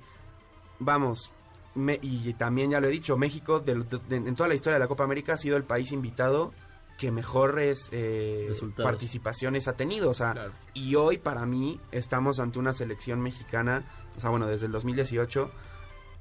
vamos, 0.79 1.31
me- 1.75 1.99
y 2.03 2.33
también 2.35 2.71
ya 2.71 2.81
lo 2.81 2.89
he 2.89 2.91
dicho, 2.91 3.17
México 3.17 3.61
de- 3.61 3.75
de- 4.09 4.17
en 4.17 4.35
toda 4.35 4.49
la 4.49 4.55
historia 4.55 4.75
de 4.75 4.81
la 4.81 4.89
Copa 4.89 5.05
América 5.05 5.35
ha 5.35 5.37
sido 5.37 5.57
el 5.57 5.65
país 5.65 5.93
invitado 5.93 6.53
que 7.01 7.11
mejores 7.11 7.89
eh, 7.93 8.53
participaciones 8.77 9.67
ha 9.67 9.73
tenido. 9.73 10.11
O 10.11 10.15
sea, 10.15 10.33
Claro. 10.33 10.53
y 10.75 10.95
hoy 10.95 11.17
para 11.19 11.47
mí 11.47 11.81
estamos 11.91 12.39
ante 12.39 12.59
una 12.59 12.75
selección 12.75 13.21
mexicana 13.21 13.85
o 14.17 14.21
sea, 14.21 14.29
bueno, 14.31 14.47
desde 14.47 14.67
el 14.67 14.73
2018, 14.73 15.51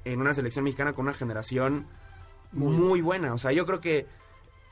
en 0.06 0.20
una 0.20 0.32
selección 0.32 0.64
mexicana 0.64 0.94
con 0.94 1.04
una 1.04 1.14
generación 1.14 1.86
muy, 2.52 3.02
buena. 3.02 3.34
O 3.34 3.38
sea, 3.38 3.52
yo 3.52 3.66
creo 3.66 3.80
que 3.80 4.06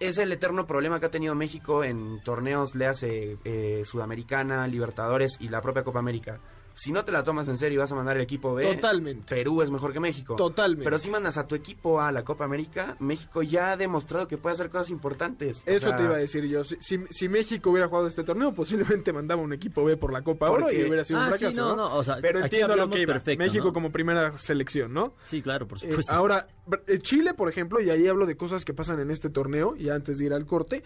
es 0.01 0.19
el 0.19 0.33
eterno 0.33 0.67
problema 0.67 0.99
que 0.99 1.07
ha 1.07 1.11
tenido 1.11 1.35
México 1.35 1.85
en 1.85 2.23
torneos, 2.23 2.75
léase 2.75 3.37
eh, 3.45 3.83
Sudamericana, 3.85 4.67
Libertadores 4.67 5.37
y 5.41 5.49
la 5.49 5.61
propia 5.61 5.85
Copa 5.85 5.99
América 5.99 6.41
si 6.79 6.93
no 6.93 7.05
te 7.05 7.11
la 7.11 7.25
tomas 7.25 7.49
en 7.49 7.57
serio 7.57 7.77
y 7.77 7.79
vas 7.79 7.91
a 7.91 7.97
mandar 7.97 8.17
el 8.17 8.23
equipo 8.23 8.55
B, 8.55 8.75
Totalmente. 8.75 9.35
Perú 9.35 9.63
es 9.63 9.71
mejor 9.71 9.93
que 9.93 9.99
México. 9.99 10.37
Totalmente. 10.37 10.85
Pero 10.85 10.99
si 10.99 11.11
mandas 11.11 11.37
a 11.37 11.49
tu 11.49 11.57
equipo 11.57 12.01
a 12.01 12.13
la 12.13 12.23
Copa 12.23 12.45
América, 12.45 12.97
México 13.01 13.43
ya 13.43 13.73
ha 13.73 13.77
demostrado 13.77 14.29
que 14.29 14.39
puede 14.39 14.55
hacer 14.55 14.71
cosas 14.71 14.91
importantes. 14.91 15.63
Eso 15.67 15.91
te 15.97 16.05
iba 16.05 16.15
a 16.15 16.19
decir 16.19 16.45
yo. 16.45 16.63
Si, 16.63 16.77
si, 17.11 17.29
México 17.29 17.71
hubiera 17.71 17.89
jugado 17.89 18.07
este 18.07 18.23
torneo, 18.23 18.55
posiblemente 18.55 19.13
mandaba 19.13 19.43
un 19.43 19.53
equipo 19.53 19.85
B 19.85 19.97
por 19.97 20.13
la 20.13 20.23
Copa 20.23 20.51
Oro 20.51 20.71
y 20.71 20.85
hubiera 20.85 21.05
sido 21.05 21.19
un 21.19 21.27
ah, 21.27 21.31
fracaso. 21.31 21.77
no, 21.77 22.01
Pero 22.23 22.45
entiendo 22.45 22.77
lo 22.77 22.89
que 22.89 23.01
iba. 23.01 23.21
México 23.37 23.73
como 23.73 23.91
primera 23.91 24.39
selección, 24.39 24.95
¿no? 24.95 25.15
Sí, 25.23 25.43
claro, 25.43 25.67
por 25.67 25.79
eh, 25.79 25.89
supuesto. 25.89 26.13
ahora, 26.13 26.47
eh, 26.87 26.99
Chile, 27.01 27.35
por 27.35 27.49
ejemplo, 27.49 27.81
y 27.81 27.91
ahí 27.91 28.07
hablo 28.07 28.25
de 28.25 28.37
cosas 28.37 28.65
que 28.65 28.73
pasan 28.73 29.01
en 29.01 29.11
este 29.11 29.31
torneo, 29.31 29.75
y 29.77 29.89
antes 29.89 30.19
de 30.19 30.27
ir 30.27 30.33
al 30.33 30.47
corte, 30.47 30.85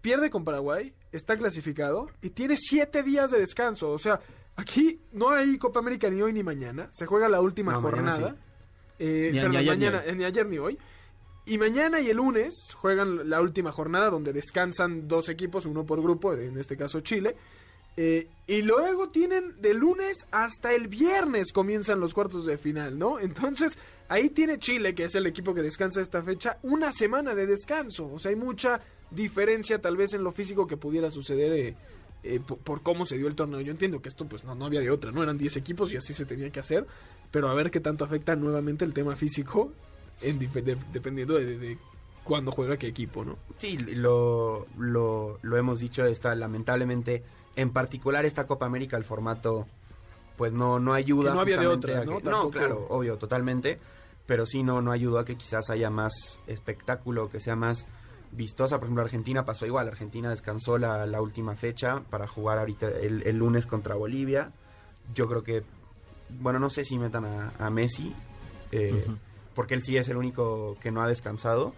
pierde 0.00 0.30
con 0.30 0.44
Paraguay, 0.44 0.94
está 1.12 1.36
clasificado 1.36 2.08
y 2.20 2.30
tiene 2.30 2.56
siete 2.58 3.02
días 3.02 3.30
de 3.30 3.38
descanso. 3.38 3.90
O 3.90 3.98
sea, 3.98 4.20
Aquí 4.56 5.00
no 5.12 5.30
hay 5.30 5.58
Copa 5.58 5.80
América 5.80 6.10
ni 6.10 6.22
hoy 6.22 6.32
ni 6.32 6.42
mañana. 6.42 6.88
Se 6.92 7.06
juega 7.06 7.28
la 7.28 7.40
última 7.40 7.74
jornada. 7.74 8.36
Eh, 8.98 9.30
ni, 9.32 9.40
perdón, 9.40 9.66
mañana, 9.66 10.02
ni, 10.14 10.24
ayer 10.24 10.46
ni 10.46 10.58
hoy. 10.58 10.78
Y 11.44 11.58
mañana 11.58 12.00
y 12.00 12.08
el 12.08 12.18
lunes 12.18 12.72
juegan 12.74 13.28
la 13.28 13.40
última 13.40 13.72
jornada 13.72 14.10
donde 14.10 14.32
descansan 14.32 15.08
dos 15.08 15.28
equipos, 15.28 15.66
uno 15.66 15.84
por 15.84 16.00
grupo, 16.00 16.34
en 16.34 16.58
este 16.58 16.76
caso 16.76 17.00
Chile. 17.00 17.34
Eh, 17.96 18.28
y 18.46 18.62
luego 18.62 19.10
tienen 19.10 19.60
de 19.60 19.74
lunes 19.74 20.26
hasta 20.30 20.72
el 20.72 20.88
viernes 20.88 21.52
comienzan 21.52 22.00
los 22.00 22.14
cuartos 22.14 22.46
de 22.46 22.56
final, 22.56 22.98
¿no? 22.98 23.18
Entonces 23.18 23.76
ahí 24.08 24.30
tiene 24.30 24.58
Chile, 24.58 24.94
que 24.94 25.04
es 25.04 25.14
el 25.14 25.26
equipo 25.26 25.52
que 25.52 25.62
descansa 25.62 26.00
esta 26.00 26.22
fecha, 26.22 26.58
una 26.62 26.92
semana 26.92 27.34
de 27.34 27.46
descanso. 27.46 28.10
O 28.10 28.18
sea, 28.18 28.30
hay 28.30 28.36
mucha 28.36 28.80
diferencia 29.10 29.80
tal 29.80 29.96
vez 29.96 30.14
en 30.14 30.24
lo 30.24 30.32
físico 30.32 30.66
que 30.66 30.76
pudiera 30.76 31.10
suceder 31.10 31.52
eh, 31.52 31.76
eh, 32.24 32.40
por, 32.40 32.82
cómo 32.82 33.06
se 33.06 33.16
dio 33.18 33.28
el 33.28 33.34
torneo. 33.34 33.60
Yo 33.60 33.72
entiendo 33.72 34.00
que 34.00 34.08
esto 34.08 34.26
pues 34.26 34.44
no, 34.44 34.54
no 34.54 34.66
había 34.66 34.80
de 34.80 34.90
otra, 34.90 35.10
¿no? 35.10 35.22
Eran 35.22 35.38
10 35.38 35.56
equipos 35.56 35.92
y 35.92 35.96
así 35.96 36.14
se 36.14 36.24
tenía 36.24 36.50
que 36.50 36.60
hacer, 36.60 36.86
pero 37.30 37.48
a 37.48 37.54
ver 37.54 37.70
qué 37.70 37.80
tanto 37.80 38.04
afecta 38.04 38.36
nuevamente 38.36 38.84
el 38.84 38.92
tema 38.92 39.16
físico 39.16 39.72
en, 40.20 40.38
dependiendo 40.38 41.34
de, 41.34 41.58
de, 41.58 41.78
cuándo 42.24 42.52
juega 42.52 42.76
qué 42.76 42.86
equipo, 42.86 43.24
¿no? 43.24 43.38
Sí, 43.58 43.76
lo, 43.76 44.66
lo, 44.78 45.38
lo 45.42 45.56
hemos 45.56 45.80
dicho, 45.80 46.04
está 46.06 46.34
lamentablemente, 46.34 47.22
en 47.56 47.70
particular 47.70 48.24
esta 48.24 48.46
Copa 48.46 48.66
América, 48.66 48.96
el 48.96 49.04
formato 49.04 49.66
pues 50.36 50.52
no, 50.52 50.78
no 50.78 50.94
ayuda. 50.94 51.34
no 51.34 51.40
había 51.40 51.58
de 51.58 51.66
otra, 51.66 52.04
¿no? 52.04 52.20
no, 52.20 52.50
claro, 52.50 52.86
obvio, 52.88 53.18
totalmente, 53.18 53.78
pero 54.26 54.46
sí 54.46 54.62
no, 54.62 54.80
no 54.80 54.92
ayuda 54.92 55.22
a 55.22 55.24
que 55.24 55.36
quizás 55.36 55.70
haya 55.70 55.90
más 55.90 56.40
espectáculo, 56.46 57.28
que 57.28 57.40
sea 57.40 57.56
más 57.56 57.86
vistosa. 58.32 58.78
Por 58.78 58.86
ejemplo, 58.86 59.02
Argentina 59.02 59.44
pasó 59.44 59.66
igual. 59.66 59.88
Argentina 59.88 60.30
descansó 60.30 60.78
la, 60.78 61.06
la 61.06 61.20
última 61.20 61.54
fecha 61.54 62.02
para 62.10 62.26
jugar 62.26 62.58
ahorita 62.58 62.88
el, 62.88 63.36
lunes 63.36 63.66
contra 63.66 63.94
Bolivia. 63.94 64.52
Yo 65.14 65.28
creo 65.28 65.42
que, 65.42 65.62
bueno, 66.40 66.58
no 66.58 66.70
sé 66.70 66.84
si 66.84 66.98
metan 66.98 67.52
a, 67.58 67.70
Messi, 67.70 68.14
eh, 68.70 69.06
porque 69.54 69.74
él 69.74 69.82
sí 69.82 69.96
es 69.96 70.08
el 70.08 70.16
único 70.16 70.76
que 70.80 70.90
no 70.90 71.02
ha 71.02 71.08
descansado. 71.08 71.74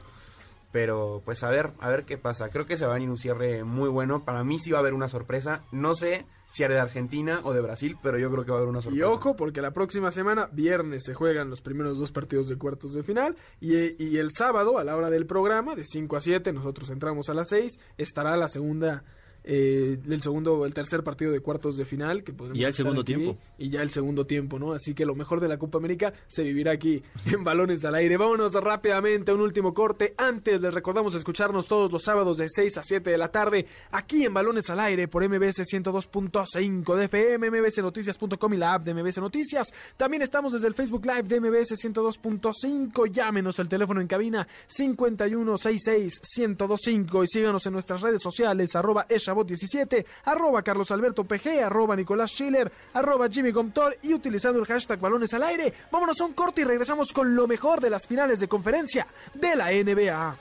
Pero 0.73 1.23
pues 1.25 1.45
a 1.45 1.51
ver, 1.51 1.71
a 1.79 1.89
ver 1.89 2.05
qué 2.05 2.19
pasa. 2.19 2.49
Creo 2.49 2.67
que 2.67 2.77
se 2.77 2.85
va 2.85 2.93
a 2.93 2.95
venir 2.95 3.09
un 3.09 3.17
cierre 3.17 3.63
muy 3.63 3.89
bueno. 3.89 4.25
Para 4.25 4.43
mí 4.43 4.59
sí 4.59 4.73
va 4.73 4.79
a 4.79 4.81
haber 4.81 4.95
una 4.95 5.09
sorpresa. 5.09 5.63
No 5.71 5.95
sé 5.95 6.27
si 6.55 6.63
era 6.63 6.75
de 6.75 6.81
Argentina 6.81 7.41
o 7.43 7.53
de 7.53 7.61
Brasil, 7.61 7.97
pero 8.01 8.17
yo 8.17 8.31
creo 8.31 8.45
que 8.45 8.53
va 8.53 8.59
a 8.59 8.61
haber 8.61 8.71
una 8.71 8.81
sorpresa. 8.81 9.05
Y 9.05 9.11
ojo, 9.11 9.35
porque 9.35 9.61
la 9.61 9.73
próxima 9.73 10.13
semana, 10.13 10.49
viernes, 10.53 11.03
se 11.05 11.13
juegan 11.13 11.51
los 11.51 11.61
primeros 11.61 11.99
dos 11.99 12.13
partidos 12.13 12.47
de 12.47 12.57
cuartos 12.57 12.95
de 12.95 13.03
final. 13.03 13.35
Y, 13.61 14.01
y 14.01 14.19
el 14.19 14.31
sábado, 14.31 14.79
a 14.79 14.85
la 14.85 14.97
hora 14.97 15.11
del 15.11 15.27
programa, 15.27 15.75
de 15.75 15.85
5 15.85 16.17
a 16.17 16.21
7, 16.21 16.53
nosotros 16.53 16.91
entramos 16.91 17.29
a 17.29 17.35
las 17.35 17.49
6, 17.49 17.77
estará 17.99 18.37
la 18.37 18.47
segunda 18.47 19.03
eh, 19.47 19.99
el 20.09 20.23
segundo, 20.23 20.65
el 20.65 20.73
tercer 20.73 21.05
partido 21.05 21.31
de 21.31 21.41
cuartos 21.41 21.77
de 21.77 21.85
final. 21.85 22.25
Que 22.25 22.33
y 22.55 22.61
ya 22.61 22.69
el 22.69 22.75
segundo 22.75 23.05
tiempo. 23.05 23.37
Y 23.59 23.69
ya 23.69 23.83
el 23.83 23.91
segundo 23.91 24.27
tiempo, 24.27 24.59
¿no? 24.59 24.73
Así 24.73 24.95
que 24.95 25.05
lo 25.05 25.15
mejor 25.15 25.41
de 25.41 25.49
la 25.49 25.59
Copa 25.59 25.79
América 25.79 26.15
se 26.27 26.43
vivirá 26.43 26.73
aquí 26.73 27.03
en 27.27 27.45
Balones 27.45 27.85
al 27.85 27.95
Aire. 27.95 28.17
Vámonos 28.17 28.55
rápidamente 28.55 29.31
a 29.31 29.35
un 29.35 29.43
último 29.43 29.75
corte. 29.75 30.15
Antes 30.17 30.61
les 30.61 30.73
recordamos 30.73 31.15
escucharnos 31.15 31.67
todos 31.67 31.93
los 31.93 32.03
sábados 32.03 32.39
de 32.39 32.49
6 32.49 32.79
a 32.79 32.83
7 32.83 33.11
de 33.11 33.19
la 33.19 33.29
tarde 33.29 33.67
aquí 33.91 34.25
en 34.25 34.33
Balones 34.33 34.71
al 34.71 34.81
Aire 34.81 35.09
por 35.09 35.23
MBS 35.29 35.61
102.5 35.61 36.97
de 36.97 37.05
FM, 37.05 37.51
mbsnoticias.com 37.51 38.55
y 38.55 38.57
la 38.57 38.75
app 38.75 38.85
de 38.85 38.95
MBS 38.95 39.19
Noticias. 39.19 39.73
También 39.97 40.23
estamos 40.23 40.55
desde 40.55 40.69
el 40.69 40.75
Facebook 40.75 41.05
Live 41.05 41.25
de 41.25 41.41
MBS 41.41 41.73
102.5. 41.85 43.11
Llámenos 43.11 43.61
al 43.61 43.69
teléfono 43.69 44.01
en 44.01 44.07
cabina 44.07 44.49
5166 44.69 46.21
1025 46.39 47.25
y 47.25 47.29
síganos 47.29 47.67
en 47.67 47.73
nuestras 47.75 48.01
redes 48.01 48.23
sociales 48.23 48.75
arroba 48.75 49.07
17 49.43 50.07
arroba 50.25 50.63
Carlos 50.63 50.91
Alberto 50.91 51.25
PG, 51.25 51.65
arroba 51.65 51.97
Nicolás 51.97 52.31
Schiller, 52.31 52.71
arroba 52.93 53.29
Jimmy 53.29 53.53
Comtor 53.53 53.97
y 54.03 54.15
utilizando 54.15 54.61
el 54.61 54.67
hashtag 54.67 55.01
balones 55.01 55.33
al 55.35 55.43
aire. 55.43 55.73
Vámonos 55.91 56.21
a 56.21 56.25
un 56.25 56.35
corte 56.35 56.61
y 56.61 56.65
regresamos 56.65 57.13
con 57.13 57.35
lo 57.35 57.49
mejor 57.49 57.81
de 57.81 57.91
las 57.91 58.07
finales 58.07 58.39
de 58.41 58.49
conferencia 58.49 59.07
de 59.35 59.57
la 59.57 59.71
NBA. 59.73 60.37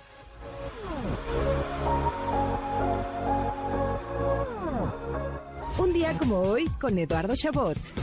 Un 5.80 5.94
día 5.94 6.16
como 6.18 6.39
hoy 6.39 6.70
con 6.80 6.98
Eduardo 7.00 7.34
Chabot. 7.36 8.03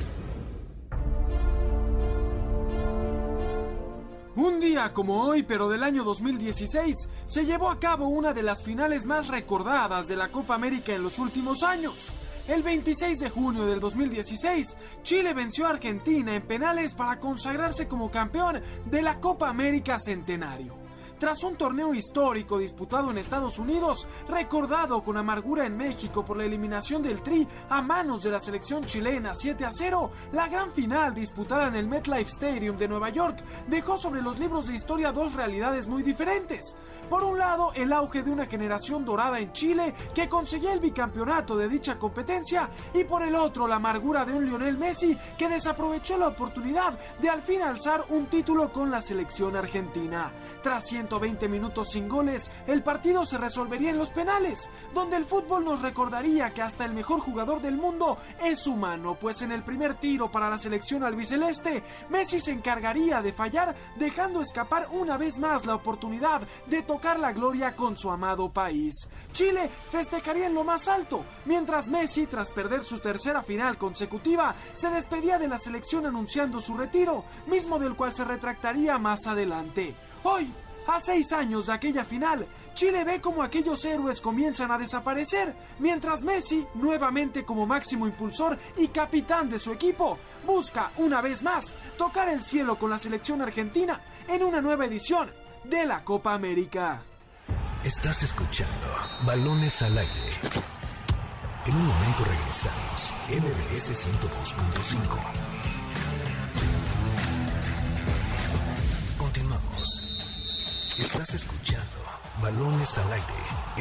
Un 4.41 4.59
día 4.59 4.95
como 4.95 5.21
hoy, 5.21 5.43
pero 5.43 5.69
del 5.69 5.83
año 5.83 6.03
2016, 6.03 7.09
se 7.27 7.45
llevó 7.45 7.69
a 7.69 7.79
cabo 7.79 8.09
una 8.09 8.33
de 8.33 8.43
las 8.43 8.63
finales 8.63 9.05
más 9.05 9.29
recordadas 9.29 10.09
de 10.09 10.17
la 10.17 10.31
Copa 10.31 10.55
América 10.55 10.95
en 10.95 11.03
los 11.03 11.19
últimos 11.19 11.63
años. 11.63 12.09
El 12.49 12.63
26 12.63 13.19
de 13.19 13.29
junio 13.29 13.67
del 13.67 13.81
2016, 13.81 14.79
Chile 15.03 15.35
venció 15.35 15.67
a 15.67 15.71
Argentina 15.73 16.35
en 16.35 16.41
penales 16.41 16.95
para 16.95 17.21
consagrarse 17.21 17.87
como 17.87 18.11
campeón 18.11 18.63
de 18.87 19.03
la 19.03 19.21
Copa 19.21 19.51
América 19.51 19.99
Centenario 19.99 20.80
tras 21.21 21.45
un 21.45 21.55
torneo 21.55 21.93
histórico 21.93 22.57
disputado 22.57 23.11
en 23.11 23.19
Estados 23.19 23.59
Unidos, 23.59 24.09
recordado 24.27 25.03
con 25.03 25.19
amargura 25.19 25.67
en 25.67 25.77
México 25.77 26.25
por 26.25 26.39
la 26.39 26.47
eliminación 26.47 27.03
del 27.03 27.23
Tri 27.23 27.47
a 27.69 27.83
manos 27.83 28.23
de 28.23 28.31
la 28.31 28.41
selección 28.41 28.85
chilena 28.85 29.35
7 29.35 29.67
a 29.67 29.71
0, 29.71 30.11
la 30.33 30.49
gran 30.49 30.73
final 30.73 31.15
disputada 31.15 31.69
en 31.69 31.77
el 31.77 31.87
MetLife 31.87 32.31
Stadium 32.31 32.79
de 32.79 32.89
Nueva 32.89 33.11
York 33.11 33.45
dejó 33.67 33.99
sobre 33.99 34.23
los 34.23 34.39
libros 34.39 34.67
de 34.67 34.75
historia 34.75 35.13
dos 35.13 35.35
realidades 35.35 35.87
muy 35.89 36.03
diferentes. 36.03 36.75
Por 37.11 37.23
un 37.23 37.39
lado, 37.39 37.73
el 37.75 37.93
auge 37.93 38.23
de 38.23 38.31
una 38.31 38.47
generación 38.47 39.05
dorada 39.05 39.41
en 39.41 39.53
Chile 39.53 39.95
que 40.15 40.29
conseguía 40.29 40.73
el 40.73 40.81
bicampeonato 40.81 41.55
de 41.55 41.69
dicha 41.69 41.99
competencia 41.99 42.71
y 42.95 43.05
por 43.05 43.23
el 43.23 43.35
otro 43.35 43.69
la 43.69 43.77
amargura 43.77 44.25
de 44.25 44.33
un 44.33 44.47
Lionel 44.47 44.79
Messi 44.79 45.19
que 45.37 45.51
desaprovechó 45.51 46.17
la 46.17 46.29
oportunidad 46.29 46.99
de 47.21 47.29
al 47.29 47.43
fin 47.43 47.61
alzar 47.61 48.05
un 48.09 48.27
título 48.27 48.73
con 48.73 48.91
la 48.91 49.03
selección 49.03 49.55
argentina. 49.55 50.33
Tras 50.63 50.87
120 51.11 51.49
minutos 51.49 51.91
sin 51.91 52.09
goles, 52.09 52.51
el 52.69 52.85
partido 52.85 53.27
se 53.27 53.37
resolvería 53.37 53.91
en 53.91 53.99
los 53.99 54.11
penales, 54.11 54.69
donde 54.95 55.17
el 55.17 55.25
fútbol 55.25 55.65
nos 55.65 55.83
recordaría 55.83 56.55
que 56.55 56.63
hasta 56.63 56.85
el 56.85 56.93
mejor 56.93 57.19
jugador 57.19 57.61
del 57.61 57.77
mundo 57.77 58.17
es 58.41 58.65
humano, 58.69 59.17
pues 59.21 59.43
en 59.43 59.51
el 59.51 59.65
primer 59.65 59.95
tiro 59.95 60.31
para 60.31 60.49
la 60.49 60.57
selección 60.57 61.03
albiceleste, 61.03 61.83
Messi 62.11 62.39
se 62.39 62.53
encargaría 62.53 63.21
de 63.23 63.33
fallar, 63.33 63.75
dejando 63.97 64.41
escapar 64.41 64.87
una 64.93 65.17
vez 65.17 65.41
más 65.41 65.67
la 65.67 65.75
oportunidad 65.75 66.47
de 66.67 66.83
tocar 66.83 67.19
la 67.19 67.33
gloria 67.33 67.75
con 67.75 67.99
su 67.99 68.09
amado 68.09 68.49
país. 68.53 69.09
Chile 69.33 69.69
festejaría 69.91 70.47
en 70.47 70.55
lo 70.55 70.63
más 70.63 70.87
alto, 70.87 71.25
mientras 71.45 71.89
Messi, 71.89 72.27
tras 72.27 72.53
perder 72.53 72.83
su 72.83 73.01
tercera 73.01 73.43
final 73.43 73.79
consecutiva, 73.79 74.55
se 74.73 74.89
despedía 74.91 75.39
de 75.39 75.49
la 75.49 75.59
selección 75.59 76.07
anunciando 76.07 76.61
su 76.61 76.77
retiro, 76.77 77.25
mismo 77.49 77.81
del 77.81 77.97
cual 77.97 78.13
se 78.13 78.25
retractaría 78.25 78.97
más 78.99 79.27
adelante. 79.27 79.97
Hoy, 80.23 80.53
a 80.87 81.01
seis 81.01 81.33
años 81.33 81.67
de 81.67 81.73
aquella 81.73 82.05
final, 82.05 82.47
Chile 82.75 83.05
ve 83.05 83.21
como 83.21 83.43
aquellos 83.43 83.85
héroes 83.85 84.21
comienzan 84.21 84.71
a 84.71 84.79
desaparecer, 84.79 85.55
mientras 85.79 86.25
Messi, 86.25 86.67
nuevamente 86.75 87.45
como 87.45 87.67
máximo 87.67 88.07
impulsor 88.07 88.59
y 88.77 88.89
capitán 88.89 89.49
de 89.49 89.59
su 89.59 89.73
equipo, 89.73 90.19
busca 90.47 90.93
una 90.97 91.21
vez 91.21 91.43
más 91.43 91.75
tocar 91.97 92.29
el 92.29 92.43
cielo 92.43 92.77
con 92.77 92.91
la 92.91 92.99
selección 92.99 93.43
argentina 93.43 94.01
en 94.29 94.43
una 94.43 94.61
nueva 94.61 94.87
edición 94.87 95.31
de 95.65 95.87
la 95.87 96.03
Copa 96.03 96.35
América. 96.35 97.03
Estás 97.85 98.23
escuchando 98.23 98.87
Balones 99.25 99.81
al 99.83 99.97
aire. 99.97 100.31
En 101.67 101.75
un 101.75 101.87
momento 101.87 102.25
regresamos, 102.25 103.15
MBS 103.29 104.07
102.5. 104.07 105.50
Estás 110.99 111.35
escuchando 111.35 111.87
Balones 112.43 112.99
al 112.99 113.13
aire, 113.13 113.27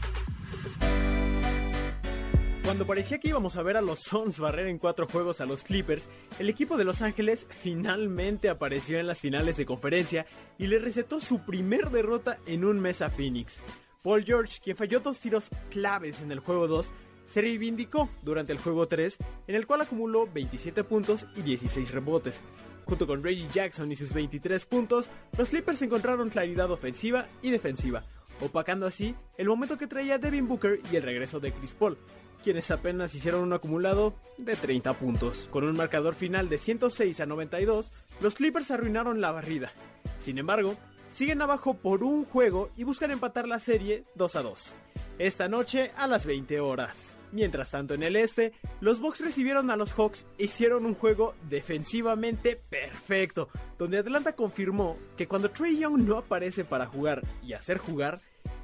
Cuando 2.64 2.88
parecía 2.88 3.20
que 3.20 3.30
íbamos 3.30 3.56
a 3.56 3.62
ver 3.62 3.78
a 3.78 3.82
los 3.82 4.02
Suns 4.02 4.40
barrer 4.40 4.66
en 4.68 4.80
cuatro 4.80 5.08
juegos 5.08 5.40
a 5.40 5.46
los 5.46 5.64
Clippers, 5.64 6.10
el 6.40 6.50
equipo 6.50 6.76
de 6.76 6.84
Los 6.84 7.02
Ángeles 7.02 7.48
finalmente 7.50 8.50
apareció 8.50 9.00
en 9.00 9.08
las 9.08 9.22
finales 9.22 9.56
de 9.58 9.66
conferencia 9.66 10.26
y 10.58 10.68
le 10.68 10.80
recetó 10.80 11.22
su 11.22 11.46
primer 11.46 11.92
derrota 11.92 12.40
en 12.46 12.66
un 12.66 12.78
mes 12.80 13.02
a 13.02 13.10
Phoenix. 13.10 13.62
Paul 14.04 14.26
George, 14.26 14.60
quien 14.64 14.76
falló 14.76 15.00
dos 15.00 15.20
tiros 15.20 15.50
claves 15.70 16.20
en 16.22 16.32
el 16.32 16.40
juego 16.40 16.68
2, 16.68 16.92
se 17.28 17.42
reivindicó 17.42 18.10
durante 18.24 18.54
el 18.54 18.60
juego 18.60 18.88
3, 18.88 19.18
en 19.48 19.56
el 19.56 19.68
cual 19.68 19.82
acumuló 19.82 20.28
27 20.34 20.84
puntos 20.84 21.28
y 21.36 21.44
16 21.44 21.92
rebotes. 21.92 22.42
Junto 22.86 23.06
con 23.06 23.22
Reggie 23.22 23.48
Jackson 23.54 23.92
y 23.92 23.96
sus 23.96 24.14
23 24.14 24.66
puntos, 24.66 25.10
los 25.38 25.50
Clippers 25.50 25.82
encontraron 25.84 26.30
claridad 26.30 26.72
ofensiva 26.72 27.28
y 27.42 27.52
defensiva, 27.52 28.04
opacando 28.42 28.88
así 28.88 29.14
el 29.38 29.48
momento 29.48 29.78
que 29.78 29.88
traía 29.88 30.18
Devin 30.18 30.48
Booker 30.48 30.80
y 30.92 30.96
el 30.96 31.04
regreso 31.04 31.40
de 31.40 31.52
Chris 31.52 31.74
Paul 31.74 31.98
quienes 32.44 32.72
apenas 32.72 33.14
hicieron 33.14 33.42
un 33.42 33.52
acumulado 33.52 34.14
de 34.38 34.56
30 34.56 34.94
puntos. 34.94 35.50
Con 35.52 35.66
un 35.66 35.76
marcador 35.76 36.16
final 36.16 36.48
de 36.48 36.58
106 36.58 37.20
a 37.20 37.26
92, 37.26 37.92
los 38.22 38.36
Clippers 38.36 38.72
arruinaron 38.72 39.20
la 39.20 39.34
barrida. 39.34 39.74
Sin 40.18 40.38
embargo, 40.38 40.78
siguen 41.10 41.42
abajo 41.42 41.74
por 41.74 42.04
un 42.04 42.24
juego 42.24 42.70
y 42.78 42.86
buscan 42.86 43.12
empatar 43.12 43.50
la 43.50 43.60
serie 43.60 44.06
2 44.16 44.36
a 44.38 44.44
2. 44.44 44.76
Esta 45.20 45.50
noche 45.50 45.92
a 45.98 46.08
las 46.08 46.26
20 46.26 46.62
horas. 46.62 47.17
Mientras 47.38 47.70
tanto 47.70 47.94
en 47.94 48.02
el 48.02 48.16
este, 48.16 48.52
los 48.82 49.00
Bucks 49.00 49.22
recibieron 49.22 49.70
a 49.70 49.76
los 49.76 49.94
Hawks 49.94 50.26
e 50.40 50.46
hicieron 50.46 50.88
un 50.88 50.96
juego 50.96 51.36
defensivamente 51.48 52.60
perfecto, 52.68 53.50
donde 53.78 54.00
Atlanta 54.00 54.32
confirmó 54.34 54.98
que 55.16 55.28
cuando 55.28 55.52
Trey 55.52 55.78
Young 55.78 56.00
no 56.00 56.18
aparece 56.18 56.66
para 56.66 56.88
jugar 56.88 57.22
y 57.44 57.54
hacer 57.54 57.78
jugar, 57.78 58.22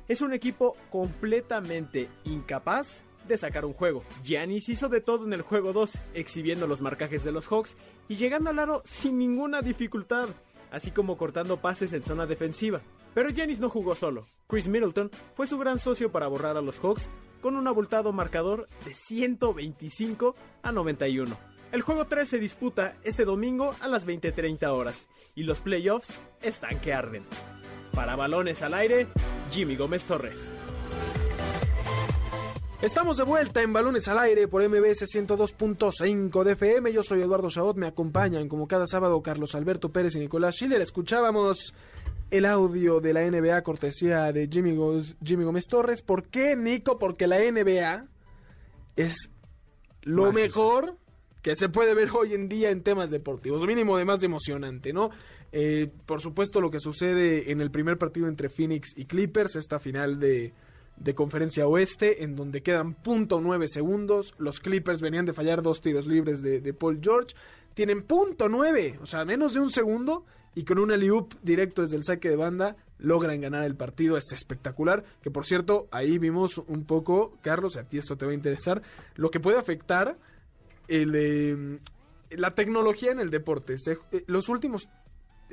es 0.07 0.21
un 0.21 0.33
equipo 0.33 0.75
completamente 0.89 2.09
incapaz 2.23 3.03
de 3.27 3.37
sacar 3.37 3.63
un 3.63 3.73
juego. 3.73 4.03
Giannis 4.23 4.67
hizo 4.69 4.89
de 4.89 5.01
todo 5.01 5.27
en 5.27 5.33
el 5.33 5.43
juego 5.43 5.71
2, 5.71 5.93
exhibiendo 6.15 6.65
los 6.65 6.81
marcajes 6.81 7.23
de 7.23 7.31
los 7.31 7.45
Hawks 7.49 7.77
y 8.09 8.15
llegando 8.15 8.49
al 8.49 8.57
aro 8.57 8.81
sin 8.85 9.19
ninguna 9.19 9.61
dificultad, 9.61 10.29
así 10.71 10.89
como 10.89 11.15
cortando 11.15 11.57
pases 11.57 11.93
en 11.93 12.01
zona 12.01 12.25
defensiva. 12.25 12.81
Pero 13.13 13.29
Giannis 13.29 13.59
no 13.59 13.69
jugó 13.69 13.95
solo. 13.95 14.27
Chris 14.47 14.67
Middleton 14.67 15.11
fue 15.33 15.47
su 15.47 15.57
gran 15.57 15.79
socio 15.79 16.11
para 16.11 16.27
borrar 16.27 16.57
a 16.57 16.61
los 16.61 16.79
Hawks 16.79 17.09
con 17.41 17.55
un 17.55 17.67
abultado 17.67 18.11
marcador 18.11 18.67
de 18.85 18.93
125 18.93 20.35
a 20.61 20.71
91. 20.71 21.35
El 21.71 21.81
juego 21.81 22.05
3 22.05 22.27
se 22.27 22.39
disputa 22.39 22.95
este 23.03 23.25
domingo 23.25 23.75
a 23.81 23.87
las 23.87 24.05
20:30 24.05 24.71
horas 24.71 25.07
y 25.35 25.43
los 25.43 25.59
playoffs 25.59 26.19
están 26.41 26.79
que 26.79 26.93
arden. 26.93 27.23
Para 27.93 28.15
balones 28.15 28.61
al 28.61 28.73
aire, 28.73 29.07
Jimmy 29.51 29.75
Gómez 29.75 30.03
Torres. 30.03 30.37
Estamos 32.83 33.15
de 33.15 33.23
vuelta 33.23 33.61
en 33.61 33.71
Balones 33.71 34.09
al 34.09 34.19
Aire 34.19 34.49
por 34.49 34.61
MBS 34.61 35.05
102.5 35.05 36.43
de 36.43 36.51
FM. 36.51 36.91
Yo 36.91 37.01
soy 37.01 37.21
Eduardo 37.21 37.49
Saot, 37.49 37.77
me 37.77 37.87
acompañan 37.87 38.49
como 38.49 38.67
cada 38.67 38.87
sábado 38.87 39.23
Carlos 39.23 39.55
Alberto 39.55 39.89
Pérez 39.89 40.15
y 40.15 40.19
Nicolás 40.19 40.55
Schiller. 40.55 40.81
Escuchábamos 40.81 41.73
el 42.33 42.45
audio 42.45 42.99
de 42.99 43.13
la 43.13 43.29
NBA 43.29 43.61
cortesía 43.61 44.31
de 44.31 44.47
Jimmy, 44.51 44.75
Gómez, 44.75 45.15
Jimmy 45.23 45.43
Gómez 45.43 45.67
Torres. 45.67 46.01
¿Por 46.01 46.29
qué, 46.29 46.55
Nico? 46.55 46.97
Porque 46.97 47.27
la 47.27 47.37
NBA 47.37 48.07
es 48.95 49.29
lo 50.01 50.31
Mágico. 50.31 50.39
mejor 50.39 50.97
que 51.43 51.55
se 51.55 51.69
puede 51.69 51.93
ver 51.93 52.09
hoy 52.09 52.33
en 52.33 52.49
día 52.49 52.71
en 52.71 52.81
temas 52.81 53.11
deportivos, 53.11 53.67
mínimo 53.67 53.97
de 53.97 54.05
más 54.05 54.23
emocionante, 54.23 54.93
¿no? 54.93 55.11
Eh, 55.51 55.91
por 56.07 56.21
supuesto 56.21 56.59
lo 56.59 56.71
que 56.71 56.79
sucede 56.79 57.51
en 57.51 57.61
el 57.61 57.69
primer 57.69 57.99
partido 57.99 58.27
entre 58.27 58.49
Phoenix 58.49 58.97
y 58.97 59.05
Clippers, 59.05 59.55
esta 59.55 59.77
final 59.77 60.19
de, 60.19 60.53
de 60.97 61.13
conferencia 61.13 61.67
oeste, 61.67 62.23
en 62.23 62.35
donde 62.35 62.63
quedan 62.63 62.95
punto 62.95 63.41
nueve 63.41 63.67
segundos, 63.67 64.33
los 64.39 64.59
Clippers 64.59 65.01
venían 65.01 65.25
de 65.25 65.33
fallar 65.33 65.61
dos 65.61 65.81
tiros 65.81 66.07
libres 66.07 66.41
de, 66.41 66.61
de 66.61 66.73
Paul 66.73 66.99
George, 66.99 67.35
tienen 67.75 68.01
punto 68.01 68.49
nueve, 68.49 68.97
o 69.03 69.05
sea, 69.05 69.23
menos 69.23 69.53
de 69.53 69.59
un 69.59 69.69
segundo, 69.69 70.25
y 70.55 70.63
con 70.63 70.79
un 70.79 70.91
alley-oop 70.91 71.33
directo 71.41 71.81
desde 71.81 71.97
el 71.97 72.03
saque 72.03 72.29
de 72.29 72.35
banda, 72.35 72.75
logran 72.99 73.41
ganar 73.41 73.63
el 73.63 73.75
partido, 73.75 74.17
es 74.17 74.31
espectacular, 74.31 75.03
que 75.21 75.31
por 75.31 75.45
cierto, 75.45 75.87
ahí 75.91 76.17
vimos 76.17 76.57
un 76.67 76.85
poco, 76.85 77.37
Carlos, 77.41 77.77
a 77.77 77.83
ti 77.83 77.97
esto 77.97 78.15
te 78.15 78.25
va 78.25 78.31
a 78.31 78.35
interesar, 78.35 78.81
lo 79.15 79.29
que 79.29 79.39
puede 79.39 79.57
afectar 79.57 80.17
el, 80.87 81.13
eh, 81.15 81.79
la 82.31 82.55
tecnología 82.55 83.11
en 83.11 83.19
el 83.19 83.29
deporte. 83.29 83.75
Eh, 84.11 84.23
los 84.27 84.49
últimos 84.49 84.87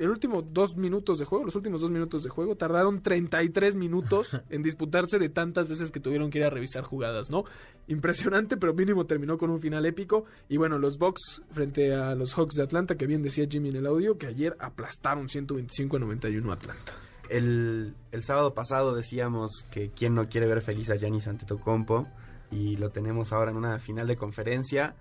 el 0.01 0.09
último 0.09 0.41
dos 0.41 0.75
minutos 0.75 1.19
de 1.19 1.25
juego, 1.25 1.45
los 1.45 1.55
últimos 1.55 1.81
dos 1.81 1.91
minutos 1.91 2.23
de 2.23 2.29
juego, 2.29 2.55
tardaron 2.55 3.01
33 3.01 3.75
minutos 3.75 4.31
en 4.49 4.63
disputarse 4.63 5.19
de 5.19 5.29
tantas 5.29 5.69
veces 5.69 5.91
que 5.91 5.99
tuvieron 5.99 6.29
que 6.29 6.39
ir 6.39 6.45
a 6.45 6.49
revisar 6.49 6.83
jugadas, 6.83 7.29
¿no? 7.29 7.45
Impresionante, 7.87 8.57
pero 8.57 8.73
mínimo 8.73 9.05
terminó 9.05 9.37
con 9.37 9.51
un 9.51 9.59
final 9.59 9.85
épico. 9.85 10.25
Y 10.49 10.57
bueno, 10.57 10.79
los 10.79 10.97
Bucks 10.97 11.41
frente 11.51 11.93
a 11.93 12.15
los 12.15 12.33
Hawks 12.33 12.55
de 12.55 12.63
Atlanta, 12.63 12.95
que 12.95 13.05
bien 13.05 13.21
decía 13.21 13.45
Jimmy 13.49 13.69
en 13.69 13.77
el 13.77 13.85
audio, 13.85 14.17
que 14.17 14.27
ayer 14.27 14.55
aplastaron 14.59 15.29
125 15.29 15.97
a 15.97 15.99
91 15.99 16.51
a 16.51 16.53
Atlanta. 16.55 16.93
El, 17.29 17.93
el 18.11 18.23
sábado 18.23 18.53
pasado 18.53 18.95
decíamos 18.95 19.65
que 19.71 19.91
quién 19.91 20.15
no 20.15 20.27
quiere 20.27 20.47
ver 20.47 20.61
feliz 20.61 20.89
a 20.89 20.95
Giannis 20.95 21.27
Antetokounmpo 21.27 22.07
y 22.51 22.75
lo 22.75 22.89
tenemos 22.89 23.31
ahora 23.31 23.51
en 23.51 23.57
una 23.57 23.79
final 23.79 24.07
de 24.07 24.15
conferencia. 24.15 24.95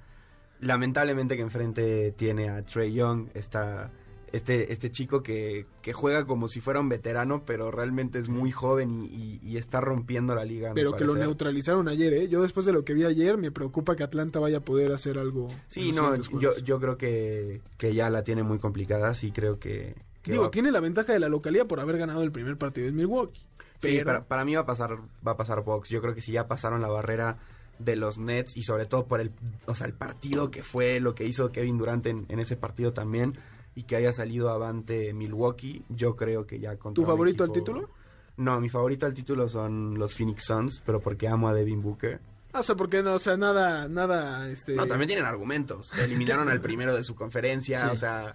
Lamentablemente 0.60 1.36
que 1.36 1.42
enfrente 1.42 2.12
tiene 2.12 2.50
a 2.50 2.62
Trey 2.62 2.92
Young, 2.92 3.28
esta, 3.34 3.90
este, 4.32 4.72
este 4.72 4.90
chico 4.90 5.22
que, 5.22 5.66
que 5.82 5.92
juega 5.92 6.24
como 6.26 6.48
si 6.48 6.60
fuera 6.60 6.80
un 6.80 6.88
veterano, 6.88 7.42
pero 7.44 7.70
realmente 7.70 8.18
es 8.18 8.28
muy 8.28 8.50
joven 8.50 8.90
y, 8.92 9.06
y- 9.06 9.40
y 9.42 9.56
está 9.56 9.80
rompiendo 9.80 10.34
la 10.34 10.44
liga. 10.44 10.72
Pero 10.74 10.92
que 10.94 11.04
lo 11.04 11.14
neutralizaron 11.14 11.88
ayer, 11.88 12.12
¿eh? 12.14 12.28
Yo 12.28 12.42
después 12.42 12.64
de 12.66 12.72
lo 12.72 12.84
que 12.84 12.94
vi 12.94 13.04
ayer, 13.04 13.36
me 13.36 13.50
preocupa 13.50 13.96
que 13.96 14.02
Atlanta 14.04 14.38
vaya 14.38 14.58
a 14.58 14.60
poder 14.60 14.92
hacer 14.92 15.18
algo. 15.18 15.48
Sí, 15.68 15.92
no, 15.92 16.14
yo, 16.38 16.56
yo 16.58 16.78
creo 16.80 16.96
que, 16.96 17.60
que 17.76 17.94
ya 17.94 18.08
la 18.10 18.22
tiene 18.24 18.42
muy 18.42 18.58
complicada, 18.58 19.14
sí 19.14 19.32
creo 19.32 19.58
que... 19.58 19.94
que 20.22 20.32
Digo, 20.32 20.44
va- 20.44 20.50
tiene 20.50 20.70
la 20.70 20.80
ventaja 20.80 21.12
de 21.12 21.18
la 21.20 21.28
localidad 21.28 21.66
por 21.66 21.80
haber 21.80 21.98
ganado 21.98 22.22
el 22.22 22.30
primer 22.32 22.56
partido 22.56 22.86
en 22.88 22.96
Milwaukee. 22.96 23.40
Sí, 23.78 23.88
Pero- 23.94 24.04
para, 24.04 24.24
para 24.24 24.44
mí 24.44 24.54
va 24.54 24.60
a 24.62 24.66
pasar 24.66 24.98
va 25.26 25.32
a 25.32 25.36
pasar 25.36 25.64
Bucks. 25.64 25.88
Yo 25.88 26.00
creo 26.02 26.14
que 26.14 26.20
si 26.20 26.32
ya 26.32 26.46
pasaron 26.46 26.82
la 26.82 26.88
barrera 26.88 27.38
de 27.78 27.96
los 27.96 28.18
Nets 28.18 28.58
y 28.58 28.62
sobre 28.62 28.84
todo 28.84 29.06
por 29.06 29.22
el 29.22 29.32
o 29.64 29.74
sea, 29.74 29.86
el 29.86 29.94
partido 29.94 30.50
que 30.50 30.62
fue 30.62 31.00
lo 31.00 31.14
que 31.14 31.24
hizo 31.24 31.50
Kevin 31.50 31.78
Durant 31.78 32.04
en, 32.06 32.26
en 32.28 32.38
ese 32.38 32.54
partido 32.58 32.92
también 32.92 33.38
y 33.74 33.84
que 33.84 33.96
haya 33.96 34.12
salido 34.12 34.50
avante 34.50 35.12
Milwaukee, 35.12 35.84
yo 35.88 36.16
creo 36.16 36.46
que 36.46 36.58
ya 36.58 36.76
contra 36.76 37.02
¿Tu 37.02 37.06
favorito 37.06 37.44
al 37.44 37.52
título? 37.52 37.90
No, 38.36 38.60
mi 38.60 38.68
favorito 38.68 39.06
al 39.06 39.14
título 39.14 39.48
son 39.48 39.98
los 39.98 40.14
Phoenix 40.14 40.44
Suns, 40.44 40.82
pero 40.84 41.00
porque 41.00 41.28
amo 41.28 41.48
a 41.48 41.54
Devin 41.54 41.82
Booker. 41.82 42.20
Ah, 42.52 42.60
o 42.60 42.62
sea, 42.62 42.74
porque 42.74 43.02
no, 43.02 43.14
o 43.14 43.18
sea, 43.20 43.36
nada, 43.36 43.86
nada, 43.86 44.48
este... 44.50 44.74
No, 44.74 44.86
también 44.86 45.08
tienen 45.08 45.24
argumentos. 45.26 45.92
Eliminaron 45.98 46.48
al 46.48 46.60
primero 46.60 46.94
de 46.94 47.04
su 47.04 47.14
conferencia, 47.14 47.84
Sí. 47.86 47.90
o 47.92 47.96
sea, 47.96 48.34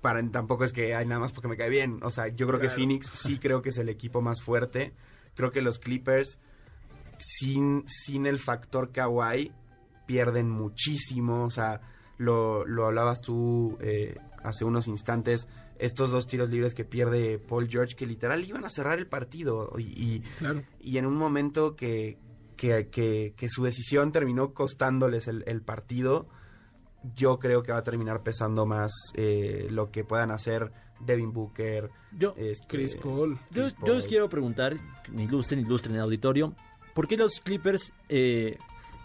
para, 0.00 0.22
tampoco 0.30 0.64
es 0.64 0.72
que 0.72 0.94
hay 0.94 1.06
nada 1.06 1.20
más 1.20 1.32
porque 1.32 1.48
me 1.48 1.56
cae 1.56 1.68
bien. 1.70 2.00
O 2.02 2.10
sea, 2.10 2.28
yo 2.28 2.46
creo 2.46 2.60
que. 2.60 2.68
Phoenix 2.68 3.10
sí 3.14 3.38
creo 3.38 3.62
que 3.62 3.70
es 3.70 3.78
el 3.78 3.88
equipo 3.88 4.20
más 4.20 4.42
fuerte. 4.42 4.92
Creo 5.34 5.50
que 5.50 5.62
los 5.62 5.78
Clippers, 5.78 6.38
sin, 7.16 7.84
sin 7.86 8.26
el 8.26 8.38
factor 8.38 8.92
Kawhi, 8.92 9.52
pierden 10.06 10.50
muchísimo. 10.50 11.44
O 11.44 11.50
sea, 11.50 11.80
lo, 12.18 12.64
lo 12.66 12.86
hablabas 12.86 13.20
tú 13.20 13.76
eh, 13.80 14.16
hace 14.42 14.64
unos 14.64 14.88
instantes. 14.88 15.46
Estos 15.78 16.10
dos 16.10 16.26
tiros 16.26 16.50
libres 16.50 16.72
que 16.74 16.84
pierde 16.84 17.38
Paul 17.38 17.68
George, 17.68 17.96
que 17.96 18.06
literal 18.06 18.44
iban 18.44 18.64
a 18.64 18.68
cerrar 18.68 18.98
el 18.98 19.06
partido. 19.06 19.72
Y, 19.78 19.82
y- 20.16 20.20
Claro. 20.38 20.62
y 20.80 20.98
en 20.98 21.06
un 21.06 21.16
momento 21.16 21.74
que, 21.76 22.16
que, 22.56 22.88
que- 22.88 23.34
que 23.36 23.48
su 23.48 23.64
decisión 23.64 24.12
terminó 24.12 24.52
costándoles 24.54 25.26
el, 25.28 25.42
el 25.46 25.62
partido, 25.62 26.28
yo 27.16 27.38
creo 27.38 27.62
que 27.62 27.72
va 27.72 27.78
a 27.78 27.82
terminar 27.82 28.22
pesando 28.22 28.64
más 28.66 28.92
eh, 29.14 29.66
lo 29.70 29.90
que 29.90 30.04
puedan 30.04 30.30
hacer 30.30 30.72
Devin 31.00 31.32
Booker, 31.32 31.90
Yo, 32.16 32.34
este, 32.38 32.66
Chris 32.68 32.94
Paul. 32.94 33.36
yo, 33.50 33.62
Chris 33.64 33.74
yo 33.84 33.94
les 33.94 34.02
Paul. 34.04 34.08
quiero 34.08 34.28
preguntar, 34.30 34.76
ilustren, 35.14 35.60
ilustren 35.60 35.92
en 35.94 35.96
el 35.98 36.04
auditorio, 36.04 36.54
¿por 36.94 37.06
qué 37.08 37.16
los 37.16 37.40
Clippers, 37.40 37.92
eh, 38.08 38.56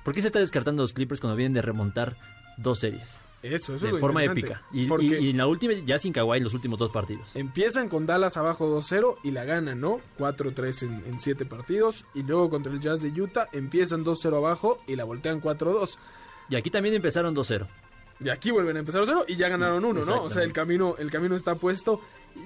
por 0.06 0.14
qué 0.14 0.22
se 0.22 0.28
está 0.28 0.40
descartando 0.40 0.84
los 0.84 0.94
Clippers 0.94 1.20
cuando 1.20 1.36
vienen 1.36 1.54
de 1.54 1.62
remontar 1.64 2.16
dos 2.62 2.80
series? 2.80 3.04
Eso, 3.42 3.74
eso 3.74 3.88
es 3.88 3.94
de 3.94 4.00
forma 4.00 4.22
épica. 4.24 4.62
Y, 4.74 4.82
y- 5.02 5.16
y 5.16 5.30
en 5.30 5.38
la 5.38 5.48
última, 5.48 5.74
ya 5.86 5.98
sin 5.98 6.12
Kawhi, 6.12 6.42
los 6.42 6.54
últimos 6.54 6.78
dos 6.78 6.90
partidos. 6.92 7.26
empiezan 7.36 7.88
con 7.88 8.06
Dallas 8.06 8.36
abajo 8.36 8.68
2-0 8.82 9.16
y 9.24 9.32
la 9.32 9.46
ganan, 9.46 9.80
¿no? 9.80 10.02
4-3 10.18 10.84
en, 10.84 11.04
en 11.06 11.20
7 11.20 11.46
partidos. 11.46 12.04
Y 12.14 12.24
luego 12.24 12.50
contra 12.50 12.72
el 12.74 12.82
Jazz 12.82 13.02
de 13.02 13.10
Utah 13.22 13.48
empiezan 13.54 14.04
2-0 14.04 14.36
abajo 14.36 14.80
y 14.88 14.98
la 14.98 15.06
voltean 15.06 15.42
4-2. 15.42 15.98
Y 16.50 16.56
aquí 16.58 16.70
también 16.70 16.96
empezaron 16.96 17.34
2-0. 17.34 17.66
Y 18.22 18.28
aquí 18.28 18.52
vuelven 18.52 18.76
a 18.76 18.80
empezar 18.80 19.04
0 19.06 19.24
y 19.30 19.38
ya 19.38 19.48
ganaron 19.48 19.86
uno, 19.86 20.04
¿no? 20.04 20.24
O 20.24 20.30
sea, 20.30 20.44
el 20.44 20.52
camino, 20.52 20.96
el 21.00 21.10
camino 21.10 21.36
está 21.38 21.56
puesto. 21.56 22.02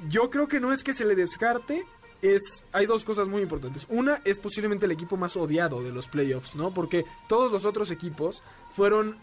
Yo 0.09 0.29
creo 0.29 0.47
que 0.47 0.59
no 0.59 0.71
es 0.71 0.83
que 0.83 0.93
se 0.93 1.05
le 1.05 1.15
descarte, 1.15 1.83
es 2.21 2.63
hay 2.71 2.85
dos 2.85 3.03
cosas 3.03 3.27
muy 3.27 3.41
importantes. 3.41 3.87
Una 3.89 4.21
es 4.25 4.37
posiblemente 4.37 4.85
el 4.85 4.91
equipo 4.91 5.17
más 5.17 5.35
odiado 5.35 5.81
de 5.81 5.91
los 5.91 6.07
playoffs, 6.07 6.55
¿no? 6.55 6.71
Porque 6.71 7.03
todos 7.27 7.51
los 7.51 7.65
otros 7.65 7.89
equipos 7.89 8.43
fueron 8.75 9.17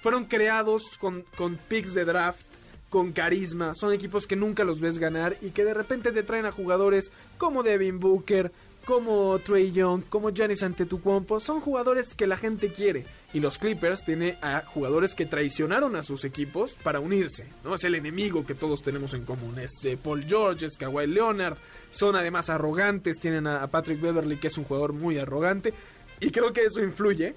fueron 0.00 0.24
creados 0.24 0.96
con, 0.98 1.24
con 1.36 1.56
picks 1.56 1.94
de 1.94 2.04
draft 2.04 2.50
con 2.90 3.12
carisma, 3.12 3.74
son 3.76 3.92
equipos 3.92 4.26
que 4.26 4.34
nunca 4.34 4.64
los 4.64 4.80
ves 4.80 4.98
ganar 4.98 5.36
y 5.40 5.50
que 5.50 5.64
de 5.64 5.74
repente 5.74 6.10
te 6.10 6.24
traen 6.24 6.44
a 6.44 6.52
jugadores 6.52 7.12
como 7.38 7.62
Devin 7.62 8.00
Booker, 8.00 8.50
como 8.84 9.38
Trey 9.38 9.70
Young, 9.70 10.02
como 10.08 10.30
Giannis 10.30 10.64
Antetokounmpo, 10.64 11.38
son 11.38 11.60
jugadores 11.60 12.14
que 12.14 12.26
la 12.26 12.36
gente 12.36 12.72
quiere. 12.72 13.06
Y 13.32 13.38
los 13.38 13.58
Clippers 13.58 14.04
tienen 14.04 14.36
a 14.42 14.62
jugadores 14.66 15.14
que 15.14 15.26
traicionaron 15.26 15.94
a 15.94 16.02
sus 16.02 16.24
equipos 16.24 16.72
para 16.82 16.98
unirse, 16.98 17.46
¿no? 17.62 17.76
Es 17.76 17.84
el 17.84 17.94
enemigo 17.94 18.44
que 18.44 18.56
todos 18.56 18.82
tenemos 18.82 19.14
en 19.14 19.24
común. 19.24 19.60
Es 19.60 19.70
eh, 19.84 19.96
Paul 20.02 20.24
George, 20.24 20.66
es 20.66 20.76
Kawhi 20.76 21.06
Leonard, 21.06 21.58
son 21.90 22.16
además 22.16 22.50
arrogantes, 22.50 23.20
tienen 23.20 23.46
a, 23.46 23.62
a 23.62 23.68
Patrick 23.68 24.00
Beverly 24.00 24.38
que 24.38 24.48
es 24.48 24.58
un 24.58 24.64
jugador 24.64 24.92
muy 24.94 25.18
arrogante 25.18 25.72
y 26.18 26.30
creo 26.30 26.52
que 26.52 26.64
eso 26.64 26.80
influye. 26.80 27.34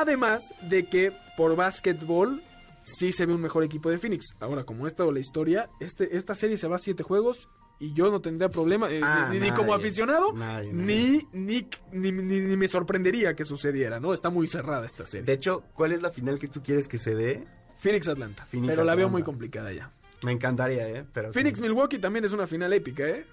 Además 0.00 0.52
de 0.62 0.86
que 0.86 1.12
por 1.36 1.54
básquetbol 1.56 2.42
sí 2.82 3.12
se 3.12 3.26
ve 3.26 3.34
un 3.34 3.40
mejor 3.40 3.62
equipo 3.62 3.90
de 3.90 3.98
Phoenix. 3.98 4.34
Ahora, 4.40 4.64
como 4.64 4.84
ha 4.84 4.88
estado 4.88 5.12
la 5.12 5.20
historia, 5.20 5.68
este, 5.80 6.16
esta 6.16 6.34
serie 6.34 6.58
se 6.58 6.66
va 6.68 6.76
a 6.76 6.78
siete 6.80 7.02
juegos 7.02 7.48
y 7.78 7.92
yo 7.94 8.10
no 8.10 8.20
tendría 8.20 8.48
problema, 8.48 8.90
eh, 8.90 9.00
Ah, 9.02 9.28
ni, 9.30 9.50
como 9.50 9.74
aficionado, 9.74 10.32
Nadie, 10.32 10.72
ni, 10.72 11.26
ni, 11.32 11.68
ni, 11.92 12.12
ni- 12.12 12.40
ni 12.40 12.56
me 12.56 12.68
sorprendería 12.68 13.34
que 13.34 13.44
sucediera, 13.44 13.98
¿no? 14.00 14.14
Está 14.14 14.30
muy 14.30 14.46
cerrada 14.46 14.86
esta 14.86 15.04
serie. 15.06 15.26
De 15.26 15.32
hecho, 15.32 15.62
¿cuál 15.74 15.92
es 15.92 16.00
la 16.00 16.10
final 16.10 16.38
que 16.38 16.48
tú 16.48 16.62
quieres 16.62 16.86
que 16.88 16.98
se 16.98 17.14
dé? 17.14 17.44
Phoenix 17.78 18.06
Atlanta. 18.08 18.46
Phoenix, 18.46 18.72
pero 18.72 18.84
la 18.84 18.94
veo 18.94 19.08
muy 19.08 19.22
complicada 19.22 19.72
ya. 19.72 19.90
Me 20.22 20.30
encantaría, 20.32 20.88
¿eh? 20.88 21.04
Pero 21.12 21.32
sí. 21.32 21.34
Phoenix 21.40 21.60
Milwaukee 21.60 21.98
también 21.98 22.24
es 22.24 22.32
una 22.32 22.46
final 22.46 22.72
épica, 22.72 23.08
¿eh? 23.08 23.26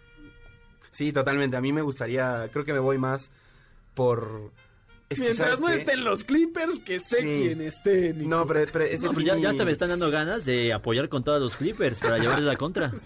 Sí, 0.91 1.12
totalmente. 1.14 1.55
A 1.55 1.62
mí 1.62 1.72
me 1.72 1.84
gustaría, 1.84 2.49
creo 2.51 2.66
que 2.66 2.74
me 2.74 2.80
voy 2.80 2.97
más 2.97 3.32
por... 3.93 4.51
es 5.10 5.18
que, 5.18 5.24
Mientras 5.26 5.47
¿sabes 5.49 5.60
no 5.60 5.68
qué? 5.68 5.76
estén 5.80 6.03
los 6.03 6.24
Clippers, 6.24 6.80
que 6.82 6.95
esté 6.95 7.18
Sí. 7.18 7.24
quien 7.47 7.62
esté. 7.62 8.14
Nico. 8.14 8.30
No, 8.30 8.45
pero, 8.47 8.70
pero 8.72 8.86
ese 8.86 9.05
No, 9.07 9.14
pues 9.14 9.26
ya, 9.26 9.36
ya 9.38 9.49
hasta 9.49 9.66
me 9.66 9.72
están 9.72 9.89
dando 9.89 10.12
ganas 10.12 10.45
de 10.45 10.72
apoyar 10.74 11.10
con 11.10 11.24
todos 11.24 11.41
los 11.41 11.55
Clippers 11.55 11.99
para 11.99 12.18
llevarles 12.20 12.45
la 12.45 12.55
contra. 12.55 12.91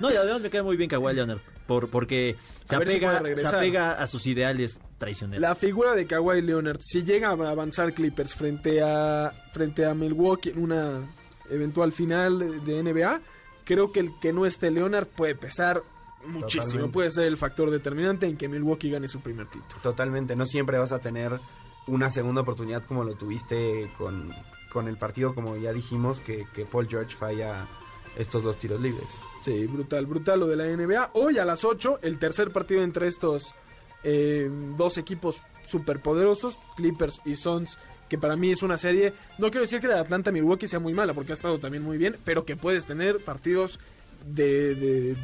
No, 0.00 0.10
y 0.10 0.16
además 0.16 0.40
me 0.40 0.48
cae 0.48 0.62
muy 0.62 0.78
bien 0.78 0.88
Kawhi 0.88 1.12
Leonard, 1.14 1.40
por, 1.66 1.90
porque 1.90 2.34
se 2.64 2.68
si 2.70 2.74
apega, 2.74 3.22
se 3.36 3.46
apega 3.46 3.92
a 3.92 4.06
sus 4.06 4.26
ideales 4.26 4.78
traicioneros. 4.96 5.42
La 5.42 5.54
figura 5.54 5.94
de 5.94 6.06
Kawhi 6.06 6.40
Leonard, 6.40 6.78
si 6.80 7.02
llega 7.04 7.28
a 7.28 7.32
avanzar 7.32 7.92
Clippers 7.92 8.34
frente 8.34 8.80
a 8.80 9.30
frente 9.52 9.84
a 9.84 9.92
Milwaukee 9.92 10.48
en 10.48 10.62
una 10.62 11.02
eventual 11.50 11.92
final 11.92 12.64
de 12.64 12.82
NBA, 12.82 13.20
creo 13.66 13.92
que 13.92 14.00
el 14.00 14.10
que 14.22 14.32
no 14.32 14.46
esté 14.46 14.70
Leonard 14.70 15.06
puede 15.06 15.34
pesar 15.34 15.82
muchísimo, 16.26 16.64
Totalmente. 16.64 16.92
puede 16.92 17.10
ser 17.10 17.26
el 17.26 17.36
factor 17.36 17.70
determinante 17.70 18.26
en 18.26 18.36
que 18.36 18.48
Milwaukee 18.48 18.90
gane 18.90 19.08
su 19.08 19.20
primer 19.20 19.46
título. 19.46 19.80
Totalmente, 19.82 20.36
no 20.36 20.46
siempre 20.46 20.78
vas 20.78 20.92
a 20.92 20.98
tener 20.98 21.40
una 21.86 22.10
segunda 22.10 22.42
oportunidad 22.42 22.84
como 22.84 23.04
lo 23.04 23.14
tuviste 23.14 23.90
con, 23.98 24.32
con 24.70 24.88
el 24.88 24.96
partido, 24.96 25.34
como 25.34 25.56
ya 25.56 25.72
dijimos, 25.72 26.20
que, 26.20 26.46
que 26.52 26.64
Paul 26.64 26.88
George 26.88 27.14
falla 27.16 27.66
estos 28.16 28.42
dos 28.42 28.56
tiros 28.56 28.80
libres. 28.80 29.08
Sí, 29.42 29.66
brutal, 29.66 30.06
brutal 30.06 30.40
lo 30.40 30.46
de 30.46 30.56
la 30.56 30.64
NBA. 30.64 31.10
Hoy 31.14 31.38
a 31.38 31.44
las 31.44 31.64
8, 31.64 32.00
el 32.02 32.18
tercer 32.18 32.50
partido 32.50 32.82
entre 32.82 33.06
estos 33.06 33.54
eh, 34.02 34.50
dos 34.76 34.98
equipos 34.98 35.40
superpoderosos, 35.66 36.58
Clippers 36.76 37.20
y 37.24 37.36
Suns, 37.36 37.78
que 38.08 38.18
para 38.18 38.36
mí 38.36 38.50
es 38.50 38.62
una 38.62 38.76
serie, 38.76 39.12
no 39.38 39.50
quiero 39.50 39.62
decir 39.62 39.80
que 39.80 39.86
la 39.86 39.94
de 39.94 40.00
Atlanta-Milwaukee 40.00 40.66
sea 40.66 40.80
muy 40.80 40.92
mala, 40.92 41.14
porque 41.14 41.32
ha 41.32 41.34
estado 41.34 41.58
también 41.58 41.84
muy 41.84 41.96
bien, 41.96 42.16
pero 42.24 42.44
que 42.44 42.56
puedes 42.56 42.84
tener 42.84 43.24
partidos 43.24 43.78
de, 44.26 45.16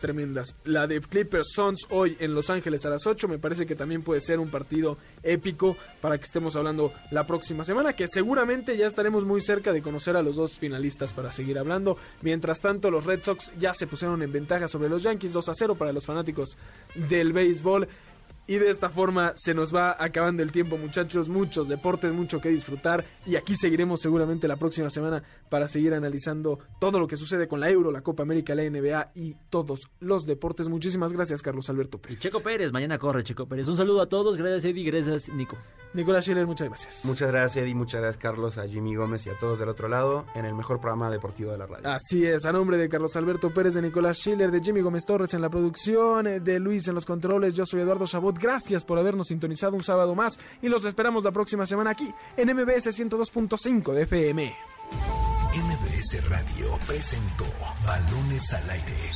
tremendas. 0.00 0.54
La 0.64 0.86
de 0.86 1.00
Clippers 1.00 1.48
Suns 1.52 1.86
hoy 1.90 2.16
en 2.20 2.34
Los 2.34 2.50
Ángeles 2.50 2.84
a 2.86 2.90
las 2.90 3.06
8 3.06 3.28
me 3.28 3.38
parece 3.38 3.66
que 3.66 3.74
también 3.74 4.02
puede 4.02 4.20
ser 4.20 4.38
un 4.40 4.50
partido 4.50 4.98
épico 5.22 5.76
para 6.00 6.18
que 6.18 6.24
estemos 6.24 6.56
hablando 6.56 6.92
la 7.10 7.26
próxima 7.26 7.64
semana, 7.64 7.92
que 7.94 8.08
seguramente 8.08 8.76
ya 8.76 8.86
estaremos 8.86 9.24
muy 9.24 9.42
cerca 9.42 9.72
de 9.72 9.82
conocer 9.82 10.16
a 10.16 10.22
los 10.22 10.36
dos 10.36 10.58
finalistas 10.58 11.12
para 11.12 11.32
seguir 11.32 11.58
hablando. 11.58 11.96
Mientras 12.22 12.60
tanto, 12.60 12.90
los 12.90 13.04
Red 13.04 13.22
Sox 13.22 13.52
ya 13.58 13.74
se 13.74 13.86
pusieron 13.86 14.22
en 14.22 14.32
ventaja 14.32 14.68
sobre 14.68 14.88
los 14.88 15.02
Yankees 15.02 15.32
2 15.32 15.48
a 15.48 15.54
0 15.54 15.74
para 15.74 15.92
los 15.92 16.06
fanáticos 16.06 16.56
del 16.94 17.32
béisbol. 17.32 17.88
Y 18.48 18.56
de 18.56 18.70
esta 18.70 18.90
forma 18.90 19.32
se 19.36 19.54
nos 19.54 19.74
va 19.74 19.96
acabando 19.98 20.42
el 20.42 20.52
tiempo, 20.52 20.78
muchachos. 20.78 21.28
Muchos 21.28 21.68
deportes, 21.68 22.12
mucho 22.12 22.40
que 22.40 22.48
disfrutar. 22.48 23.04
Y 23.26 23.34
aquí 23.34 23.56
seguiremos 23.56 24.00
seguramente 24.00 24.46
la 24.46 24.56
próxima 24.56 24.88
semana 24.88 25.22
para 25.48 25.66
seguir 25.66 25.94
analizando 25.94 26.60
todo 26.80 27.00
lo 27.00 27.08
que 27.08 27.16
sucede 27.16 27.48
con 27.48 27.58
la 27.58 27.70
Euro, 27.70 27.90
la 27.90 28.02
Copa 28.02 28.22
América, 28.22 28.54
la 28.54 28.62
NBA 28.62 29.10
y 29.14 29.34
todos 29.50 29.90
los 29.98 30.26
deportes. 30.26 30.68
Muchísimas 30.68 31.12
gracias, 31.12 31.42
Carlos 31.42 31.68
Alberto 31.68 31.98
Y 31.98 32.00
Pérez. 32.00 32.20
Checo 32.20 32.40
Pérez, 32.40 32.72
mañana 32.72 32.98
corre 32.98 33.24
Checo 33.24 33.46
Pérez. 33.46 33.66
Un 33.68 33.76
saludo 33.76 34.02
a 34.02 34.08
todos, 34.08 34.36
gracias 34.36 34.64
Eddie, 34.64 34.84
gracias 34.84 35.28
Nico. 35.28 35.56
Nicolás 35.92 36.24
Schiller, 36.24 36.46
muchas 36.46 36.68
gracias. 36.68 37.04
Muchas 37.04 37.30
gracias 37.30 37.64
Eddie, 37.64 37.74
muchas 37.74 38.00
gracias 38.00 38.22
Carlos, 38.22 38.58
a 38.58 38.68
Jimmy 38.68 38.94
Gómez 38.94 39.26
y 39.26 39.30
a 39.30 39.34
todos 39.34 39.58
del 39.58 39.68
otro 39.68 39.88
lado 39.88 40.26
en 40.34 40.44
el 40.44 40.54
mejor 40.54 40.80
programa 40.80 41.10
deportivo 41.10 41.50
de 41.52 41.58
la 41.58 41.66
radio. 41.66 41.88
Así 41.88 42.26
es, 42.26 42.44
a 42.44 42.52
nombre 42.52 42.76
de 42.76 42.88
Carlos 42.88 43.16
Alberto 43.16 43.50
Pérez, 43.50 43.74
de 43.74 43.82
Nicolás 43.82 44.18
Schiller, 44.18 44.50
de 44.50 44.60
Jimmy 44.60 44.82
Gómez 44.82 45.04
Torres 45.04 45.32
en 45.34 45.40
la 45.40 45.48
producción, 45.48 46.44
de 46.44 46.60
Luis 46.60 46.86
en 46.88 46.94
los 46.94 47.06
controles, 47.06 47.54
yo 47.54 47.64
soy 47.66 47.80
Eduardo 47.80 48.06
Chabot. 48.06 48.35
Gracias 48.38 48.84
por 48.84 48.98
habernos 48.98 49.28
sintonizado 49.28 49.76
un 49.76 49.84
sábado 49.84 50.14
más 50.14 50.38
y 50.62 50.68
los 50.68 50.84
esperamos 50.84 51.24
la 51.24 51.32
próxima 51.32 51.66
semana 51.66 51.90
aquí 51.90 52.12
en 52.36 52.54
MBS 52.54 52.86
102.5 52.98 53.92
de 53.92 54.02
FM. 54.02 54.54
MBS 55.56 56.28
Radio 56.28 56.78
presentó 56.86 57.44
Balones 57.86 58.52
al 58.52 58.70
Aire. 58.70 59.10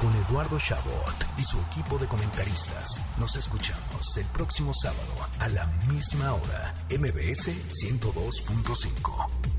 Con 0.00 0.14
Eduardo 0.24 0.56
Chabot 0.58 1.14
y 1.36 1.42
su 1.42 1.58
equipo 1.60 1.98
de 1.98 2.06
comentaristas. 2.06 3.02
Nos 3.18 3.36
escuchamos 3.36 4.16
el 4.16 4.26
próximo 4.26 4.72
sábado 4.72 5.14
a 5.40 5.48
la 5.48 5.66
misma 5.92 6.32
hora. 6.32 6.74
MBS 6.90 7.48
102.5. 7.82 9.49